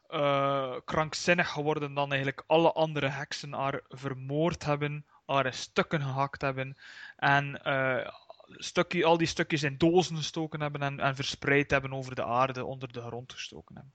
[0.09, 6.41] eh, krankzinnig geworden dan eigenlijk alle andere heksen haar vermoord hebben, haar in stukken gehakt
[6.41, 6.77] hebben
[7.17, 8.09] en eh,
[8.47, 12.65] stukje, al die stukjes in dozen gestoken hebben en, en verspreid hebben over de aarde,
[12.65, 13.93] onder de grond gestoken hebben.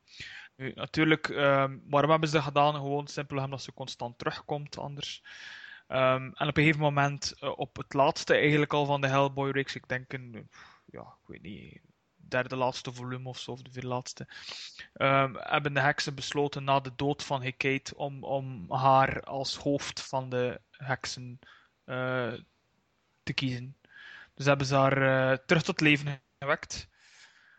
[0.58, 2.74] Natuurlijk, ehm, waarom hebben ze dat gedaan?
[2.74, 5.24] Gewoon simpelweg omdat ze constant terugkomt anders.
[5.88, 9.76] Ehm, en op een gegeven moment, eh, op het laatste eigenlijk al van de Hellboy-reeks,
[9.76, 10.50] ik denk een,
[10.86, 11.82] ja, ik weet niet,
[12.16, 14.28] derde laatste volume of zo, of de vierde laatste,
[14.94, 20.02] ehm, hebben de heksen besloten na de dood van Hecate om, om haar als hoofd
[20.02, 21.40] van de heksen
[21.86, 22.34] eh,
[23.24, 23.78] te kiezen.
[24.34, 26.88] Dus hebben ze haar eh, terug tot leven gewekt.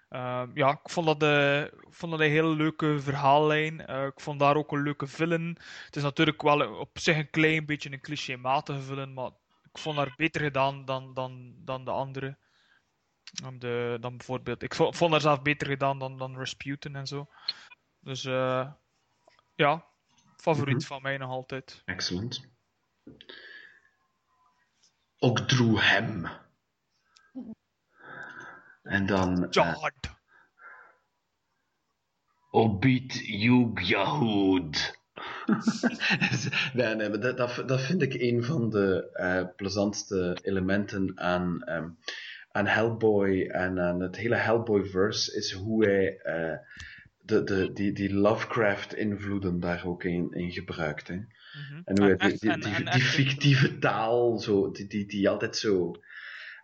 [0.09, 3.86] Ehm, ja, ik vond dat, eh, ik vond dat een hele leuke verhaallijn.
[3.86, 5.56] Eh, ik vond daar ook een leuke villain.
[5.85, 9.30] Het is natuurlijk wel op zich een klein beetje een clichématige villain, maar
[9.72, 12.36] ik vond haar beter gedaan dan, dan, dan de andere.
[13.32, 17.06] Dan, de, dan bijvoorbeeld, ik vond, vond haar zelf beter gedaan dan, dan Rasputin en
[17.06, 17.26] zo.
[18.01, 18.70] Dus eh,
[19.55, 19.85] ja,
[20.36, 20.86] favoriet Mhm.
[20.86, 21.82] van mij nog altijd.
[21.85, 22.48] Excellent.
[25.18, 26.26] Ogdru Hem.
[28.89, 29.44] En dan...
[29.44, 30.16] eh, Jard!
[32.51, 34.97] Obit Yug Yahud.
[36.74, 41.62] nee, nee, maar dat, dat, dat vind ik een van de eh, plezantste elementen aan,
[41.62, 41.89] ehm,
[42.51, 46.59] aan Hellboy en aan het hele Hellboy-verse, is hoe hij eh,
[47.19, 51.09] de, de, die, die Lovecraft-invloeden daar ook in, in gebruikt.
[51.09, 51.15] Hè.
[51.15, 51.81] Mhm.
[51.85, 55.94] En hoe hij die, die, die, die fictieve taal, zo, die, die, die altijd zo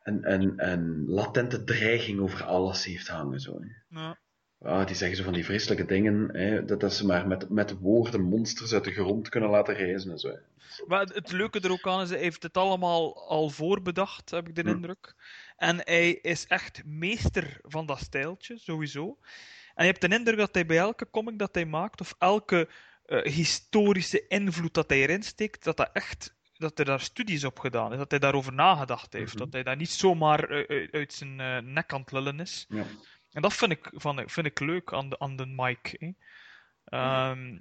[0.05, 3.41] een, een, een latente dreiging over alles heeft hangen.
[3.41, 3.67] Zo, hè.
[4.01, 4.19] Ja.
[4.61, 7.79] Ah, die zeggen zo van die vreselijke dingen, hè, dat, dat ze maar met, met
[7.79, 10.29] woorden monsters uit de grond kunnen laten reizen en zo.
[10.29, 10.37] hè.
[10.87, 14.49] Maar het- het leuke er ook aan is, hij heeft het allemaal al voorbedacht, heb
[14.49, 14.69] ik de Hm.
[14.69, 15.15] indruk.
[15.57, 19.19] En hij is echt meester van dat stijltje, sowieso.
[19.75, 22.69] En je hebt de indruk dat hij bij elke comic dat hij maakt, of elke
[23.05, 27.59] eh, historische invloed dat hij erin steekt, dat dat echt dat er daar studies op
[27.59, 29.43] gedaan is, dat hij daarover nagedacht heeft, Mhm.
[29.43, 32.67] dat hij daar niet zomaar eh, uit, uit zijn eh, nek aan het lullen is.
[32.69, 32.85] Ja.
[33.33, 35.97] En dat vind ik, van, vind ik leuk aan de, aan de Mike.
[35.99, 36.11] Hè.
[36.85, 37.59] Ehm,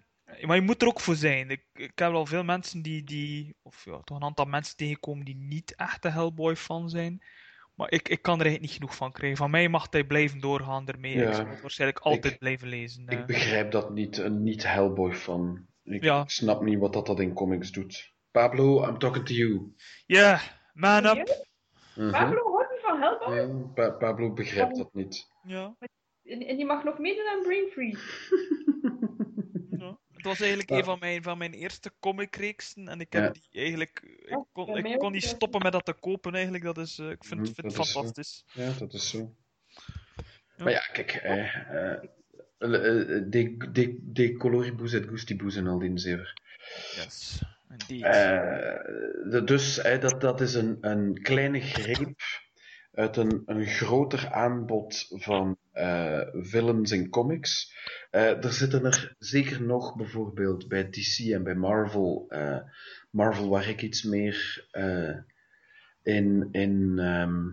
[0.48, 1.50] maar je moet er ook voor zijn.
[1.50, 5.26] Ik, ik heb wel veel mensen die, die, of ja, toch een aantal mensen tegenkomen
[5.26, 7.24] die niet echt een Hellboy-fan zijn.
[7.74, 9.38] Maar ik, ik kan er eigenlijk niet genoeg van krijgen.
[9.38, 11.18] Van mij mag hij blijven doorgaan ermee.
[11.18, 11.28] Ja.
[11.30, 13.08] Ik zal het waarschijnlijk altijd Ik- blijven lezen.
[13.08, 13.20] eh.
[13.20, 15.66] Ik begrijp dat niet, een niet-Hellboy-fan.
[15.84, 16.24] Ik Ja.
[16.28, 18.13] snap niet wat dat, dat in comics doet.
[18.34, 19.74] Pablo, I'm talking to you.
[20.06, 20.42] Ja,
[20.74, 21.46] man up.
[21.96, 22.12] Mhm.
[22.12, 23.36] Pablo houdt niet van Hellboy.
[23.36, 25.28] Ja, Pa- Pablo begrijpt dat niet.
[25.44, 25.76] Ja,
[26.24, 28.02] En, en die mag nog meedoen aan Brain Freeze.
[29.80, 29.98] ja.
[30.12, 30.78] Het was eigenlijk Ja.
[30.78, 32.88] een van mijn, van mijn eerste comicreeksen.
[32.88, 33.22] En ik Ja.
[33.22, 34.00] heb die eigenlijk...
[34.26, 36.64] Ik kon, ik kon niet stoppen met dat te kopen eigenlijk.
[36.64, 37.84] Dat is, eh, ik vind, Mhm, vind het zo.
[37.84, 38.44] fantastisch.
[38.54, 39.36] Ja, dat is zo.
[40.56, 40.64] Ja.
[40.64, 45.98] Maar ja, kijk, eh, eh, eh, de, de, de coloribus et gustibus en al die
[46.00, 46.34] zever.
[46.96, 47.42] Yes,
[47.88, 52.22] de- dus eh, dat, dat is een, een kleine greep
[52.94, 57.74] uit een, een groter aanbod van eh villains en comics.
[58.12, 62.58] Eh, er zitten er zeker nog bijvoorbeeld bij DC en bij Marvel, eh,
[63.10, 65.18] Marvel waar ik iets meer eh,
[66.04, 67.50] in, in, ehm,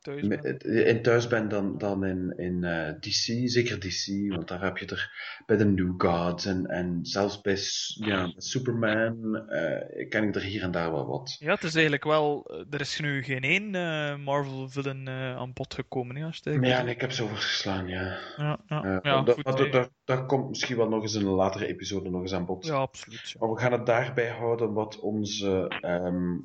[0.00, 0.86] Thuis me- ben.
[0.86, 4.86] in thuis ben dan, dan in, in eh, DC, zeker DC, want daar heb je
[4.86, 5.10] er
[5.46, 7.58] bij de New Gods en, en zelfs bij,
[7.94, 11.36] ja, bij Superman eh, ken ik er hier en daar wel wat.
[11.38, 12.44] Ja, het is eigenlijk wel...
[12.50, 16.64] eh, Er is nu geen één eh, Marvel-villain eh, aan bod gekomen, hè, als het
[16.64, 18.18] ja, nee, ik heb ze overgeslaan, ja.
[18.36, 21.26] Ja, ja, Eh, ja, dat, goed, dat, dat, dat komt misschien wel nog eens in
[21.26, 22.66] een latere episode nog eens aan bod.
[22.66, 23.30] Ja, absoluut.
[23.30, 23.36] ja.
[23.40, 26.36] Maar we gaan het daarbij houden wat onze ehm,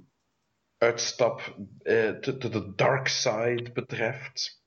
[0.86, 2.12] uitstap eh,
[2.50, 4.64] the dark side betreft.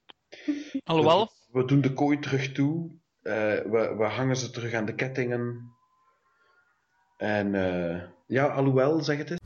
[0.84, 2.90] Alhoewel, We doen de kooi terug toe.
[3.22, 3.32] eh,
[3.64, 5.72] we, we hangen ze terug aan de kettingen.
[7.16, 9.40] En eh, ja, alhoewel, zeg het eens.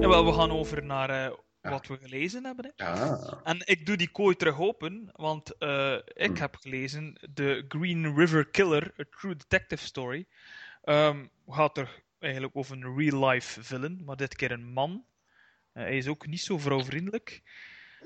[0.00, 1.32] En wel, we gaan over naar
[1.62, 2.72] wat we gelezen hebben.
[2.76, 2.84] Hè.
[2.84, 3.40] Ja.
[3.42, 6.36] En ik doe die kooi terug open, want eh, ik Hmm.
[6.36, 10.26] heb gelezen The Green River Killer, A True Detective Story.
[10.82, 15.04] Ehm gaat er eigenlijk over een real-life villain, maar dit keer een man.
[15.72, 17.42] Eh, hij is ook niet zo vrouwvriendelijk.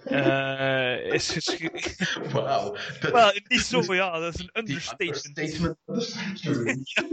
[0.05, 2.31] Eh is geschreven...
[2.33, 2.77] Wauw.
[3.01, 5.75] Wel, niet zo, ja, dat is een understatement.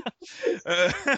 [0.64, 0.94] Eh,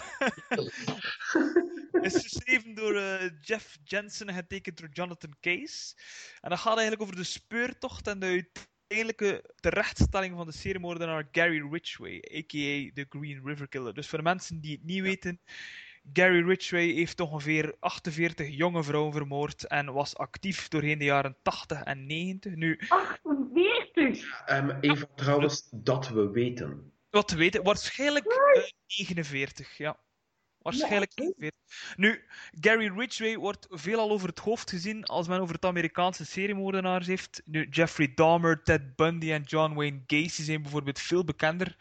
[2.02, 5.94] is geschreven door eh, Jeff Jensen en getekend door Jonathan Case.
[6.40, 11.68] En dat gaat eigenlijk over de speurtocht en de uiteindelijke terechtstelling van de seriemoordenaar Gary
[11.70, 12.90] Ridgway, a.k.a.
[12.94, 13.94] de Green River Killer.
[13.94, 15.40] Dus voor de mensen die het niet weten,
[16.12, 21.82] Gary Ridgway heeft ongeveer 48 jonge vrouwen vermoord en was actief doorheen de jaren 80
[21.82, 22.54] en 90.
[22.54, 24.44] Nu, 48!
[24.46, 26.92] Ehm, Eva, trouwens, dat we weten.
[27.10, 29.96] Wat te weten, waarschijnlijk eh, 49, ja.
[30.58, 31.94] Waarschijnlijk 49.
[31.96, 32.24] Nu,
[32.60, 37.42] Gary Ridgway wordt veelal over het hoofd gezien als men over het Amerikaanse seriemoordenaars heeft.
[37.44, 41.76] Nu, Jeffrey Dahmer, Ted Bundy en John Wayne Gacy zijn bijvoorbeeld veel bekender.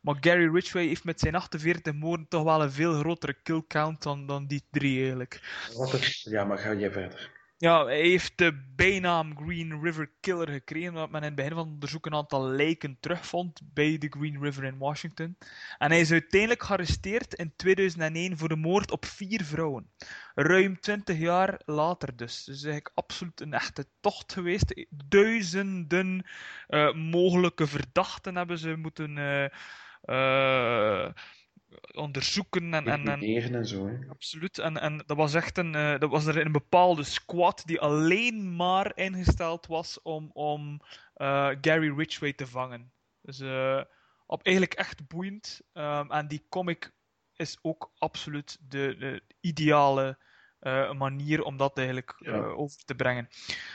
[0.00, 4.02] Maar Gary Ridgway heeft met zijn 48 moorden toch wel een veel grotere kill count
[4.02, 5.66] dan, dan die drie eigenlijk.
[5.76, 6.26] Wat is...
[6.30, 7.38] Ja, maar ga jij verder.
[7.60, 11.64] Ja, hij heeft de bijnaam Green River Killer gekregen, omdat men in het begin van
[11.64, 15.36] het onderzoek een aantal lijken terugvond bij de Green River in Washington.
[15.78, 19.90] En hij is uiteindelijk gearresteerd in 2001 voor de moord op vier vrouwen.
[20.34, 22.44] Ruim 20 jaar later dus.
[22.44, 24.86] Dus eigenlijk absoluut een echte tocht geweest.
[24.90, 26.26] Duizenden
[26.66, 29.58] eh, mogelijke verdachten hebben ze moeten eh,
[31.94, 33.98] onderzoeken en, en, en en zo, hè.
[34.08, 34.58] Absoluut.
[34.58, 38.56] En, en dat was echt een, eh, dat was er een bepaalde squad die alleen
[38.56, 40.80] maar ingesteld was om, om
[41.14, 42.92] eh, Gary Ridgway te vangen.
[43.22, 43.82] Dus eh,
[44.26, 45.60] op, eigenlijk echt boeiend.
[45.72, 46.92] Ehm, en die comic
[47.36, 50.18] is ook absoluut de, de ideale
[50.60, 52.32] eh, manier om dat eigenlijk Ja.
[52.32, 53.28] eh, over te brengen.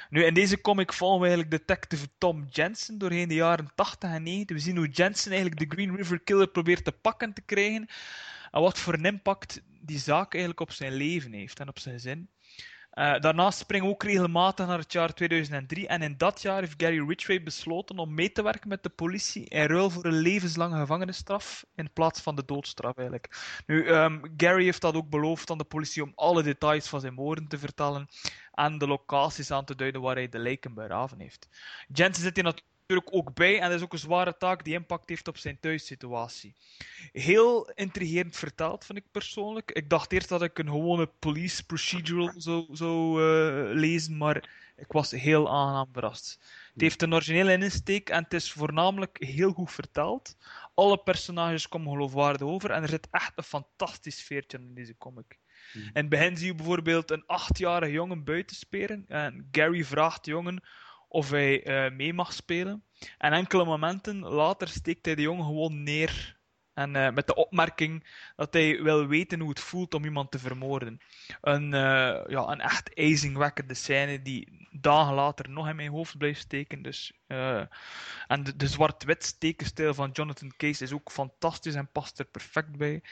[0.10, 4.24] Nu, in deze comic volgen we eigenlijk detective Tom Jensen doorheen de jaren 80 en
[4.24, 4.56] 90.
[4.56, 7.88] We zien hoe Jensen eigenlijk de Green River Killer probeert te pakken te krijgen.
[8.52, 11.96] En wat voor een impact die zaak eigenlijk op zijn leven heeft en op zijn
[11.96, 12.30] gezin.
[12.96, 15.88] Eh, daarnaast springen we ook regelmatig naar het jaar 2003.
[15.88, 19.46] En in dat jaar heeft Gary Ridgway besloten om mee te werken met de politie
[19.46, 23.62] in ruil voor een levenslange gevangenisstraf in plaats van de doodstraf eigenlijk.
[23.66, 27.14] Nu, ehm, Gary heeft dat ook beloofd aan de politie om alle details van zijn
[27.14, 28.08] moorden te vertellen
[28.52, 31.50] en de locaties aan te duiden waar hij de lijken begraven heeft.
[31.88, 35.10] Jensen zit hier natuurlijk ook bij en dat is ook een zware taak die impact
[35.10, 36.56] heeft op zijn thuissituatie.
[37.12, 39.72] Heel intrigerend verteld, vind ik persoonlijk.
[39.72, 44.92] Ik dacht eerst dat ik een gewone police procedural zou, zou eh, lezen, maar ik
[44.92, 46.40] was heel aangenaam verrast.
[46.74, 50.38] Het heeft een originele insteek en het is voornamelijk heel goed verteld.
[50.74, 55.40] Alle personages komen geloofwaardig over en er zit echt een fantastisch veertje in deze comic.
[55.74, 60.32] In het begin zie je bijvoorbeeld een achtjarige jongen buiten spelen en Gary vraagt de
[60.32, 60.64] jongen
[61.16, 62.84] of hij eh, mee mag spelen.
[63.18, 66.38] En enkele momenten later steekt hij de jongen gewoon neer.
[66.74, 70.40] En eh, met de opmerking dat hij wil weten hoe het voelt om iemand te
[70.40, 71.00] vermoorden.
[71.42, 76.40] Een, eh, ja, een echt ijzingwekkende scène die dagen later nog in mijn hoofd blijft
[76.40, 76.82] steken.
[76.82, 77.14] Dus,
[78.28, 82.78] en de, de zwart-wit tekenstijl van Jonathan Case is ook fantastisch en past er perfect
[82.78, 83.04] bij.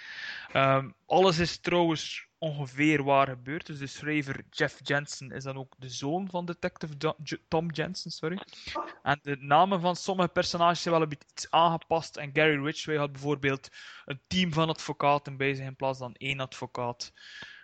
[0.52, 3.66] Ehm, alles is trouwens ongeveer waar gebeurd.
[3.66, 7.16] Dus de schrijver Jeff Jensen is dan ook de zoon van detective
[7.48, 8.12] Tom Jensen.
[8.12, 8.40] Sorry.
[9.04, 12.18] En de namen van sommige personages zijn wel een beetje iets aangepast.
[12.18, 13.70] En Gary Ridgway had bijvoorbeeld
[14.06, 17.14] een team van advocaten bij zich in plaats van één advocaat.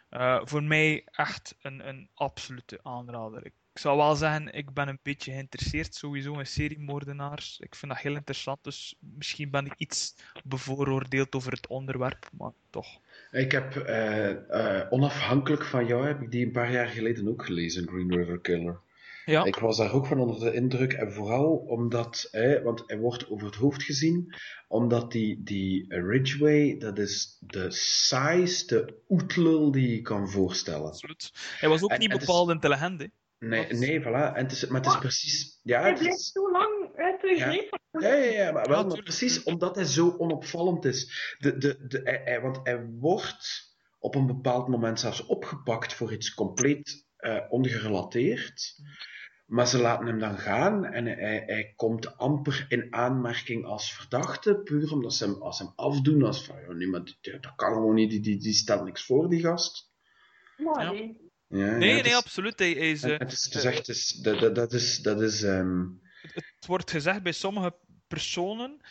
[0.10, 3.46] Eh, voor mij echt een, een absolute aanrader.
[3.46, 7.60] Ik zou wel zeggen, ik ben een beetje geïnteresseerd sowieso in seriemoordenaars.
[7.60, 12.52] Ik vind dat heel interessant, dus misschien ben ik iets bevooroordeeld over het onderwerp, maar
[12.70, 13.00] toch.
[13.32, 17.46] Ik heb, eh, eh, onafhankelijk van jou, heb ik die een paar jaar geleden ook
[17.46, 18.80] gelezen, Green River Killer.
[19.26, 22.98] Ja, Ik was daar ook van onder de indruk, en vooral omdat, hè, want hij
[22.98, 24.34] wordt over het hoofd gezien,
[24.68, 30.88] omdat die, die Ridgway, dat is de saaiste oetlul die je kan voorstellen.
[30.88, 31.32] absoluut.
[31.60, 33.08] Hij was ook En- niet is- bepaald intelligent, hè.
[33.40, 34.04] Nee, nee, voilà.
[34.34, 36.69] En het is, maar het is precies, ja, Hij het blijft is, zo lang
[37.38, 37.52] Ja.
[37.92, 41.36] ja, ja, ja, maar, wel, maar precies omdat hij zo onopvallend is.
[41.40, 43.68] De, de, de, hij, hij- want hij wordt
[44.00, 48.76] op een bepaald moment zelfs opgepakt voor iets compleet eh, ongerelateerd.
[49.46, 54.56] Maar ze laten hem dan gaan en hij, hij komt amper in aanmerking als verdachte,
[54.64, 57.74] puur omdat ze hem, als ze hem afdoen als van, ja, nee, maar dat kan
[57.74, 59.92] gewoon niet, die, die, die stelt niks voor, die gast.
[60.58, 60.92] Ja.
[60.92, 61.28] nee.
[61.48, 62.60] Ja, Nee, ja, nee, het is- absoluut.
[62.60, 65.22] Hij, is, eh, het is, het is echt, het is- dat, dat, dat is, dat
[65.22, 65.84] is, ehm,
[66.60, 67.76] het wordt gezegd bij sommige
[68.08, 68.82] personen.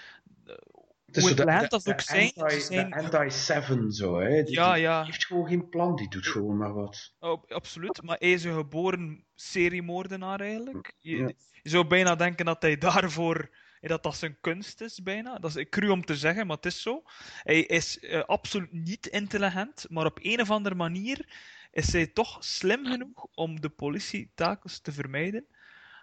[1.06, 4.42] is Hoe intelligent dat ook zijn, anti- zijn- De anti-seven, zo, hè.
[4.42, 5.04] Die, Ja, die ja.
[5.04, 7.14] heeft gewoon geen plan, die doet gewoon maar wat.
[7.18, 10.94] Oh, absoluut, maar hij is een geboren seriemoordenaar eigenlijk.
[10.98, 11.26] Je, Ja.
[11.62, 13.50] je zou bijna denken dat hij daarvoor,
[13.80, 15.38] dat dat zijn kunst is bijna.
[15.38, 17.02] Dat is cru om te zeggen, maar het is zo.
[17.42, 21.36] Hij is eh, absoluut niet intelligent, maar op een of andere manier
[21.70, 25.46] is hij toch slim genoeg om de politietakels te vermijden.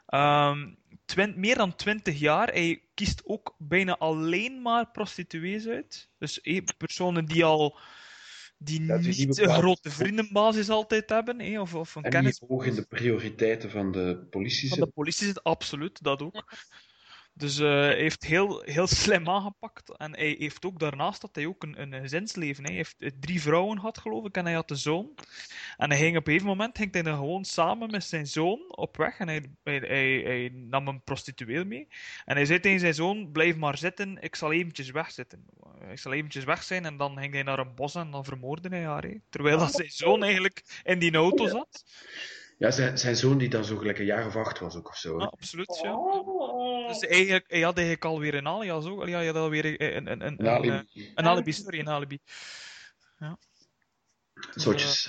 [0.06, 0.74] Ehm,
[1.36, 2.48] meer dan 20 jaar.
[2.48, 6.10] Hij kiest ook bijna alleen maar prostituees uit.
[6.18, 7.80] Dus eh, personen die al
[8.58, 12.66] die niet een grote vriendenbasis altijd hebben, hè, of, of een En kennis die hoog
[12.66, 14.94] in de prioriteiten van de politie van de zit.
[14.94, 16.54] politie zit, absoluut, dat ook.
[17.38, 19.98] Dus eh, hij heeft heel, heel slim aangepakt.
[19.98, 22.64] En hij heeft ook daarnaast had hij ook een, een gezinsleven.
[22.64, 22.70] hè.
[22.70, 25.10] Hij heeft eh, drie vrouwen gehad, geloof ik, en hij had een zoon.
[25.78, 28.76] En hij ging op een gegeven moment ging hij dan gewoon samen met zijn zoon
[28.76, 29.18] op weg.
[29.18, 31.88] En hij, hij, hij, hij nam een prostituee mee.
[32.26, 35.46] En hij zei tegen zijn zoon: Blijf maar zitten, ik zal eventjes wegzitten.
[35.92, 36.86] Ik zal eventjes weg zijn.
[36.86, 39.04] En dan ging hij naar een bos en dan vermoordde hij haar.
[39.04, 39.16] hè.
[39.30, 41.84] Terwijl dat zijn zoon eigenlijk in die auto zat.
[42.58, 44.98] Ja, zijn, zijn zoon die dan zo gelijk een jaar of acht was ook of
[44.98, 45.20] zo.
[45.20, 45.94] Ja, absoluut, ja.
[46.86, 46.92] Oh.
[46.92, 49.08] Dus eigenlijk, hij had eigenlijk alweer een alias ook.
[49.08, 50.70] Ja, hij had alweer een, een, een, een, Een alibi.
[50.70, 52.20] een, een alibi, sorry, een alibi.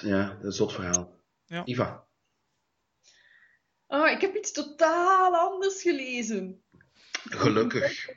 [0.01, 1.21] Ja, dat is zot verhaal.
[1.47, 1.65] Ja.
[1.65, 2.07] Iva.
[3.87, 6.63] Ah, ik heb iets totaal anders gelezen.
[7.13, 8.09] Gelukkig.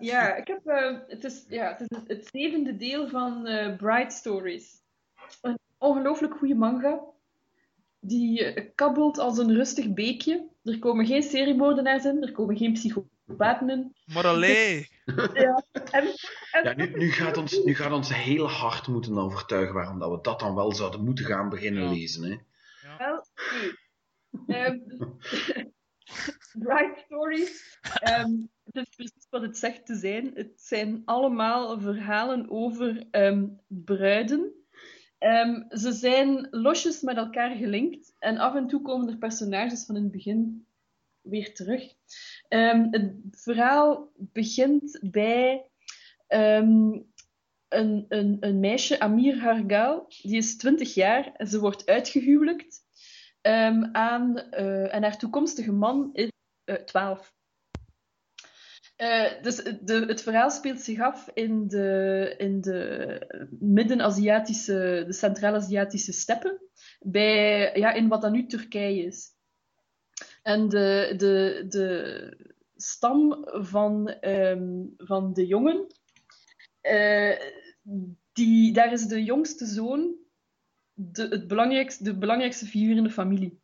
[0.00, 4.12] Ja, ik heb, eh, het, is, ja, het is het zevende deel van eh, Bright
[4.12, 4.82] Stories.
[5.40, 7.00] Een ongelooflijk goede manga.
[8.00, 10.48] Die eh, kabbelt als een rustig beekje.
[10.66, 13.94] Er komen geen seriemoordenaars in, er komen geen psychopaten in.
[14.04, 16.14] Maar allee, En,
[16.52, 20.10] en Ja, nu, nu, gaat ons, nu gaat ons heel hard moeten overtuigen waarom dat
[20.10, 21.90] we dat dan wel zouden moeten gaan beginnen Ja.
[21.90, 22.22] lezen.
[22.22, 22.36] Hè.
[22.98, 23.24] wel,
[24.30, 24.52] oké.
[24.52, 24.78] Ehm,
[26.64, 27.78] Bright Stories.
[28.00, 28.30] ehm,
[28.64, 30.30] het is precies wat het zegt te zijn.
[30.34, 34.52] Het zijn allemaal verhalen over ehm, bruiden.
[35.18, 38.14] Ehm, ze zijn losjes met elkaar gelinkt.
[38.18, 40.66] En af en toe komen er personages van in het begin
[41.20, 41.94] weer terug.
[42.48, 45.70] Ehm, het verhaal begint bij
[46.26, 47.00] ehm,
[47.68, 50.06] een, een, een meisje, Amir Hargal.
[50.22, 52.84] Die is 20 jaar en ze wordt uitgehuwelijkt.
[53.92, 56.30] Aan, eh, en haar toekomstige man is
[56.64, 57.35] eh 12.
[58.96, 66.12] Eh, dus de, het verhaal speelt zich af in de, in de Midden-Aziatische, de Centraal-Aziatische
[66.12, 66.60] steppen,
[67.00, 69.34] bij, ja, in wat dan nu Turkije is.
[70.42, 75.86] En de, de, de stam van, ehm, van de jongen,
[76.80, 77.40] eh,
[78.32, 80.14] die, daar is de jongste zoon
[80.92, 83.60] de, het belangrijkste, de belangrijkste figuur in de familie.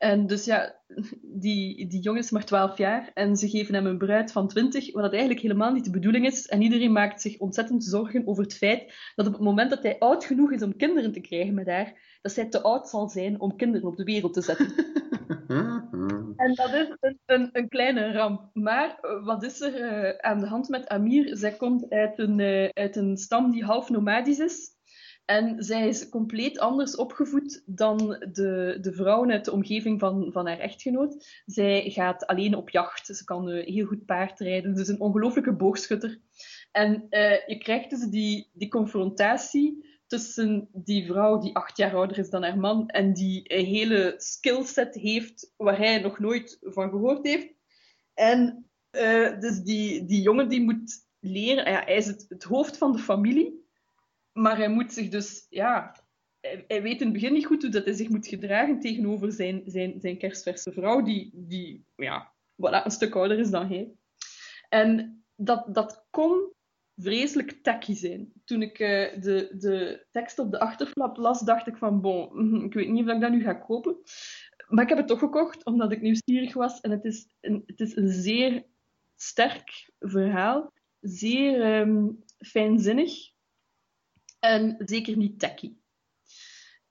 [0.00, 0.80] En dus ja,
[1.22, 4.92] die, die jongen is maar 12 jaar en ze geven hem een bruid van 20,
[4.92, 6.46] wat dat eigenlijk helemaal niet de bedoeling is.
[6.46, 9.98] En iedereen maakt zich ontzettend zorgen over het feit dat op het moment dat hij
[9.98, 13.40] oud genoeg is om kinderen te krijgen met haar, dat zij te oud zal zijn
[13.40, 14.72] om kinderen op de wereld te zetten.
[16.36, 18.50] En dat is een, een, een kleine ramp.
[18.52, 21.36] Maar eh, wat is er eh, aan de hand met Amir?
[21.36, 24.78] Zij komt uit een, eh, uit een stam die half nomadisch is.
[25.30, 27.96] En zij is compleet anders opgevoed dan
[28.32, 31.42] de, de vrouwen uit de omgeving van, van haar echtgenoot.
[31.46, 33.06] Zij gaat alleen op jacht.
[33.06, 34.74] Ze kan eh, heel goed paardrijden.
[34.74, 36.20] Ze is een ongelooflijke boogschutter.
[36.72, 42.18] En eh, je krijgt dus die, die confrontatie tussen die vrouw die acht jaar ouder
[42.18, 46.90] is dan haar man en die een hele skillset heeft waar hij nog nooit van
[46.90, 47.54] gehoord heeft.
[48.14, 52.76] En eh, dus die, die jongen die moet leren, ja, hij is het, het hoofd
[52.76, 53.59] van de familie,
[54.32, 55.96] maar hij moet zich dus, ja,
[56.40, 59.62] hij, weet in het begin niet goed hoe dat hij zich moet gedragen tegenover zijn,
[59.66, 63.92] zijn, zijn kerstverse vrouw, die, die ja, voilà, een stuk ouder is dan hij.
[64.68, 66.52] En dat, dat kon
[66.96, 68.32] vreselijk tacky zijn.
[68.44, 72.64] Toen ik eh, de, de tekst op de achterflap las, dacht ik van, bon, mhm,
[72.64, 73.96] ik weet niet of ik dat nu ga kopen.
[74.68, 76.80] Maar ik heb het toch gekocht, omdat ik nieuwsgierig was.
[76.80, 78.64] En het is een, het is een zeer
[79.16, 80.72] sterk verhaal.
[81.00, 82.08] Zeer ehm,
[82.38, 83.12] fijnzinnig.
[84.40, 85.72] En zeker niet tacky.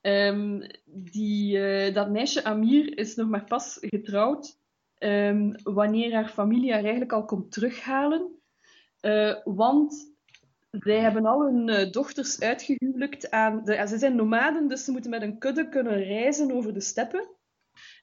[0.02, 4.58] Ehm, die, eh, dat meisje Amir is nog maar pas getrouwd
[4.98, 8.42] ehm, wanneer haar familie haar eigenlijk al komt terughalen.
[9.00, 10.14] Eh, want
[10.70, 13.64] zij hebben al hun eh, dochters uitgehuwelijkt aan...
[13.66, 17.30] De, ze zijn nomaden, dus ze moeten met een kudde kunnen reizen over de steppen.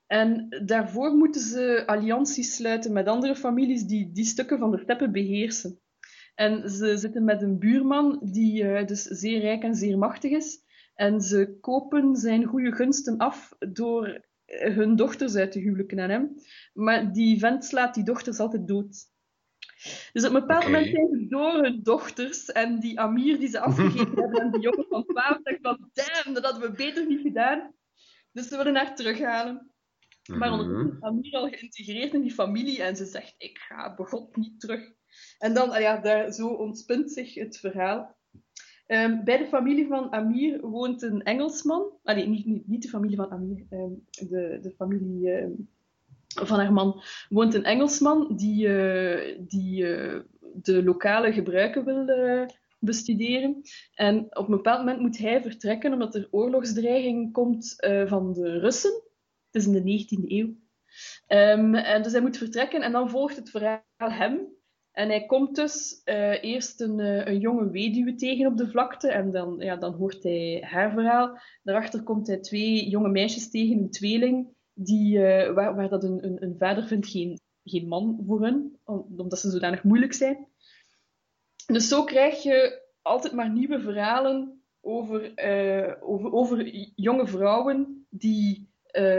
[0.07, 5.13] En daarvoor moeten ze allianties sluiten met andere families die die stukken van de steppen
[5.13, 5.81] beheersen.
[6.37, 10.65] En ze zitten met een buurman die uh, dus zeer rijk en zeer machtig is.
[10.95, 16.35] En ze kopen zijn goede gunsten af door hun dochters uit te huwelijken aan hem.
[16.73, 19.15] Maar die vent slaat die dochters altijd dood.
[20.13, 23.61] Dus op een bepaald moment zijn ze door hun dochters en die Amir die ze
[23.61, 27.21] afgegeven hebben en die jongen van 12 zegt van damn, dat hadden we beter niet
[27.21, 27.75] gedaan.
[28.33, 29.71] Dus ze willen haar terughalen.
[30.27, 30.61] Maar Mhm.
[30.61, 34.61] ondertussen is Amir al geïntegreerd in die familie en ze zegt ik ga begot niet
[34.61, 34.93] terug.
[35.39, 38.17] En dan, ah ja, daar, zo ontspint zich het verhaal.
[38.87, 41.99] Ehm, bij de familie van Amir woont een Engelsman.
[42.03, 43.67] Ah, nee, niet, niet, niet de familie van Amir.
[43.71, 43.93] ehm,
[44.29, 45.53] de, de familie ehm,
[46.45, 50.21] van haar man woont een Engelsman die, eh, die eh,
[50.55, 52.47] de lokale gebruiken wil eh,
[52.79, 53.63] bestuderen.
[53.95, 57.75] En op een bepaald moment moet hij vertrekken omdat er oorlogsdreiging komt
[58.07, 59.03] van de Russen.
[59.51, 60.55] Het is in de 19e eeuw.
[61.27, 64.56] En dus hij moet vertrekken en dan volgt het verhaal hem.
[64.97, 69.09] En hij komt dus eh, eerst een, eh, een jonge weduwe tegen op de vlakte
[69.09, 71.39] en dan, ja, dan hoort hij haar verhaal.
[71.63, 76.43] Daarachter komt hij twee jonge meisjes tegen, een tweeling, die, eh, waar, dat een, een,
[76.43, 78.41] een vader vindt geen, geen man voor
[78.85, 80.47] om- omdat ze zodanig moeilijk zijn.
[81.67, 85.33] Dus zo krijg je altijd maar nieuwe verhalen over,
[86.01, 88.69] over, over jonge vrouwen die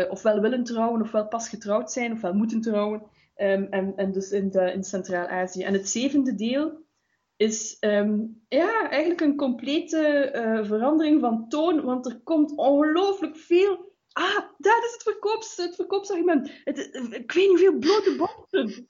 [0.10, 3.02] ofwel willen trouwen, ofwel pas getrouwd zijn, ofwel moeten trouwen.
[3.38, 5.64] Ehm, en, en dus in, de, in Centraal-Azië.
[5.64, 6.86] En het zevende deel
[7.36, 13.96] is ehm, ja, eigenlijk een complete eh, verandering van toon, want er komt ongelooflijk veel.
[14.12, 16.52] Ah, dat is het, verkoops, het verkoopsargument.
[16.64, 16.78] Het,
[17.12, 18.90] ik weet niet hoeveel blote borsten.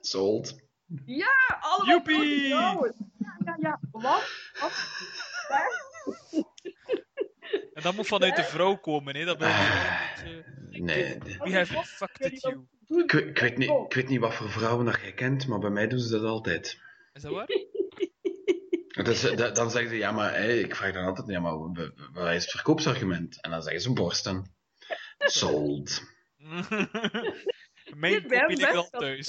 [0.00, 0.54] Sold.
[1.60, 2.48] Allemaal Joepie!
[2.48, 2.92] Ja,
[3.44, 3.80] ja, ja.
[3.90, 4.24] Wat?
[4.60, 4.72] Wat?
[5.48, 5.92] Waar?
[7.72, 9.24] En dat moet vanuit de vrouw komen, hè.
[9.24, 10.82] Dat ben je een beetje...
[10.82, 11.18] Nee.
[11.38, 12.66] We have infected you.
[12.88, 15.58] Ik, weet- ik, weet niet, ik weet niet wat voor vrouwen dat jij kent, maar
[15.58, 16.80] bij mij doen ze dat altijd.
[17.12, 17.46] Is dat waar?
[18.94, 21.58] Dat is, dat- dan zeggen ze, ja, maar hé, ik vraag dan altijd, ja, maar
[21.58, 23.40] wa- wa- wat is het verkoopsargument?
[23.42, 24.54] En dan zeggen ze borsten.
[25.18, 26.02] Sold.
[27.94, 29.26] Mijn Ik ben kopie ligt al thuis.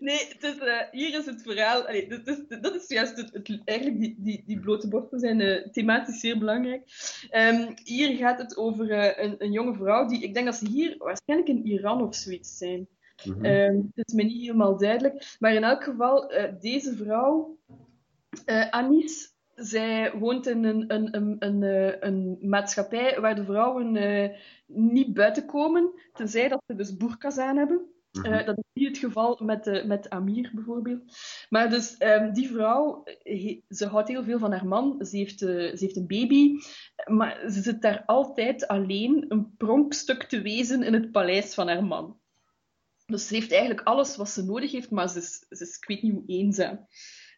[0.00, 1.86] Nee, het is, eh, hier is het verhaal.
[1.86, 5.40] Allee, dat, is, dat is juist het, het- eigenlijk die, die, die blote borsten zijn
[5.40, 6.82] eh, thematisch zeer belangrijk.
[7.30, 10.68] Ehm, hier gaat het over eh, een, een jonge vrouw die, ik denk dat ze
[10.68, 12.88] hier waarschijnlijk in Iran of zoiets zijn.
[13.42, 15.36] Ehm, het is me niet helemaal duidelijk.
[15.38, 17.58] Maar in elk geval, deze vrouw,
[18.70, 21.62] Anis, zij woont in een, een, een, een,
[22.06, 23.92] een maatschappij waar de vrouwen
[24.66, 27.80] niet buiten komen, tenzij dat ze dus burka's aan hebben.
[28.12, 28.32] Mhm.
[28.32, 31.02] Eh, dat is niet het geval met, eh, met Amir bijvoorbeeld.
[31.48, 33.02] Maar dus ehm, die vrouw,
[33.68, 35.04] ze houdt heel veel van haar man.
[35.06, 36.58] Ze heeft, eh, ze heeft een baby.
[37.04, 41.84] Maar ze zit daar altijd alleen een pronkstuk te wezen in het paleis van haar
[41.84, 42.18] man.
[43.06, 45.86] Dus ze heeft eigenlijk alles wat ze nodig heeft, maar ze is, ze is ik
[45.86, 46.86] weet niet hoe eenzaam.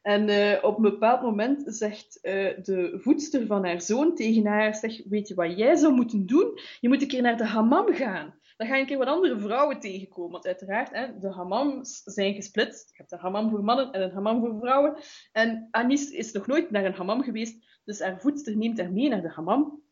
[0.02, 0.22] En
[0.64, 2.18] op een bepaald moment zegt
[2.62, 6.58] de voedster van haar zoon tegen haar, zeg, weet je wat jij zou moeten doen?
[6.80, 8.34] Je moet een keer naar de hammam gaan.
[8.62, 10.30] Dan ga je een keer wat andere vrouwen tegenkomen.
[10.30, 12.88] Want uiteraard, de hammams zijn gesplitst.
[12.88, 14.96] Je hebt een hammam voor mannen en een hammam voor vrouwen.
[15.32, 19.08] En Anis is nog nooit naar een hammam geweest, dus haar voedster neemt haar mee
[19.08, 19.82] naar de hammam.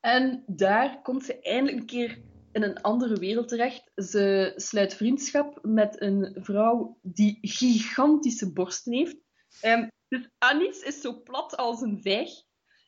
[0.00, 2.22] En daar komt ze eindelijk een keer
[2.52, 3.90] in een andere wereld terecht.
[3.94, 9.16] Ze sluit vriendschap met een vrouw die gigantische borsten heeft.
[9.60, 12.30] Ehm, dus Anis is zo plat als een vijg.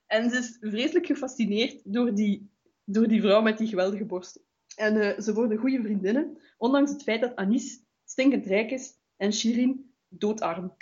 [0.06, 2.50] En ze is vreselijk gefascineerd door die,
[2.84, 4.50] door die vrouw met die geweldige borsten.
[4.82, 9.32] En eh, ze worden goede vriendinnen, ondanks het feit dat Anis stinkend rijk is en
[9.32, 10.76] Shirin doodarm.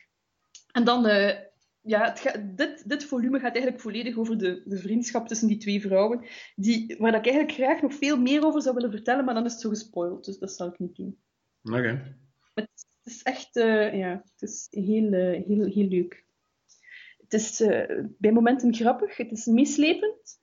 [0.73, 1.39] En dan, eh,
[1.81, 2.15] ja,
[2.55, 6.25] dit, dit volume gaat eigenlijk volledig over de, de vriendschap tussen die twee vrouwen,
[6.55, 9.53] die, waar ik eigenlijk graag nog veel meer over zou willen vertellen, maar dan is
[9.53, 11.19] het zo gespoild, dus dat zal ik niet doen.
[11.63, 12.17] Oké.
[12.55, 15.13] Het is, het is echt, eh, ja, het is heel,
[15.47, 16.25] heel, heel leuk.
[17.19, 17.59] Het is
[18.19, 20.41] bij momenten grappig, het is meeslepend,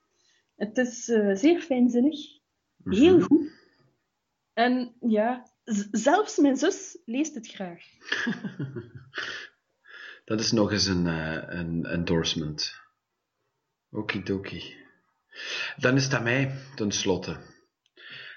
[0.56, 1.04] het is
[1.34, 2.37] zeer fijnzinnig,
[2.90, 3.52] heel goed.
[4.54, 5.52] En ja,
[5.92, 7.84] zelfs mijn zus leest het graag.
[10.26, 12.74] Dat is nog eens een, eh, een endorsement.
[13.90, 14.76] Okidoki.
[15.78, 17.38] Dan is het aan mij, tenslotte.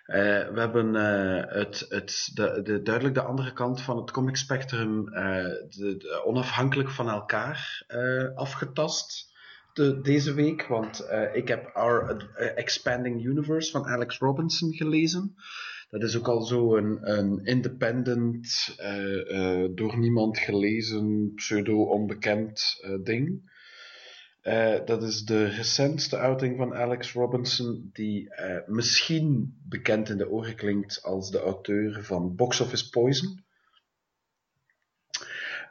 [0.05, 4.37] Eh, we hebben eh, het, het, de, de, duidelijk de andere kant van het comic
[4.37, 7.85] spectrum de, de onafhankelijk van elkaar
[8.35, 9.30] afgetast
[9.73, 10.67] de, deze week.
[10.67, 15.35] Want eh, ik heb Our eh, Expanding Universe van Alex Robinson gelezen.
[15.91, 23.49] Dat is ook al zo een, een independent, eh, door niemand gelezen, pseudo-onbekend ding.
[24.85, 28.35] Dat is de recentste outing van Alex Robinson, die
[28.67, 33.45] misschien bekend in de oren klinkt als de auteur van Box Office Poison.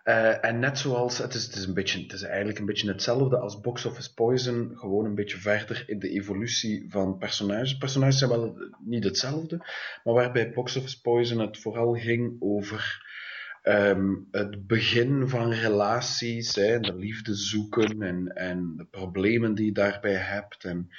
[0.09, 2.87] Eh, en net zoals, het is, het, is een beetje, het is eigenlijk een beetje
[2.87, 7.77] hetzelfde als Box Office Poison, gewoon een beetje verder in de evolutie van personages.
[7.77, 9.57] Personages zijn wel niet hetzelfde,
[10.03, 13.07] maar waarbij Box Office Poison het vooral ging over
[13.61, 19.71] ehm, het begin van relaties, hè, de liefde zoeken en, en de problemen die je
[19.71, 20.89] daarbij hebt en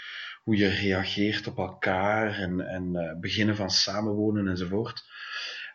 [0.42, 5.04] hoe je reageert op elkaar en, en uh, beginnen van samenwonen enzovoort.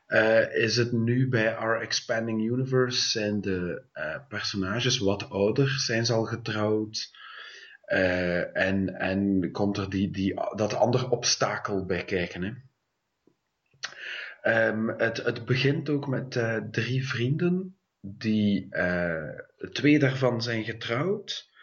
[0.08, 6.06] Uh, is het nu bij Our Expanding Universe zijn de uh, personages wat ouder, zijn
[6.06, 7.12] ze al getrouwd
[7.88, 12.42] uh, en, en komt er die, die, dat andere obstakel bij kijken.
[12.44, 12.54] Hè?
[14.68, 16.32] Um, het, het begint ook met
[16.72, 18.68] drie vrienden, die
[19.72, 21.54] twee daarvan zijn getrouwd.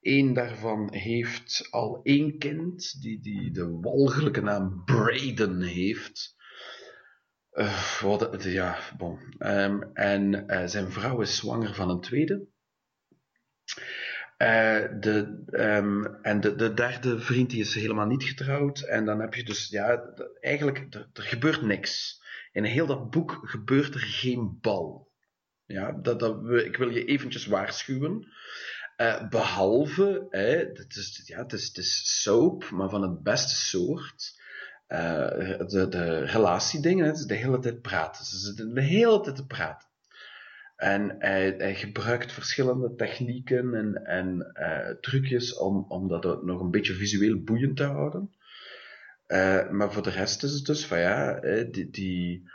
[0.00, 6.38] Eén daarvan heeft al één kind, die, die de walgelijke naam Braden heeft.
[7.52, 9.18] Uh, wat, ja, bon.
[9.38, 12.46] Um, en uh, zijn vrouw is zwanger van een tweede.
[14.38, 18.80] Uh, de, um, en de, de derde vriend die is helemaal niet getrouwd.
[18.80, 22.22] En dan heb je dus, ja, eigenlijk, er, er, gebeurt niks.
[22.52, 25.12] In heel dat boek gebeurt er geen bal.
[25.66, 28.26] Ja, dat, dat, ik wil je eventjes waarschuwen.
[29.30, 34.39] behalve, hè, het, is, ja, het, is, het is soap, maar van het beste soort.
[34.92, 38.24] Uh, de, de relatiedingen, het is de hele tijd praten.
[38.24, 39.88] Ze zitten de hele tijd te praten.
[40.76, 46.70] En hij, hij gebruikt verschillende technieken en, en uh, trucjes om, om dat nog een
[46.70, 48.34] beetje visueel boeiend te houden.
[49.28, 51.40] Uh, maar voor de rest is het dus van ja,
[51.70, 52.50] die, die,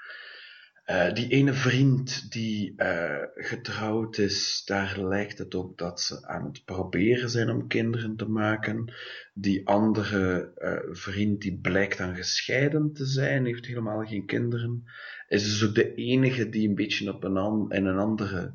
[0.86, 6.46] uh, die ene vriend die uh, getrouwd is, daar lijkt het ook dat ze aan
[6.46, 8.94] het proberen zijn om kinderen te maken.
[9.34, 14.84] Die andere uh, vriend die blijkt dan gescheiden te zijn, heeft helemaal geen kinderen.
[15.28, 18.54] Is dus ook de enige die een beetje op een an in een andere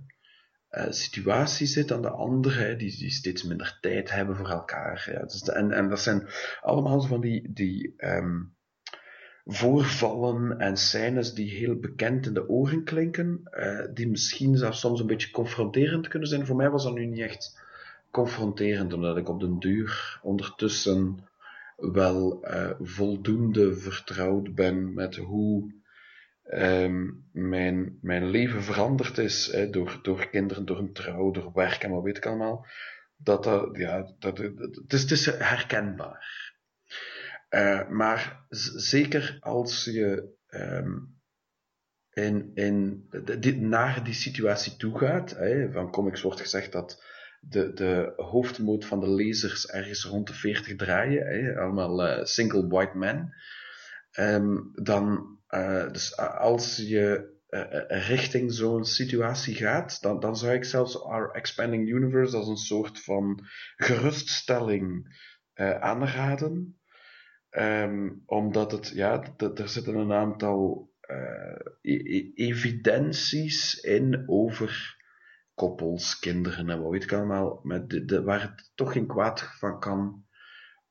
[0.88, 5.08] situatie zit dan de andere, die, die steeds minder tijd hebben voor elkaar.
[5.12, 5.20] Ja.
[5.20, 6.28] Dus en, en dat zijn
[6.60, 8.54] allemaal van die, die um,
[9.44, 15.00] voorvallen en scènes die heel bekend in de oren klinken, uh, die misschien zelfs soms
[15.00, 16.46] een beetje confronterend kunnen zijn.
[16.46, 17.60] Voor mij was dat nu niet echt
[18.10, 21.18] confronterend, omdat ik op den duur ondertussen
[21.76, 25.72] wel uh, voldoende vertrouwd ben met hoe
[26.52, 31.82] um, mijn, mijn leven veranderd is hè, door, door kinderen, door een trouw, door werk
[31.82, 32.66] en wat weet ik allemaal.
[33.16, 36.49] Dat, dat, ja, dat, het, is, het is herkenbaar.
[37.50, 41.20] Uh, maar zeker als je um,
[42.10, 43.08] in, in
[43.38, 47.04] die, naar die situatie toe gaat, hè, van comics wordt gezegd dat
[47.40, 52.66] de, de hoofdmoot van de lezers ergens rond de 40 draaien, hè, allemaal uh, single
[52.66, 53.34] white men,
[54.18, 57.38] um, dan, uh, dus als je
[57.88, 63.00] richting zo'n situatie gaat, dan, dan zou ik zelfs Our Expanding Universe als een soort
[63.04, 63.40] van
[63.76, 65.18] geruststelling
[65.80, 66.79] aanraden.
[67.50, 74.98] Um, omdat het, ja, er zitten een aantal uh, e evidenties in over
[75.54, 79.80] koppels, kinderen en wat weet ik allemaal, met de, waar het toch geen kwaad van
[79.80, 80.24] kan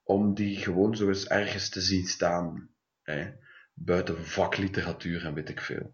[0.03, 2.69] om die gewoon zo eens ergens te zien staan.
[3.01, 3.31] Hè?
[3.73, 5.93] Buiten vakliteratuur en weet ik veel.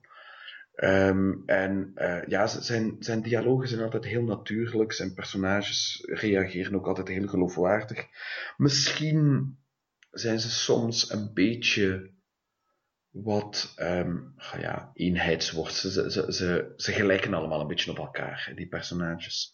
[0.75, 6.87] Um, en uh, ja, zijn, zijn dialogen zijn altijd heel natuurlijk, zijn personages reageren ook
[6.87, 8.05] altijd heel geloofwaardig.
[8.57, 9.57] Misschien
[10.15, 12.13] zijn ze soms een beetje
[13.09, 14.91] wat um, ja.
[14.95, 19.53] Ze, ze, ze, ze gelijken allemaal een beetje op elkaar, die personages.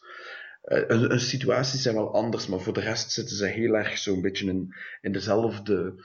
[0.63, 3.97] Uh, een, een situaties zijn wel anders, maar voor de rest zitten ze heel erg
[3.97, 6.03] zo'n beetje in, in dezelfde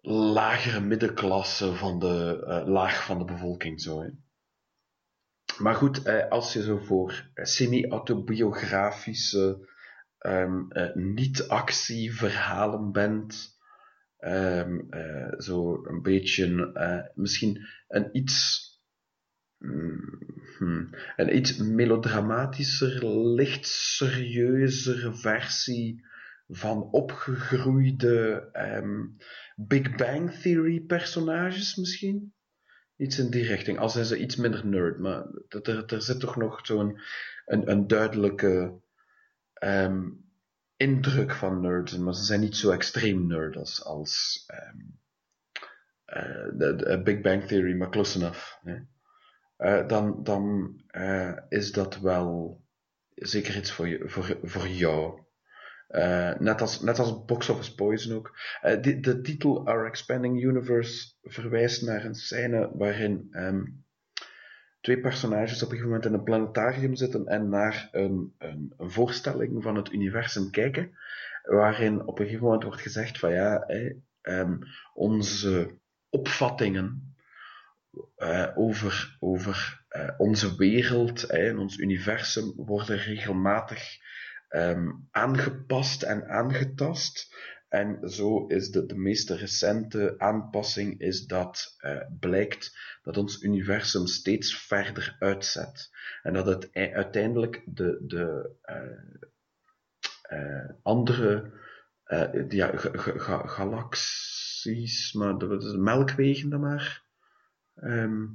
[0.00, 3.80] lagere middenklasse van de uh, laag van de bevolking.
[3.80, 4.10] Zo.
[5.58, 9.68] Maar goed, uh, als je zo voor semi-autobiografische
[10.26, 13.56] um, uh, niet-actieverhalen bent.
[14.20, 14.88] Um,
[15.38, 18.66] zo een beetje, uh, misschien een iets,
[19.58, 26.06] mm, een iets melodramatischer, licht serieuzer versie
[26.48, 29.16] van opgegroeide um,
[29.56, 32.32] Big Bang Theory personages misschien.
[32.96, 33.78] Iets in die richting.
[33.78, 37.00] Al zijn ze iets minder nerd, maar er, er zit toch nog zo'n
[37.46, 38.80] een, een duidelijke
[39.60, 40.26] um,
[40.76, 45.00] indruk van nerds maar ze zijn niet zo extreem nerd als, um,
[46.06, 48.56] uh, de, de, Big Bang Theory, maar close enough.
[48.62, 48.76] Hè.
[49.58, 50.74] Uh, dan dan
[51.48, 52.62] is dat wel
[53.14, 55.26] zeker iets voor, je, voor, voor jou.
[55.88, 58.38] Eh, net, als, net als Box Office Poison ook.
[58.60, 63.62] Eh, de, de titel Our Expanding Universe verwijst naar een scène waarin ehm,
[64.80, 68.90] twee personages op een gegeven moment in een planetarium zitten en naar een, een, een
[68.90, 70.98] voorstelling van het universum kijken,
[71.42, 73.66] waarin op een gegeven moment wordt gezegd van ja,
[74.22, 74.56] ehm,
[74.94, 75.78] onze
[76.08, 77.16] opvattingen
[78.16, 83.96] eh, over, over eh, onze wereld en ons universum worden regelmatig
[84.48, 87.34] ehm, aangepast en aangetast.
[87.68, 94.06] En zo is de, de meest recente aanpassing is dat eh, blijkt dat ons universum
[94.06, 95.90] steeds verder uitzet.
[96.22, 99.26] En dat het ei- uiteindelijk de, de eh,
[100.22, 101.52] eh, andere
[102.48, 107.04] ja, ga- ga- ga- galaxies, maar de, de melkwegen dan maar.
[107.74, 108.26] Ehm,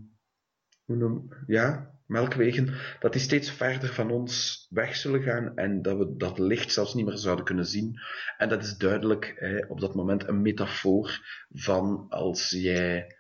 [0.86, 5.98] hoe noem, ja, melkwegen, dat die steeds verder van ons weg zullen gaan en dat
[5.98, 8.00] we dat licht zelfs niet meer zouden kunnen zien.
[8.38, 9.36] En dat is duidelijk
[9.68, 11.20] op dat moment een metafoor
[11.50, 13.16] van als jij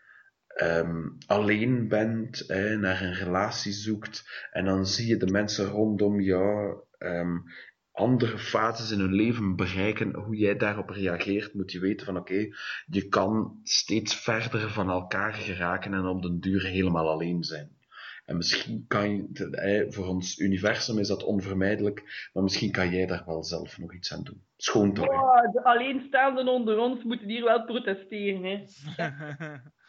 [0.48, 2.48] ehm, alleen bent,
[2.80, 7.38] naar een relatie zoekt en dan zie je de mensen rondom jou ehm,
[7.94, 12.48] andere fases in hun leven bereiken, hoe jij daarop reageert, moet je weten van oké,
[12.86, 17.82] je kan steeds verder van elkaar geraken en op den duur helemaal alleen zijn.
[18.26, 23.24] En misschien kan je, voor ons universum is dat onvermijdelijk, maar misschien kan jij daar
[23.26, 24.44] wel zelf nog iets aan doen.
[24.58, 25.08] Schoon toch?
[25.08, 28.44] Oh, de alleenstaanden onder ons moeten hier wel protesteren.
[28.44, 28.64] Hè.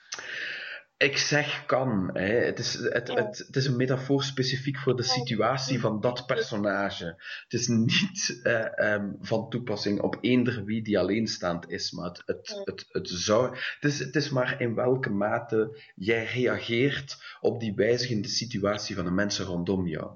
[1.05, 2.11] Ik zeg kan.
[2.13, 2.35] Hè.
[2.35, 7.05] Het, is, het, het, het is een metafoor specifiek voor de situatie van dat personage.
[7.43, 12.23] Het is niet eh, ehm, van toepassing op eender wie die alleenstaand is, maar het,
[12.27, 13.57] het, het, het zou.
[13.57, 19.05] Het is, het is maar in welke mate jij reageert op die wijzigende situatie van
[19.05, 20.13] de mensen rondom jou.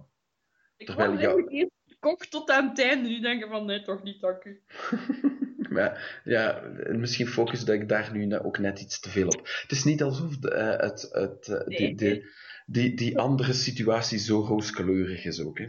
[0.77, 3.09] Ik Terwijl jou- eerst kok tot aan het einde.
[3.09, 4.62] Nu denk ik van, nee, toch niet, dank u.
[5.69, 9.40] Maar ja, misschien focus dat ik daar nu ook net iets te veel op.
[9.62, 11.95] Het is niet alsof de, eh, het, het, eh, die, Nee.
[11.95, 12.24] die,
[12.66, 15.59] die, die andere situatie zo rooskleurig is ook.
[15.59, 15.66] Hè.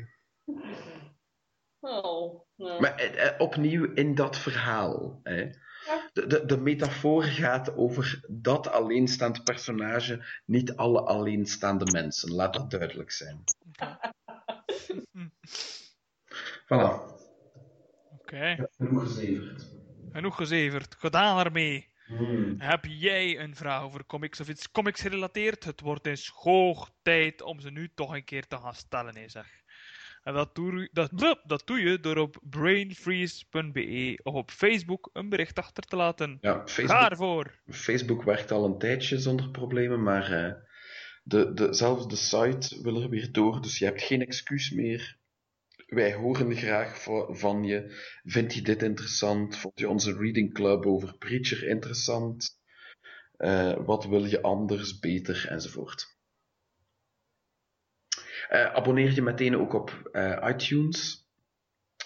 [1.79, 2.81] Oh, nou.
[2.81, 5.19] Maar eh, opnieuw in dat verhaal.
[5.23, 5.41] Hè.
[5.85, 6.09] Ja.
[6.13, 12.31] De, de, de metafoor gaat over dat alleenstaand personage, niet alle alleenstaande mensen.
[12.31, 13.43] Laat dat duidelijk zijn.
[16.65, 17.17] Voilà.
[18.19, 19.68] Oké, Genoeg gezeverd.
[20.11, 20.95] Genoeg gezeverd.
[20.99, 21.87] Gedaan ermee.
[22.57, 25.63] Heb jij een vraag over comics of iets comics gerelateerd?
[25.63, 29.27] Het wordt eens hoog tijd om ze nu toch een keer te gaan stellen, hè,
[29.29, 29.47] zeg.
[30.23, 35.09] En dat doe, je- dat, blup, dat doe je door op brainfreeze.be of op Facebook
[35.13, 36.37] een bericht achter te laten.
[36.41, 37.59] Ja, Facebook, ervoor!
[37.69, 40.53] Facebook werkt al een tijdje zonder problemen, maar eh,
[41.23, 45.17] de, de, zelfs de site wil er weer door, dus je hebt geen excuus meer.
[45.89, 47.95] Wij horen graag va- van je.
[48.23, 49.57] Vind je dit interessant?
[49.57, 52.57] Vond je onze reading club over Preacher interessant?
[53.37, 56.17] Eh, wat wil je anders, beter, enzovoort.
[58.49, 61.27] Eh, abonneer je meteen ook op eh, iTunes.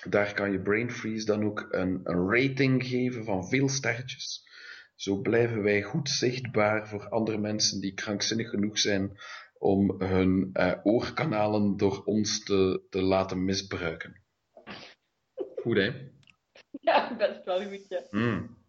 [0.09, 4.43] Daar kan je Brain Freeze dan ook een, een rating geven van veel sterretjes.
[4.95, 9.17] Zo blijven wij goed zichtbaar voor andere mensen die krankzinnig genoeg zijn
[9.63, 14.21] om hun eh, oorkanalen door ons te, te laten misbruiken.
[15.55, 15.91] Goed, hè?
[16.81, 18.03] Ja, best wel goed, ja.
[18.09, 18.61] Mm.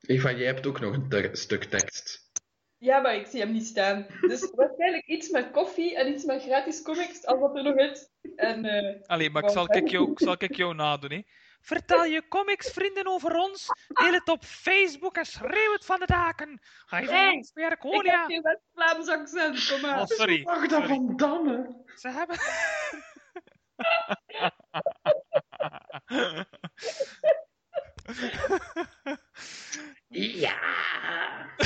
[0.00, 2.30] Eva, jij hebt ook nog een stuk tekst.
[2.78, 4.06] Ja, maar ik zie hem niet staan.
[4.20, 8.08] Dus waarschijnlijk iets met koffie en iets met gratis comics, als dat er nog is.
[8.36, 11.22] En eh, Allee, maar ik zal ik jou, ik zal ik jou nadoen, hè.
[11.62, 16.60] Vertel je comicsvrienden over ons, deel het op Facebook en schreeuw het van de daken.
[16.86, 18.24] Ga je Hey, van ons werk, ik hoor heb ja.
[18.24, 20.00] geen West-Vlaams accent, kom maar.
[20.00, 20.42] Oh, sorry.
[20.42, 21.84] Magda van Damme.
[21.94, 22.38] Ze hebben...
[30.08, 30.58] Ja.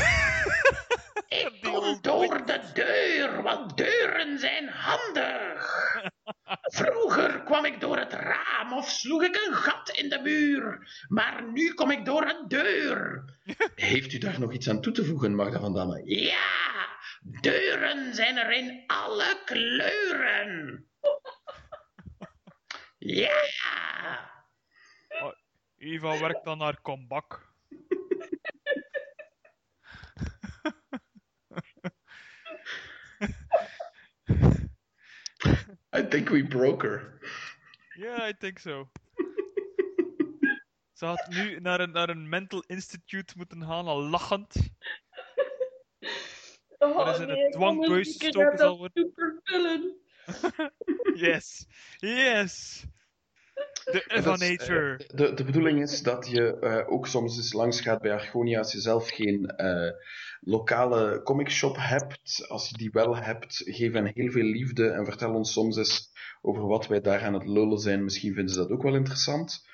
[1.28, 6.14] Ik Die kom door de deur, want deuren zijn handig.
[6.60, 10.88] Vroeger kwam ik door het raam of sloeg ik een gat in de muur.
[11.08, 13.24] Maar nu kom ik door een deur.
[13.74, 16.02] Heeft u daar nog iets aan toe te voegen, Magda van Damme?
[16.04, 16.88] Ja,
[17.40, 20.84] deuren zijn er in alle kleuren.
[22.98, 23.30] Ja.
[25.78, 27.45] Eva werkt dan naar Combak.
[35.96, 37.20] I think we broke her.
[37.96, 38.88] Ja, I think so.
[40.92, 44.54] Ze had nu naar een, naar een mental institute moeten gaan, al lachend.
[46.78, 49.12] Oh, Waar is een nee, dwangbuis eens, ik gestoken zal worden?
[51.14, 51.66] Yes.
[51.96, 52.84] Yes.
[53.84, 58.00] De is, eh, de, de bedoeling is dat je eh, ook soms eens langs gaat
[58.00, 59.90] bij Argonia als je zelf geen eh,
[60.40, 62.44] lokale comicshop hebt.
[62.48, 66.12] Als je die wel hebt, geef hen heel veel liefde en vertel ons soms eens
[66.42, 68.04] over wat wij daar aan het lullen zijn.
[68.04, 69.66] Misschien vinden ze dat ook wel interessant.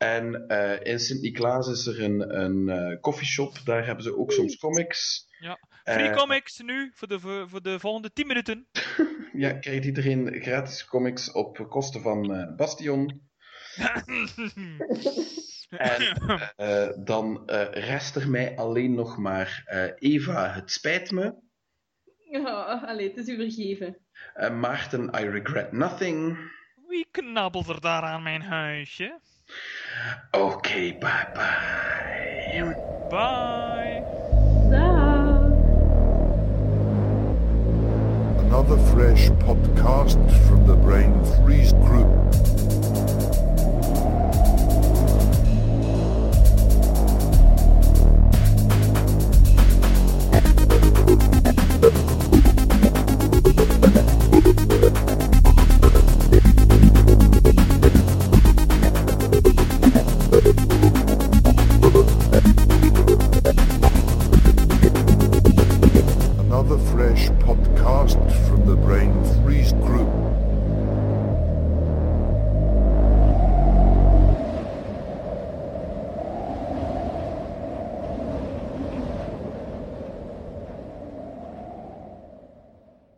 [0.00, 4.56] En eh, in Sint-Niklaas is er een, een eh coffeeshop, daar hebben ze ook soms
[4.56, 5.28] comics.
[5.38, 5.58] Ja.
[5.84, 8.66] Free Eh, comics nu voor de, voor, voor de volgende 10 minuten.
[9.32, 13.20] Ja, krijgt iedereen gratis comics op kosten van eh, Bastion.
[15.70, 16.02] En
[16.56, 21.34] eh, dan eh, rest er mij alleen nog maar eh, Eva, het spijt me.
[22.30, 23.98] Ja, allee, het is u vergeven.
[24.34, 26.38] Eh, Maarten, I regret nothing.
[26.88, 29.20] Wie knabbelt er daar aan mijn huisje?
[30.32, 32.74] Oké, bye bye.
[33.10, 34.02] Bye.
[38.38, 41.12] Another fresh podcast from the Brain
[41.42, 42.10] Freeze Group.